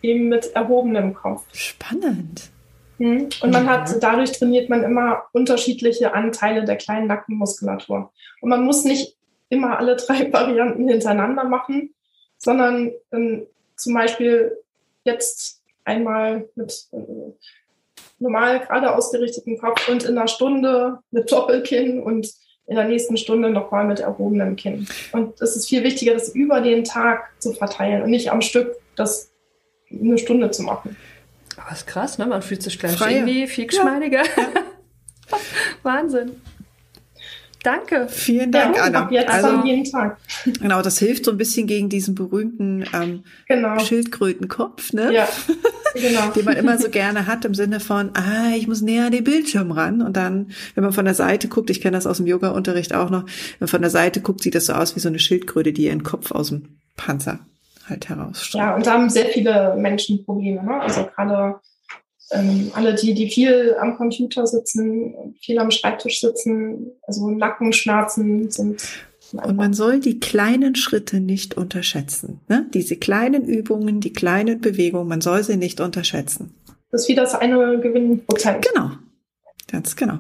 eben 0.03 0.29
mit 0.29 0.55
erhobenem 0.55 1.15
Kopf. 1.15 1.45
Spannend. 1.53 2.51
Hm? 2.99 3.29
Und 3.41 3.51
man 3.51 3.69
hat, 3.69 4.03
dadurch 4.03 4.33
trainiert 4.33 4.69
man 4.69 4.83
immer 4.83 5.23
unterschiedliche 5.33 6.13
Anteile 6.13 6.65
der 6.65 6.77
kleinen 6.77 7.07
Nackenmuskulatur. 7.07 8.13
Und 8.41 8.49
man 8.49 8.65
muss 8.65 8.85
nicht 8.85 9.17
immer 9.49 9.79
alle 9.79 9.97
drei 9.97 10.33
Varianten 10.33 10.89
hintereinander 10.89 11.45
machen, 11.45 11.95
sondern 12.39 12.93
ähm, 13.13 13.47
zum 13.77 13.95
Beispiel 13.95 14.57
jetzt 15.05 15.63
einmal 15.85 16.49
mit 16.55 16.89
äh, 16.93 17.33
normal 18.19 18.61
gerade 18.61 18.95
ausgerichtetem 18.95 19.59
Kopf 19.59 19.89
und 19.89 20.05
in 20.05 20.17
einer 20.17 20.29
Stunde 20.29 20.99
mit 21.11 21.31
Doppelkinn 21.33 22.03
und 22.03 22.31
in 22.67 22.77
der 22.77 22.87
nächsten 22.87 23.17
Stunde 23.17 23.51
nochmal 23.51 23.87
mit 23.87 24.01
erhobenem 24.01 24.57
Kinn. 24.57 24.87
Und 25.13 25.41
es 25.41 25.57
ist 25.57 25.69
viel 25.69 25.83
wichtiger, 25.83 26.15
das 26.15 26.29
über 26.31 26.61
den 26.61 26.85
Tag 26.85 27.31
zu 27.41 27.53
verteilen 27.53 28.03
und 28.03 28.11
nicht 28.11 28.31
am 28.31 28.43
Stück 28.43 28.77
das 28.97 29.31
eine 29.91 30.19
Stunde 30.19 30.51
zu 30.51 30.63
machen. 30.63 30.97
Aber 31.57 31.73
ist 31.73 31.87
krass, 31.87 32.19
ne? 32.19 32.27
Man 32.27 32.43
fühlt 32.43 32.63
sich 32.63 32.79
gleich 32.79 32.97
Freie. 32.97 33.17
irgendwie 33.17 33.47
viel 33.47 33.67
geschmeidiger. 33.67 34.23
Ja. 34.23 34.49
Wahnsinn. 35.83 36.41
Danke. 37.63 38.09
Vielen 38.09 38.53
Dank, 38.53 38.77
ja, 38.77 38.85
Anna. 38.85 39.09
Jetzt 39.11 39.29
also, 39.29 39.65
jeden 39.65 39.85
Tag. 39.85 40.17
Genau, 40.61 40.81
das 40.81 40.99
hilft 40.99 41.27
so 41.27 41.31
ein 41.31 41.37
bisschen 41.37 41.67
gegen 41.67 41.89
diesen 41.91 42.15
berühmten 42.15 42.85
ähm, 42.95 43.25
genau. 43.49 43.79
Schildkrötenkopf, 43.79 44.93
ne? 44.95 45.13
Ja, 45.13 45.29
genau. 45.95 46.31
den 46.31 46.45
man 46.45 46.57
immer 46.57 46.79
so 46.79 46.89
gerne 46.89 47.27
hat 47.27 47.45
im 47.45 47.55
Sinne 47.55 47.81
von, 47.81 48.11
ah, 48.15 48.55
ich 48.57 48.67
muss 48.67 48.81
näher 48.81 49.07
an 49.07 49.13
den 49.13 49.25
Bildschirm 49.25 49.73
ran. 49.73 50.01
Und 50.01 50.17
dann, 50.17 50.53
wenn 50.75 50.85
man 50.85 50.93
von 50.93 51.05
der 51.05 51.15
Seite 51.15 51.49
guckt, 51.49 51.69
ich 51.69 51.83
kenne 51.83 51.97
das 51.97 52.07
aus 52.07 52.17
dem 52.17 52.27
Yoga-Unterricht 52.27 52.95
auch 52.95 53.11
noch, 53.11 53.25
wenn 53.25 53.61
man 53.61 53.69
von 53.69 53.83
der 53.83 53.91
Seite 53.91 54.21
guckt, 54.21 54.43
sieht 54.43 54.55
das 54.55 54.67
so 54.67 54.73
aus 54.73 54.97
wie 54.97 55.01
so 55.01 55.09
eine 55.09 55.19
Schildkröte, 55.19 55.73
die 55.73 55.85
ihren 55.85 56.03
Kopf 56.03 56.33
aus 56.33 56.49
dem 56.49 56.79
Panzer 56.97 57.41
halt 57.87 58.09
herausstreckt. 58.09 58.55
Ja, 58.55 58.75
und 58.75 58.87
da 58.87 58.93
haben 58.93 59.11
sehr 59.11 59.27
viele 59.27 59.77
Menschen 59.77 60.25
Probleme, 60.25 60.63
ne? 60.63 60.81
Also 60.81 61.09
gerade 61.15 61.57
ähm, 62.31 62.71
alle 62.75 62.95
die, 62.95 63.15
die 63.15 63.29
viel 63.29 63.75
am 63.81 63.97
Computer 63.97 64.47
sitzen, 64.47 65.35
viel 65.41 65.59
am 65.59 65.71
Schreibtisch 65.71 66.21
sitzen, 66.21 66.93
also 67.03 67.31
Nackenschmerzen 67.31 68.51
sind 68.51 68.83
Und 69.33 69.57
man 69.57 69.75
soll 69.75 70.01
die 70.01 70.21
kleinen 70.21 70.75
Schritte 70.75 71.21
nicht 71.21 71.57
unterschätzen. 71.57 72.41
Ne? 72.49 72.67
Diese 72.73 72.97
kleinen 72.97 73.45
Übungen, 73.45 74.01
die 74.01 74.13
kleinen 74.13 74.61
Bewegungen, 74.61 75.09
man 75.09 75.21
soll 75.21 75.43
sie 75.43 75.57
nicht 75.57 75.81
unterschätzen. 75.81 76.55
Das 76.91 77.03
ist 77.03 77.09
wie 77.09 77.15
das 77.15 77.35
eine 77.35 77.79
Gewinnprozent. 77.81 78.67
Genau. 78.73 78.93
Ganz 79.69 79.95
genau. 79.95 80.19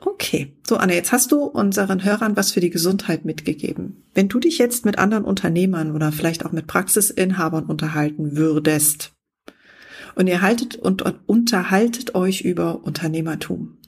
Okay. 0.00 0.52
So, 0.66 0.76
Anne, 0.76 0.94
jetzt 0.94 1.12
hast 1.12 1.32
du 1.32 1.44
unseren 1.44 2.04
Hörern 2.04 2.36
was 2.36 2.52
für 2.52 2.60
die 2.60 2.70
Gesundheit 2.70 3.24
mitgegeben. 3.24 4.04
Wenn 4.14 4.28
du 4.28 4.38
dich 4.38 4.58
jetzt 4.58 4.84
mit 4.84 4.98
anderen 4.98 5.24
Unternehmern 5.24 5.94
oder 5.94 6.12
vielleicht 6.12 6.44
auch 6.44 6.52
mit 6.52 6.66
Praxisinhabern 6.66 7.64
unterhalten 7.64 8.36
würdest 8.36 9.14
und 10.14 10.26
ihr 10.26 10.42
haltet 10.42 10.76
und, 10.76 11.02
unterhaltet 11.26 12.14
euch 12.14 12.42
über 12.42 12.84
Unternehmertum, 12.84 13.78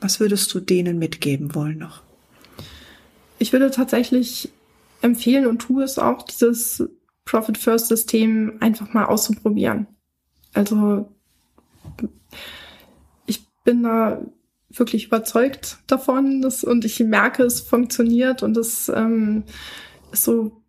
was 0.00 0.20
würdest 0.20 0.52
du 0.54 0.60
denen 0.60 0.98
mitgeben 0.98 1.54
wollen 1.54 1.78
noch? 1.78 2.02
Ich 3.38 3.52
würde 3.52 3.70
tatsächlich 3.70 4.50
empfehlen 5.02 5.46
und 5.46 5.60
tue 5.60 5.82
es 5.82 5.98
auch, 5.98 6.22
dieses 6.22 6.84
Profit 7.24 7.58
First 7.58 7.88
System 7.88 8.56
einfach 8.60 8.92
mal 8.92 9.04
auszuprobieren. 9.04 9.86
Also 10.52 11.10
ich 13.26 13.46
bin 13.64 13.82
da 13.82 14.20
wirklich 14.68 15.06
überzeugt 15.06 15.78
davon 15.86 16.42
dass, 16.42 16.64
und 16.64 16.84
ich 16.84 17.00
merke, 17.00 17.42
es 17.42 17.60
funktioniert 17.60 18.42
und 18.42 18.56
es 18.56 18.88
ähm, 18.88 19.44
ist 20.12 20.24
so 20.24 20.62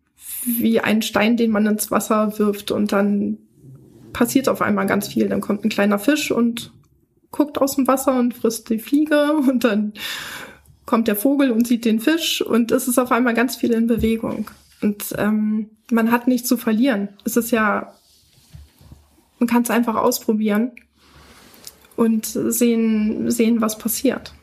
wie 0.44 0.80
ein 0.80 1.02
Stein, 1.02 1.36
den 1.36 1.50
man 1.50 1.66
ins 1.66 1.90
Wasser 1.90 2.38
wirft 2.38 2.70
und 2.70 2.92
dann 2.92 3.38
passiert 4.12 4.48
auf 4.48 4.62
einmal 4.62 4.86
ganz 4.86 5.08
viel. 5.08 5.28
Dann 5.28 5.40
kommt 5.40 5.64
ein 5.64 5.70
kleiner 5.70 5.98
Fisch 5.98 6.30
und 6.30 6.72
guckt 7.30 7.58
aus 7.58 7.76
dem 7.76 7.86
Wasser 7.86 8.18
und 8.18 8.34
frisst 8.34 8.68
die 8.70 8.78
Fliege 8.78 9.32
und 9.48 9.64
dann 9.64 9.92
kommt 10.86 11.08
der 11.08 11.16
Vogel 11.16 11.50
und 11.50 11.66
sieht 11.66 11.84
den 11.84 12.00
Fisch 12.00 12.42
und 12.42 12.72
es 12.72 12.88
ist 12.88 12.98
auf 12.98 13.12
einmal 13.12 13.34
ganz 13.34 13.56
viel 13.56 13.72
in 13.72 13.86
Bewegung. 13.86 14.50
Und 14.80 15.14
ähm, 15.16 15.70
man 15.90 16.10
hat 16.10 16.26
nichts 16.26 16.48
zu 16.48 16.56
verlieren. 16.56 17.08
Es 17.24 17.36
ist 17.36 17.50
ja, 17.52 17.94
man 19.38 19.48
kann 19.48 19.62
es 19.62 19.70
einfach 19.70 19.94
ausprobieren 19.94 20.72
und 21.96 22.26
sehen, 22.26 23.30
sehen, 23.30 23.60
was 23.60 23.78
passiert. 23.78 24.34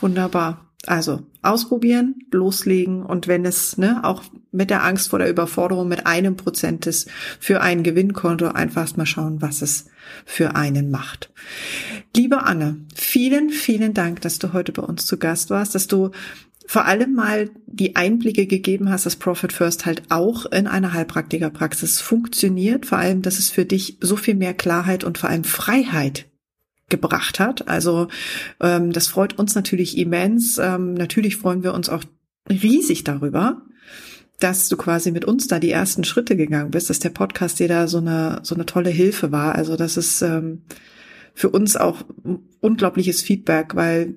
Wunderbar. 0.00 0.71
Also 0.86 1.22
ausprobieren, 1.42 2.16
loslegen 2.32 3.04
und 3.04 3.28
wenn 3.28 3.44
es 3.44 3.78
ne, 3.78 4.00
auch 4.02 4.24
mit 4.50 4.68
der 4.68 4.82
Angst 4.82 5.10
vor 5.10 5.20
der 5.20 5.30
Überforderung 5.30 5.86
mit 5.86 6.06
einem 6.06 6.36
Prozent 6.36 6.86
ist 6.86 7.08
für 7.38 7.60
ein 7.60 7.84
Gewinnkonto 7.84 8.48
einfach 8.48 8.96
mal 8.96 9.06
schauen, 9.06 9.40
was 9.40 9.62
es 9.62 9.86
für 10.24 10.56
einen 10.56 10.90
macht. 10.90 11.30
Liebe 12.16 12.42
Anne, 12.42 12.78
vielen, 12.94 13.50
vielen 13.50 13.94
Dank, 13.94 14.22
dass 14.22 14.40
du 14.40 14.52
heute 14.52 14.72
bei 14.72 14.82
uns 14.82 15.06
zu 15.06 15.18
Gast 15.18 15.50
warst, 15.50 15.76
dass 15.76 15.86
du 15.86 16.10
vor 16.66 16.84
allem 16.84 17.14
mal 17.14 17.50
die 17.66 17.96
Einblicke 17.96 18.46
gegeben 18.46 18.90
hast, 18.90 19.06
dass 19.06 19.16
Profit 19.16 19.52
First 19.52 19.86
halt 19.86 20.02
auch 20.10 20.46
in 20.46 20.66
einer 20.66 20.92
Heilpraktikerpraxis 20.92 22.00
funktioniert, 22.00 22.86
vor 22.86 22.98
allem, 22.98 23.22
dass 23.22 23.38
es 23.38 23.50
für 23.50 23.64
dich 23.64 23.98
so 24.00 24.16
viel 24.16 24.34
mehr 24.34 24.54
Klarheit 24.54 25.04
und 25.04 25.18
vor 25.18 25.30
allem 25.30 25.44
Freiheit 25.44 26.26
gebracht 26.92 27.40
hat. 27.40 27.66
Also 27.66 28.06
ähm, 28.60 28.92
das 28.92 29.08
freut 29.08 29.36
uns 29.36 29.56
natürlich 29.56 29.98
immens. 29.98 30.58
Ähm, 30.58 30.94
natürlich 30.94 31.36
freuen 31.36 31.64
wir 31.64 31.74
uns 31.74 31.88
auch 31.88 32.04
riesig 32.48 33.02
darüber, 33.02 33.62
dass 34.38 34.68
du 34.68 34.76
quasi 34.76 35.10
mit 35.10 35.24
uns 35.24 35.48
da 35.48 35.58
die 35.58 35.72
ersten 35.72 36.04
Schritte 36.04 36.36
gegangen 36.36 36.70
bist, 36.70 36.90
dass 36.90 37.00
der 37.00 37.10
Podcast 37.10 37.58
dir 37.58 37.66
da 37.66 37.88
so 37.88 37.98
eine 37.98 38.40
so 38.44 38.54
eine 38.54 38.66
tolle 38.66 38.90
Hilfe 38.90 39.32
war. 39.32 39.56
Also 39.56 39.74
das 39.74 39.96
ist 39.96 40.22
ähm, 40.22 40.62
für 41.34 41.48
uns 41.48 41.76
auch 41.76 42.04
unglaubliches 42.60 43.22
Feedback, 43.22 43.74
weil 43.74 44.14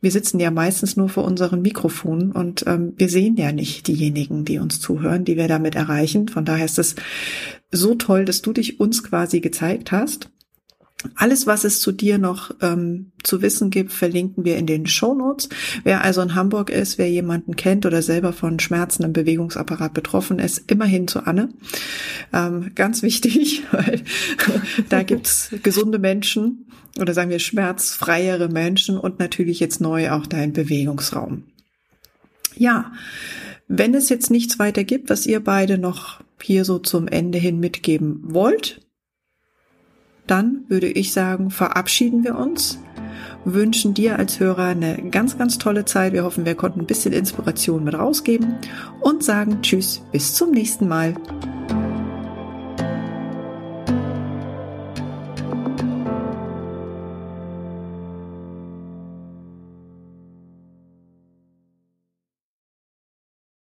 wir 0.00 0.10
sitzen 0.10 0.40
ja 0.40 0.50
meistens 0.50 0.96
nur 0.96 1.08
vor 1.08 1.24
unseren 1.24 1.62
Mikrofonen 1.62 2.32
und 2.32 2.64
ähm, 2.66 2.94
wir 2.96 3.08
sehen 3.08 3.36
ja 3.36 3.52
nicht 3.52 3.88
diejenigen, 3.88 4.44
die 4.44 4.58
uns 4.58 4.80
zuhören, 4.80 5.24
die 5.24 5.36
wir 5.36 5.48
damit 5.48 5.74
erreichen. 5.74 6.28
Von 6.28 6.44
daher 6.44 6.64
ist 6.64 6.78
es 6.78 6.94
so 7.72 7.94
toll, 7.94 8.24
dass 8.24 8.42
du 8.42 8.52
dich 8.52 8.78
uns 8.78 9.02
quasi 9.02 9.40
gezeigt 9.40 9.92
hast. 9.92 10.30
Alles, 11.14 11.46
was 11.46 11.64
es 11.64 11.80
zu 11.80 11.92
dir 11.92 12.18
noch 12.18 12.50
ähm, 12.60 13.12
zu 13.22 13.42
wissen 13.42 13.70
gibt, 13.70 13.92
verlinken 13.92 14.44
wir 14.44 14.56
in 14.56 14.66
den 14.66 14.86
Show 14.86 15.14
Notes. 15.14 15.48
Wer 15.84 16.02
also 16.02 16.20
in 16.20 16.34
Hamburg 16.34 16.70
ist, 16.70 16.98
wer 16.98 17.10
jemanden 17.10 17.56
kennt 17.56 17.86
oder 17.86 18.02
selber 18.02 18.32
von 18.32 18.58
Schmerzen 18.58 19.02
im 19.04 19.12
Bewegungsapparat 19.12 19.94
betroffen 19.94 20.38
ist, 20.38 20.70
immerhin 20.70 21.08
zu 21.08 21.26
Anne. 21.26 21.50
Ähm, 22.32 22.72
ganz 22.74 23.02
wichtig, 23.02 23.62
weil 23.70 24.02
da 24.88 25.02
gibt's 25.02 25.50
gesunde 25.62 25.98
Menschen 25.98 26.66
oder 26.98 27.14
sagen 27.14 27.30
wir 27.30 27.38
schmerzfreiere 27.38 28.48
Menschen 28.48 28.98
und 28.98 29.18
natürlich 29.18 29.60
jetzt 29.60 29.80
neu 29.80 30.10
auch 30.10 30.26
dein 30.26 30.52
Bewegungsraum. 30.52 31.44
Ja, 32.56 32.92
wenn 33.68 33.94
es 33.94 34.08
jetzt 34.08 34.30
nichts 34.30 34.58
weiter 34.58 34.84
gibt, 34.84 35.10
was 35.10 35.26
ihr 35.26 35.40
beide 35.40 35.78
noch 35.78 36.20
hier 36.40 36.64
so 36.64 36.78
zum 36.78 37.08
Ende 37.08 37.38
hin 37.38 37.58
mitgeben 37.60 38.20
wollt, 38.22 38.80
dann 40.26 40.64
würde 40.68 40.88
ich 40.88 41.12
sagen, 41.12 41.50
verabschieden 41.50 42.24
wir 42.24 42.36
uns, 42.36 42.78
wünschen 43.44 43.94
dir 43.94 44.18
als 44.18 44.40
Hörer 44.40 44.64
eine 44.64 44.96
ganz, 45.10 45.38
ganz 45.38 45.58
tolle 45.58 45.84
Zeit. 45.84 46.12
Wir 46.12 46.24
hoffen, 46.24 46.44
wir 46.44 46.54
konnten 46.54 46.80
ein 46.80 46.86
bisschen 46.86 47.12
Inspiration 47.12 47.84
mit 47.84 47.94
rausgeben 47.94 48.54
und 49.00 49.22
sagen 49.22 49.62
Tschüss, 49.62 50.02
bis 50.12 50.34
zum 50.34 50.50
nächsten 50.50 50.88
Mal. 50.88 51.14